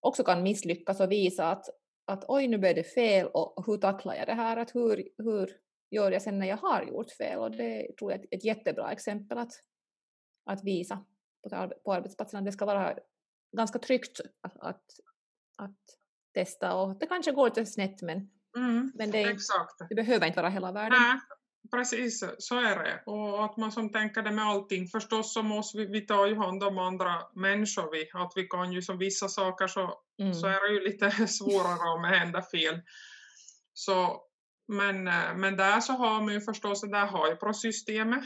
också 0.00 0.24
kan 0.24 0.42
misslyckas 0.42 1.00
och 1.00 1.10
visa 1.10 1.50
att, 1.50 1.64
att 2.04 2.24
oj, 2.28 2.48
nu 2.48 2.58
blev 2.58 2.74
det 2.74 2.84
fel 2.84 3.26
och 3.26 3.66
hur 3.66 3.76
tacklar 3.76 4.14
jag 4.14 4.26
det 4.26 4.34
här? 4.34 4.56
Att 4.56 4.74
hur, 4.74 5.08
hur 5.18 5.50
gör 5.90 6.12
jag 6.12 6.22
sen 6.22 6.38
när 6.38 6.46
jag 6.46 6.56
har 6.56 6.82
gjort 6.82 7.10
fel? 7.10 7.38
Och 7.38 7.50
det 7.50 7.96
tror 7.98 8.12
jag 8.12 8.20
är 8.20 8.26
ett 8.30 8.44
jättebra 8.44 8.92
exempel 8.92 9.38
att, 9.38 9.52
att 10.50 10.64
visa 10.64 11.04
på, 11.42 11.72
på 11.84 11.92
arbetsplatsen. 11.92 12.44
Det 12.44 12.52
ska 12.52 12.64
vara 12.64 12.98
ganska 13.56 13.78
tryggt 13.78 14.20
att, 14.40 14.56
att, 14.60 14.84
att 15.58 15.80
testa 16.34 16.74
och 16.74 16.98
det 16.98 17.06
kanske 17.06 17.32
går 17.32 17.44
lite 17.44 17.66
snett 17.66 18.02
men, 18.02 18.30
mm, 18.56 18.92
men 18.94 19.10
det, 19.10 19.36
det, 19.88 19.94
behöver 19.94 20.26
inte 20.26 20.40
vara 20.42 20.50
hela 20.50 20.72
världen. 20.72 20.98
Nej, 21.00 21.20
Precis, 21.70 22.24
så 22.38 22.60
är 22.60 22.84
det. 22.84 23.02
Och 23.06 23.44
att 23.44 23.56
man 23.56 23.72
som 23.72 23.92
tänker 23.92 24.22
det 24.22 24.30
med 24.30 24.44
allting. 24.44 24.86
Förstås 24.88 25.34
så 25.34 25.42
måste 25.42 25.78
vi, 25.78 25.86
vi 25.86 26.00
ta 26.00 26.26
ju 26.26 26.36
hand 26.36 26.62
om 26.62 26.78
andra 26.78 27.22
människor. 27.34 27.90
Vi. 27.92 28.10
Att 28.14 28.32
vi 28.36 28.46
kan 28.46 28.72
ju 28.72 28.82
som 28.82 28.98
vissa 28.98 29.28
saker 29.28 29.66
så, 29.66 29.94
mm. 30.20 30.34
så 30.34 30.46
är 30.46 30.68
det 30.68 30.74
ju 30.74 30.80
lite 30.80 31.10
svårare 31.26 31.88
om 31.96 32.02
det 32.02 32.18
händer 32.18 32.42
fel. 32.42 32.80
Så, 33.74 34.22
men, 34.68 35.04
men 35.40 35.56
där 35.56 35.80
så 35.80 35.92
har 35.92 36.22
man 36.22 36.34
ju 36.34 36.40
förstås 36.40 36.80
det 36.80 36.90
där 36.90 37.06
HIPRO-systemet. 37.06 38.24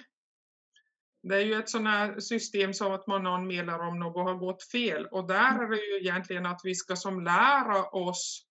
Det 1.29 1.37
är 1.37 1.41
ju 1.41 1.55
ett 1.55 1.73
här 1.73 2.21
system 2.21 2.75
som 2.75 2.93
att 2.93 3.07
man 3.07 3.27
anmäler 3.27 3.81
om 3.81 3.99
något 3.99 4.29
har 4.29 4.35
gått 4.35 4.63
fel. 4.63 5.07
Och 5.07 5.27
där 5.27 5.63
är 5.63 5.69
det 5.69 5.77
ju 5.77 6.01
egentligen 6.01 6.47
att 6.47 6.61
vi 6.65 6.75
ska 6.75 6.97
som 6.97 7.25
lära 7.25 7.85
oss 7.85 8.47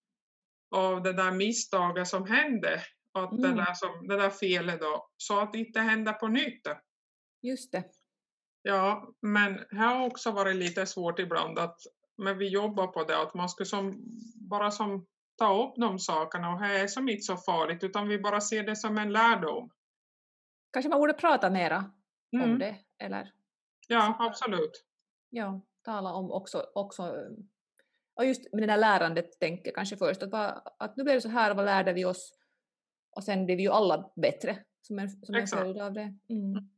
av 0.76 1.04
det 1.04 1.14
där 1.14 1.32
misstaget 1.32 2.08
som 2.08 2.28
hände 2.28 2.82
att 3.14 3.32
mm. 3.32 3.42
det, 3.42 3.64
där 3.64 3.74
som, 3.74 4.08
det 4.08 4.18
där 4.18 4.30
felet 4.30 4.82
då, 4.82 5.10
så 5.18 5.40
att 5.40 5.54
det 5.54 5.60
inte 5.60 5.80
händer 5.80 6.14
på 6.14 6.28
nytt. 6.28 6.68
Just 7.42 7.72
det. 7.72 7.84
Ja, 8.62 9.14
men 9.22 9.54
det 9.70 9.76
har 9.76 10.06
också 10.06 10.32
varit 10.32 10.56
lite 10.56 10.86
svårt 10.86 11.20
ibland 11.20 11.60
att 11.60 11.78
men 12.18 12.38
vi 12.38 12.48
jobbar 12.48 12.88
på 12.88 13.04
det, 13.04 13.22
att 13.22 13.34
man 13.34 13.50
ska 13.50 13.66
som, 13.66 13.94
bara 14.50 14.72
som 14.72 15.06
ta 15.38 15.64
upp 15.64 15.76
de 15.76 16.00
sakerna 16.00 16.54
och 16.54 16.62
det 16.62 16.80
är 16.80 16.88
som 16.88 17.10
inte 17.10 17.22
så 17.22 17.38
farligt 17.38 17.84
utan 17.84 18.08
vi 18.08 18.20
bara 18.20 18.42
ser 18.42 18.64
det 18.64 18.76
som 18.76 18.98
en 18.98 19.12
lärdom. 19.12 19.70
Kanske 20.74 20.90
man 20.90 21.00
borde 21.00 21.14
prata 21.14 21.50
mera 21.50 21.92
mm. 22.34 22.52
om 22.52 22.60
det, 22.60 22.76
eller? 23.00 23.32
Ja, 23.88 24.18
absolut. 24.20 24.86
Ja, 25.30 25.62
tala 25.84 26.14
om 26.14 26.32
också, 26.32 26.66
också 26.76 27.16
och 28.16 28.26
just 28.26 28.54
med 28.54 28.64
det 28.64 28.68
där 28.68 28.78
lärandet 28.78 29.40
tänker 29.40 29.72
kanske 29.72 29.98
först, 29.98 30.24
att, 30.24 30.32
bara, 30.32 30.62
att 30.80 30.98
nu 30.98 31.04
blev 31.04 31.16
det 31.16 31.22
så 31.22 31.30
här, 31.30 31.56
vad 31.56 31.66
lärde 31.66 31.94
vi 31.94 32.06
oss 32.06 32.34
och 33.16 33.24
sen 33.24 33.46
blir 33.46 33.56
vi 33.56 33.64
ju 33.64 33.70
alla 33.70 34.12
bättre 34.16 34.58
som 34.82 35.00
en, 35.00 35.10
som 35.10 35.36
en 35.36 35.48
följd 35.48 35.78
av 35.78 35.94
det. 35.94 36.14
Mm. 36.30 36.70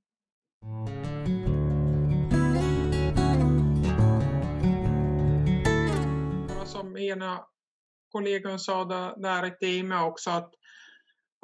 Som 6.65 6.97
ena 6.97 7.45
kollegan 8.11 8.59
sa 8.59 8.85
där 9.17 9.45
i 9.45 9.51
teamet 9.51 10.03
också 10.03 10.29
att 10.29 10.53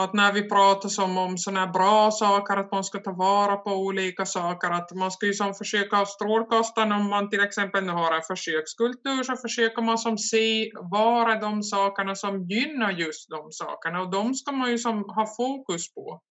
att 0.02 0.14
när 0.14 0.34
vi 0.34 0.50
pratar 0.50 0.90
som 0.90 1.18
om 1.18 1.38
sådana 1.38 1.68
bra 1.68 2.12
saker, 2.12 2.58
att 2.58 2.72
man 2.72 2.84
ska 2.84 3.00
ta 3.00 3.12
vara 3.12 3.56
på 3.56 3.72
olika 3.72 4.26
saker, 4.26 4.72
att 4.72 4.92
man 4.96 5.12
ska 5.12 5.26
ju 5.26 5.34
som 5.34 5.54
försöka 5.54 6.06
strålkasta 6.06 6.84
om 6.84 7.10
man 7.10 7.30
till 7.30 7.40
exempel 7.40 7.84
nu 7.84 7.92
har 7.92 8.16
en 8.16 8.22
försökskultur 8.22 9.24
så 9.24 9.36
försöker 9.36 9.82
man 9.82 9.98
som 9.98 10.18
se 10.18 10.72
var 10.74 11.30
är 11.30 11.42
de 11.42 11.64
sakerna 11.64 12.16
som 12.16 12.48
gynnar 12.50 12.92
just 12.92 13.30
de 13.30 13.52
sakerna 13.52 14.02
och 14.02 14.12
de 14.12 14.34
ska 14.34 14.52
man 14.52 14.72
ju 14.72 14.78
som 14.78 15.04
ha 15.10 15.28
fokus 15.38 15.94
på. 15.94 16.22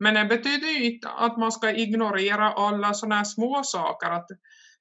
Men 0.00 0.14
det 0.14 0.24
betyder 0.24 0.68
ju 0.68 0.94
inte 0.94 1.08
att 1.08 1.36
man 1.38 1.52
ska 1.52 1.70
ignorera 1.70 2.52
alla 2.52 2.94
sådana 2.94 3.14
här 3.14 3.24
små 3.24 3.62
saker. 3.64 4.10
Att, 4.10 4.26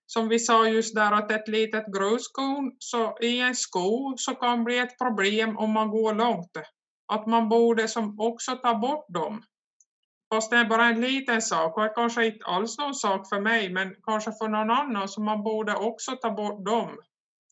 som 0.06 0.30
vi 0.30 0.40
sa 0.40 0.68
just 0.68 0.96
där 0.96 1.12
att 1.12 1.32
ett 1.32 1.48
litet 1.48 1.86
gruskorn 1.86 2.72
så 2.80 3.18
i 3.22 3.40
en 3.40 3.56
sko 3.56 4.18
så 4.18 4.36
kan 4.36 4.64
bli 4.64 4.80
ett 4.80 4.98
problem 4.98 5.58
om 5.58 5.72
man 5.72 5.90
går 5.90 6.14
långt 6.14 6.58
att 7.10 7.28
man 7.28 7.50
borde 7.50 7.88
som 7.88 8.20
också 8.20 8.56
ta 8.56 8.76
bort 8.76 9.06
dem. 9.10 9.44
Fast 10.34 10.52
det 10.52 10.58
är 10.58 10.66
bara 10.66 10.86
en 10.86 11.02
liten 11.02 11.42
sak 11.42 11.78
och 11.78 11.96
kanske 11.96 12.26
inte 12.26 12.46
alls 12.46 12.78
någon 12.78 12.96
sak 12.96 13.30
för 13.30 13.40
mig 13.40 13.70
men 13.70 13.96
kanske 14.04 14.32
för 14.32 14.48
någon 14.48 14.72
annan 14.72 15.08
så 15.08 15.22
man 15.22 15.44
borde 15.44 15.76
också 15.76 16.12
ta 16.16 16.32
bort 16.32 16.66
dem. 16.66 16.98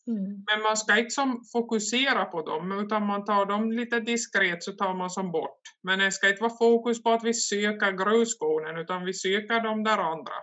Mm. 0.06 0.44
Men 0.46 0.62
man 0.62 0.76
ska 0.76 0.98
inte 0.98 1.10
som 1.10 1.44
fokusera 1.52 2.24
på 2.24 2.42
dem 2.42 2.80
utan 2.84 3.06
man 3.06 3.24
tar 3.24 3.46
dem 3.46 3.72
lite 3.72 4.00
diskret 4.00 4.62
så 4.62 4.72
tar 4.72 4.94
man 4.94 5.10
som 5.10 5.32
bort. 5.32 5.60
Men 5.82 5.98
det 5.98 6.12
ska 6.12 6.28
inte 6.28 6.42
vara 6.42 6.56
fokus 6.58 7.02
på 7.02 7.10
att 7.10 7.24
vi 7.24 7.34
söker 7.34 7.92
gruskornen 7.92 8.78
utan 8.78 9.04
vi 9.04 9.14
söker 9.14 9.60
de 9.60 9.84
där 9.84 9.98
andra. 9.98 10.34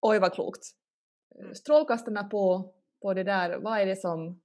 Oj 0.00 0.18
vad 0.18 0.34
klokt. 0.34 0.62
Mm. 1.40 1.54
Strålkastarna 1.54 2.24
på, 2.24 2.72
på 3.02 3.14
det 3.14 3.24
där, 3.24 3.58
vad 3.58 3.80
är 3.80 3.86
det 3.86 3.96
som 3.96 4.40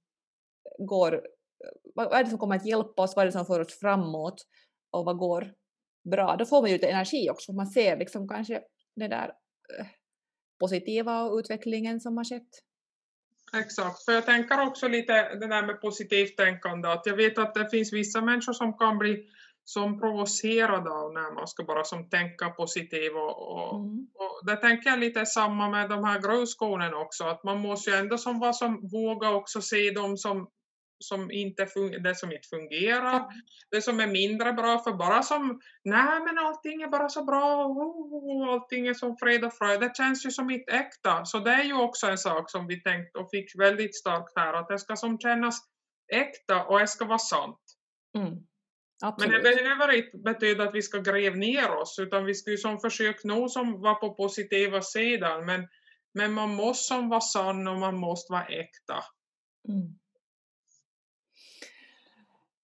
går 0.78 1.22
vad 1.94 2.12
är 2.12 2.24
det 2.24 2.30
som 2.30 2.38
kommer 2.38 2.56
att 2.56 2.66
hjälpa 2.66 3.02
oss, 3.02 3.16
vad 3.16 3.22
är 3.22 3.26
det 3.26 3.32
som 3.32 3.46
för 3.46 3.60
oss 3.60 3.80
framåt 3.80 4.46
och 4.90 5.04
vad 5.04 5.18
går 5.18 5.52
bra. 6.10 6.36
Då 6.36 6.46
får 6.46 6.60
man 6.60 6.70
ju 6.70 6.76
lite 6.76 6.88
energi 6.88 7.30
också, 7.30 7.52
man 7.52 7.66
ser 7.66 7.96
liksom 7.96 8.28
kanske 8.28 8.62
det 8.96 9.08
där 9.08 9.32
äh, 9.78 9.86
positiva 10.60 11.22
och 11.22 11.38
utvecklingen 11.38 12.00
som 12.00 12.16
har 12.16 12.24
skett. 12.24 12.50
Exakt, 13.56 14.04
för 14.04 14.12
jag 14.12 14.26
tänker 14.26 14.66
också 14.66 14.88
lite 14.88 15.12
det 15.34 15.46
där 15.46 15.66
med 15.66 15.80
positivt 15.80 16.36
tänkande, 16.36 16.88
att 16.88 17.06
jag 17.06 17.16
vet 17.16 17.38
att 17.38 17.54
det 17.54 17.70
finns 17.70 17.92
vissa 17.92 18.20
människor 18.20 18.52
som 18.52 18.78
kan 18.78 18.98
bli 18.98 19.26
som 19.64 20.00
provocerade 20.00 20.90
av 20.90 21.12
när 21.12 21.34
man 21.34 21.48
ska 21.48 21.64
bara 21.64 21.84
som 21.84 22.08
tänka 22.08 22.50
positivt 22.50 23.12
och, 23.14 23.52
och, 23.52 23.80
mm. 23.80 24.06
och 24.14 24.46
det 24.46 24.56
tänker 24.56 24.90
jag 24.90 24.98
lite 24.98 25.26
samma 25.26 25.70
med 25.70 25.90
de 25.90 26.04
här 26.04 26.20
gruskornen 26.20 26.94
också, 26.94 27.24
att 27.24 27.44
man 27.44 27.60
måste 27.60 27.90
ju 27.90 27.96
ändå 27.96 28.18
som 28.18 28.38
vad 28.38 28.56
som 28.56 28.88
våga 28.88 29.30
också 29.30 29.62
se 29.62 29.90
dem 29.90 30.16
som 30.16 30.50
som 31.00 31.30
inte 31.30 31.66
det 32.02 32.14
som 32.14 32.32
inte 32.32 32.48
fungerar, 32.48 33.26
det 33.70 33.82
som 33.82 34.00
är 34.00 34.06
mindre 34.06 34.52
bra, 34.52 34.78
för 34.78 34.92
bara 34.92 35.22
som 35.22 35.60
nej 35.84 36.20
men 36.20 36.38
allting 36.38 36.82
är 36.82 36.88
bara 36.88 37.08
så 37.08 37.24
bra, 37.24 37.66
oh, 37.66 38.52
allting 38.52 38.86
är 38.86 38.94
som 38.94 39.16
fred 39.16 39.44
och 39.44 39.54
fröjd, 39.54 39.80
det 39.80 39.96
känns 39.96 40.26
ju 40.26 40.30
som 40.30 40.50
inte 40.50 40.72
äkta. 40.72 41.24
Så 41.24 41.38
det 41.38 41.50
är 41.50 41.64
ju 41.64 41.74
också 41.74 42.06
en 42.06 42.18
sak 42.18 42.50
som 42.50 42.66
vi 42.66 42.82
tänkt 42.82 43.16
och 43.16 43.30
fick 43.30 43.58
väldigt 43.58 43.96
starkt 43.96 44.32
här, 44.36 44.54
att 44.54 44.68
det 44.68 44.78
ska 44.78 44.96
som 44.96 45.18
kännas 45.18 45.60
äkta 46.12 46.64
och 46.64 46.78
det 46.78 46.86
ska 46.86 47.04
vara 47.04 47.18
sant. 47.18 47.60
Mm. 48.18 48.34
Men 49.02 49.30
det 49.30 49.42
behöver 49.42 49.92
inte 49.92 50.18
betyda 50.18 50.64
att 50.64 50.74
vi 50.74 50.82
ska 50.82 50.98
gräva 50.98 51.36
ner 51.36 51.70
oss, 51.70 51.98
utan 51.98 52.24
vi 52.24 52.34
ska 52.34 52.50
ju 52.50 52.56
som 52.56 52.80
försöka 52.80 53.20
nå 53.24 53.48
som 53.48 53.80
vara 53.80 53.94
på 53.94 54.14
positiva 54.14 54.82
sidan, 54.82 55.46
men, 55.46 55.68
men 56.14 56.32
man 56.32 56.54
måste 56.54 56.84
som 56.84 57.08
vara 57.08 57.20
sann 57.20 57.68
och 57.68 57.78
man 57.78 57.96
måste 57.96 58.32
vara 58.32 58.46
äkta. 58.46 59.04
Mm. 59.68 59.98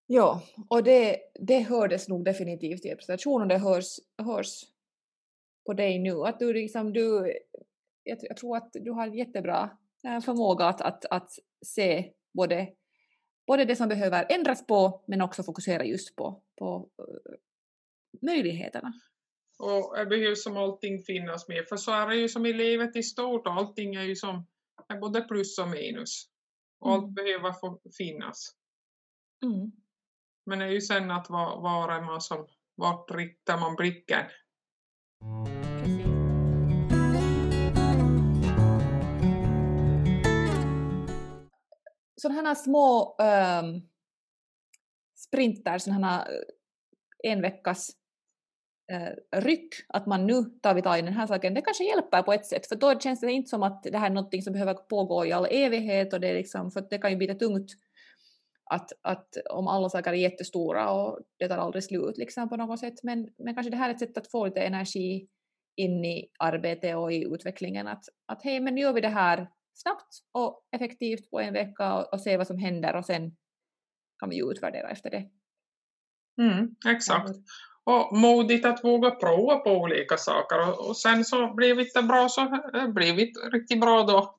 Ja, 0.06 0.42
och 0.70 0.84
det, 0.84 1.18
det 1.34 1.58
hördes 1.58 2.08
nog 2.08 2.24
definitivt 2.24 2.84
i 2.84 2.94
presentationen, 2.94 3.48
det 3.48 3.58
hörs, 3.58 3.98
hörs 4.22 4.64
på 5.66 5.72
dig 5.72 5.98
nu. 5.98 6.22
Att 6.22 6.38
du 6.38 6.52
liksom, 6.52 6.92
du, 6.92 7.32
jag, 8.02 8.18
jag 8.22 8.36
tror 8.36 8.56
att 8.56 8.70
du 8.72 8.90
har 8.90 9.06
jättebra 9.06 9.70
eh, 10.04 10.20
förmåga 10.20 10.64
att, 10.64 10.80
att, 10.80 11.04
att 11.04 11.30
se 11.66 12.12
både, 12.34 12.68
både 13.46 13.64
det 13.64 13.76
som 13.76 13.88
behöver 13.88 14.26
ändras 14.28 14.66
på 14.66 15.04
men 15.06 15.22
också 15.22 15.42
fokusera 15.42 15.84
just 15.84 16.16
på, 16.16 16.42
på 16.58 16.90
uh, 17.00 17.34
möjligheterna. 18.22 18.92
Och 19.58 19.98
det 19.98 20.06
behöver 20.06 20.34
som 20.34 20.56
allting 20.56 21.02
finnas 21.02 21.48
med, 21.48 21.68
för 21.68 21.76
så 21.76 21.92
är 21.92 22.06
det 22.06 22.16
ju 22.16 22.28
som 22.28 22.46
i 22.46 22.52
livet 22.52 22.96
i 22.96 23.02
stort, 23.02 23.46
allting 23.46 23.94
är 23.94 24.02
ju 24.02 24.16
som 24.16 24.46
är 24.88 24.98
både 24.98 25.20
plus 25.20 25.58
och 25.58 25.68
minus. 25.68 26.28
Och 26.80 26.92
allt 26.92 27.02
mm. 27.02 27.14
behöver 27.14 27.52
få 27.52 27.80
finnas. 27.98 28.56
Mm. 29.44 29.72
Men 30.48 30.58
det 30.58 30.64
är 30.64 30.70
ju 30.70 30.80
sen 30.80 31.10
att 31.10 31.30
var, 31.30 31.60
var 31.60 31.92
är 31.92 32.00
man 32.00 32.20
som, 32.20 32.46
vart 32.74 33.10
riktar 33.10 33.58
man 33.58 33.76
blicken? 33.76 34.24
Sådana 42.20 42.48
här 42.48 42.54
små 42.54 43.16
ähm, 43.20 43.88
sprinter, 45.16 45.78
sådana 45.78 46.06
här 46.06 46.32
eh, 46.32 47.32
en 47.32 47.42
veckas 47.42 47.90
äh, 48.92 49.40
ryck, 49.40 49.74
att 49.88 50.06
man 50.06 50.26
nu 50.26 50.42
tar 50.42 50.74
vi 50.74 50.82
tag 50.82 50.98
i 50.98 51.02
den 51.02 51.12
här 51.12 51.26
saken, 51.26 51.54
det 51.54 51.62
kanske 51.62 51.84
hjälper 51.84 52.22
på 52.22 52.32
ett 52.32 52.46
sätt, 52.46 52.66
för 52.66 52.76
då 52.76 53.00
känns 53.00 53.20
det 53.20 53.32
inte 53.32 53.50
som 53.50 53.62
att 53.62 53.82
det 53.82 53.98
här 53.98 54.10
är 54.10 54.14
något 54.14 54.44
som 54.44 54.52
behöver 54.52 54.74
pågå 54.74 55.26
i 55.26 55.32
all 55.32 55.46
evighet, 55.50 56.12
och 56.12 56.20
det, 56.20 56.28
är 56.28 56.34
liksom, 56.34 56.70
för 56.70 56.86
det 56.90 56.98
kan 56.98 57.10
ju 57.10 57.16
bli 57.16 57.34
tungt 57.34 57.72
att, 58.70 58.92
att 59.02 59.28
om 59.50 59.68
alla 59.68 59.88
saker 59.88 60.12
är 60.12 60.16
jättestora 60.16 60.90
och 60.90 61.20
det 61.38 61.48
tar 61.48 61.58
aldrig 61.58 61.84
slut 61.84 62.18
liksom 62.18 62.48
på 62.48 62.56
något 62.56 62.80
sätt, 62.80 63.02
men, 63.02 63.28
men 63.38 63.54
kanske 63.54 63.70
det 63.70 63.76
här 63.76 63.90
är 63.90 63.94
ett 63.94 64.00
sätt 64.00 64.18
att 64.18 64.30
få 64.30 64.46
lite 64.46 64.60
energi 64.60 65.28
in 65.76 66.04
i 66.04 66.28
arbetet 66.38 66.96
och 66.96 67.12
i 67.12 67.24
utvecklingen, 67.24 67.86
att, 67.88 68.04
att 68.26 68.42
hej, 68.42 68.60
men 68.60 68.74
nu 68.74 68.80
gör 68.80 68.92
vi 68.92 69.00
det 69.00 69.08
här 69.08 69.48
snabbt 69.74 70.18
och 70.32 70.66
effektivt 70.76 71.30
på 71.30 71.40
en 71.40 71.52
vecka 71.52 71.94
och, 71.94 72.12
och 72.12 72.20
se 72.20 72.36
vad 72.36 72.46
som 72.46 72.58
händer 72.58 72.96
och 72.96 73.04
sen 73.04 73.36
kan 74.18 74.30
vi 74.30 74.36
ju 74.36 74.50
utvärdera 74.50 74.90
efter 74.90 75.10
det. 75.10 75.30
Mm, 76.42 76.76
exakt. 76.88 77.30
Och 77.84 78.16
modigt 78.16 78.66
att 78.66 78.84
våga 78.84 79.10
prova 79.10 79.56
på 79.56 79.70
olika 79.70 80.16
saker. 80.16 80.68
Och, 80.68 80.88
och 80.88 80.96
sen 80.96 81.24
så 81.24 81.54
blir 81.54 81.74
det 81.74 81.82
inte 81.82 82.02
bra 82.02 82.28
så 82.28 82.48
blir 82.94 83.16
det 83.16 83.56
riktigt 83.56 83.80
bra 83.80 84.02
då 84.02 84.38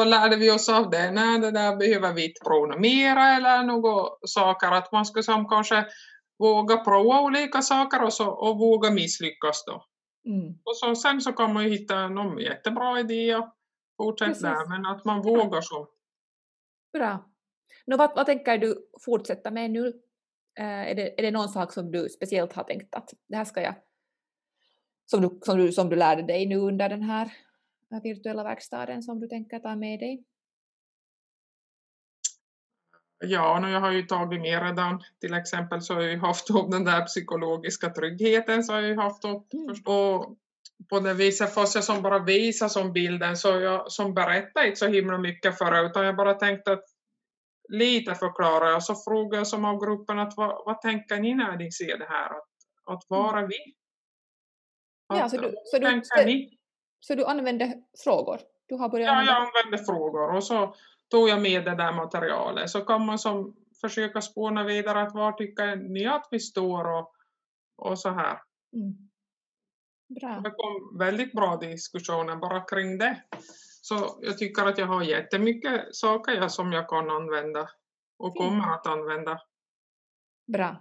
vad 0.00 0.08
lärde 0.08 0.36
vi 0.36 0.50
oss 0.50 0.68
av 0.68 0.90
det? 0.90 1.10
Nej, 1.10 1.40
det 1.40 1.50
där 1.50 1.76
behöver 1.76 2.12
vi 2.12 2.24
inte 2.24 2.40
prova 2.44 2.76
mera 2.78 3.36
eller 3.36 3.62
några 3.62 4.08
saker. 4.26 4.72
Att 4.72 4.92
man 4.92 5.06
ska 5.06 5.22
som 5.22 5.48
kanske 5.48 5.86
våga 6.38 6.76
prova 6.76 7.20
olika 7.20 7.62
saker 7.62 8.04
och, 8.04 8.12
så, 8.12 8.30
och 8.30 8.58
våga 8.58 8.90
misslyckas 8.90 9.64
då. 9.64 9.84
Mm. 10.26 10.48
Och 10.64 10.76
så, 10.76 10.94
sen 10.94 11.20
så 11.20 11.32
kan 11.32 11.52
man 11.52 11.64
ju 11.64 11.70
hitta 11.70 12.08
någon 12.08 12.38
jättebra 12.38 13.00
idé 13.00 13.34
och 13.34 13.48
fortsätta 13.96 14.48
där, 14.48 14.68
men 14.68 14.86
att 14.86 15.04
man 15.04 15.22
vågar 15.22 15.60
så. 15.60 15.88
Bra. 16.92 17.24
Nå, 17.86 17.96
vad, 17.96 18.10
vad 18.16 18.26
tänker 18.26 18.58
du 18.58 18.88
fortsätta 19.04 19.50
med 19.50 19.70
nu? 19.70 19.86
Uh, 20.60 20.90
är, 20.90 20.94
det, 20.94 21.18
är 21.18 21.22
det 21.22 21.30
någon 21.30 21.48
sak 21.48 21.72
som 21.72 21.90
du 21.90 22.08
speciellt 22.08 22.52
har 22.52 22.64
tänkt 22.64 22.94
att 22.94 23.10
det 23.28 23.36
här 23.36 23.44
ska 23.44 23.62
jag, 23.62 23.74
som 25.10 25.22
du, 25.22 25.40
som 25.42 25.58
du, 25.58 25.72
som 25.72 25.88
du 25.88 25.96
lärde 25.96 26.22
dig 26.22 26.46
nu 26.46 26.56
under 26.56 26.88
den 26.88 27.02
här 27.02 27.30
virtuella 28.02 28.44
verkstaden 28.44 29.02
som 29.02 29.20
du 29.20 29.28
tänker 29.28 29.58
ta 29.58 29.76
med 29.76 30.00
dig? 30.00 30.24
Ja, 33.24 33.70
jag 33.70 33.80
har 33.80 33.90
ju 33.90 34.02
tagit 34.02 34.40
med 34.40 34.62
redan. 34.62 35.02
Till 35.20 35.34
exempel 35.34 35.82
så 35.82 35.94
har 35.94 36.02
jag 36.02 36.18
haft 36.18 36.50
upp 36.50 36.70
den 36.70 36.84
där 36.84 37.04
psykologiska 37.06 37.90
tryggheten 37.90 38.64
så 38.64 38.72
har 38.72 38.80
jag 38.80 38.96
haft 38.96 39.24
upp. 39.24 39.52
Mm. 39.52 39.70
Och 39.70 40.38
på 40.88 41.00
det 41.00 41.14
viset, 41.14 41.54
fast 41.54 41.74
jag 41.74 41.84
som 41.84 42.02
bara 42.02 42.18
visar 42.18 42.68
som 42.68 42.92
bilden 42.92 43.36
så 43.36 43.48
jag 43.48 43.92
som 43.92 44.14
berättar 44.14 44.64
inte 44.64 44.76
så 44.76 44.86
himla 44.86 45.18
mycket 45.18 45.58
för 45.58 45.86
utan 45.86 46.06
jag 46.06 46.16
bara 46.16 46.34
tänkte 46.34 46.72
att 46.72 46.84
lite 47.68 48.14
förklara 48.14 48.76
och 48.76 48.82
så 48.82 48.94
frågar 48.94 49.38
jag 49.38 49.46
som 49.46 49.64
av 49.64 49.80
gruppen 49.80 50.18
att 50.18 50.36
vad, 50.36 50.62
vad 50.66 50.80
tänker 50.80 51.20
ni 51.20 51.34
när 51.34 51.56
ni 51.56 51.72
ser 51.72 51.98
det 51.98 52.08
här? 52.08 52.26
Att, 52.26 52.48
att 52.84 53.02
var 53.08 53.38
är 53.38 53.46
vi? 53.46 53.74
Att, 55.06 55.18
ja, 55.18 55.28
så 55.28 55.36
du, 55.36 55.54
så 55.64 55.78
du, 55.78 56.00
så, 56.04 56.24
ni? 56.24 56.59
Så 57.00 57.14
du 57.14 57.24
använde 57.24 57.82
frågor? 58.04 58.40
Du 58.66 58.74
har 58.74 58.88
börjat 58.88 59.06
ja, 59.06 59.24
jag 59.24 59.46
använde 59.46 59.84
frågor 59.84 60.34
och 60.34 60.44
så 60.44 60.74
tog 61.10 61.28
jag 61.28 61.42
med 61.42 61.64
det 61.64 61.74
där 61.74 61.92
materialet. 61.92 62.70
Så 62.70 62.80
kan 62.80 63.06
man 63.06 63.18
som 63.18 63.56
försöka 63.80 64.20
spåna 64.20 64.64
vidare 64.64 65.02
att 65.02 65.14
var 65.14 65.32
tycker 65.32 65.76
ni 65.76 66.06
att 66.06 66.28
vi 66.30 66.40
står 66.40 66.98
och, 66.98 67.14
och 67.76 67.98
så 67.98 68.10
här. 68.10 68.38
Mm. 68.72 69.10
Bra. 70.20 70.40
Det 70.40 70.50
kom 70.50 70.98
väldigt 70.98 71.32
bra 71.32 71.56
diskussioner 71.56 72.36
bara 72.36 72.60
kring 72.60 72.98
det. 72.98 73.22
Så 73.82 74.18
jag 74.20 74.38
tycker 74.38 74.66
att 74.66 74.78
jag 74.78 74.86
har 74.86 75.02
jättemycket 75.02 75.96
saker 75.96 76.48
som 76.48 76.72
jag 76.72 76.88
kan 76.88 77.10
använda 77.10 77.70
och 78.18 78.36
kommer 78.36 78.74
att 78.74 78.86
använda. 78.86 79.40
Bra. 80.46 80.76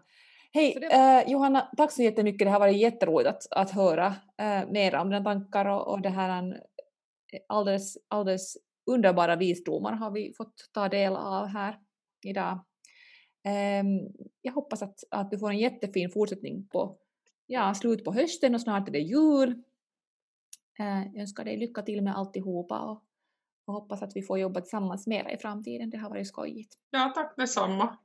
Hej 0.51 0.77
det... 0.79 0.85
eh, 0.85 1.31
Johanna, 1.31 1.69
tack 1.77 1.91
så 1.91 2.03
jättemycket. 2.03 2.47
Det 2.47 2.51
har 2.51 2.59
varit 2.59 2.77
jätteroligt 2.77 3.29
att, 3.29 3.47
att 3.51 3.71
höra 3.71 4.07
eh, 4.41 4.69
mer 4.69 4.95
om 4.95 5.09
dina 5.09 5.23
tankar 5.23 5.65
och, 5.65 5.87
och 5.87 6.01
det 6.01 6.09
här 6.09 6.43
eh, 6.43 7.39
alldeles, 7.47 7.97
alldeles 8.07 8.57
underbara 8.91 9.35
visdomar 9.35 9.91
har 9.91 10.11
vi 10.11 10.33
fått 10.37 10.53
ta 10.73 10.89
del 10.89 11.15
av 11.15 11.45
här 11.45 11.79
idag. 12.25 12.65
Eh, 13.45 13.83
jag 14.41 14.53
hoppas 14.53 14.81
att, 14.81 14.99
att 15.11 15.31
du 15.31 15.39
får 15.39 15.49
en 15.49 15.59
jättefin 15.59 16.09
fortsättning 16.09 16.67
på 16.67 16.97
ja, 17.47 17.73
slut 17.73 18.03
på 18.03 18.13
hösten 18.13 18.55
och 18.55 18.61
snart 18.61 18.87
är 18.87 18.91
det 18.91 18.99
jul. 18.99 19.49
Eh, 20.79 21.03
jag 21.13 21.21
önskar 21.21 21.45
dig 21.45 21.57
lycka 21.57 21.81
till 21.81 22.01
med 22.03 22.17
alltihopa 22.17 22.79
och, 22.79 23.03
och 23.67 23.73
hoppas 23.73 24.01
att 24.01 24.15
vi 24.15 24.21
får 24.21 24.39
jobba 24.39 24.61
tillsammans 24.61 25.07
mer 25.07 25.33
i 25.33 25.37
framtiden. 25.37 25.89
Det 25.89 25.97
har 25.97 26.09
varit 26.09 26.27
skojigt. 26.27 26.73
Ja, 26.91 27.11
tack 27.15 27.33
detsamma. 27.37 27.97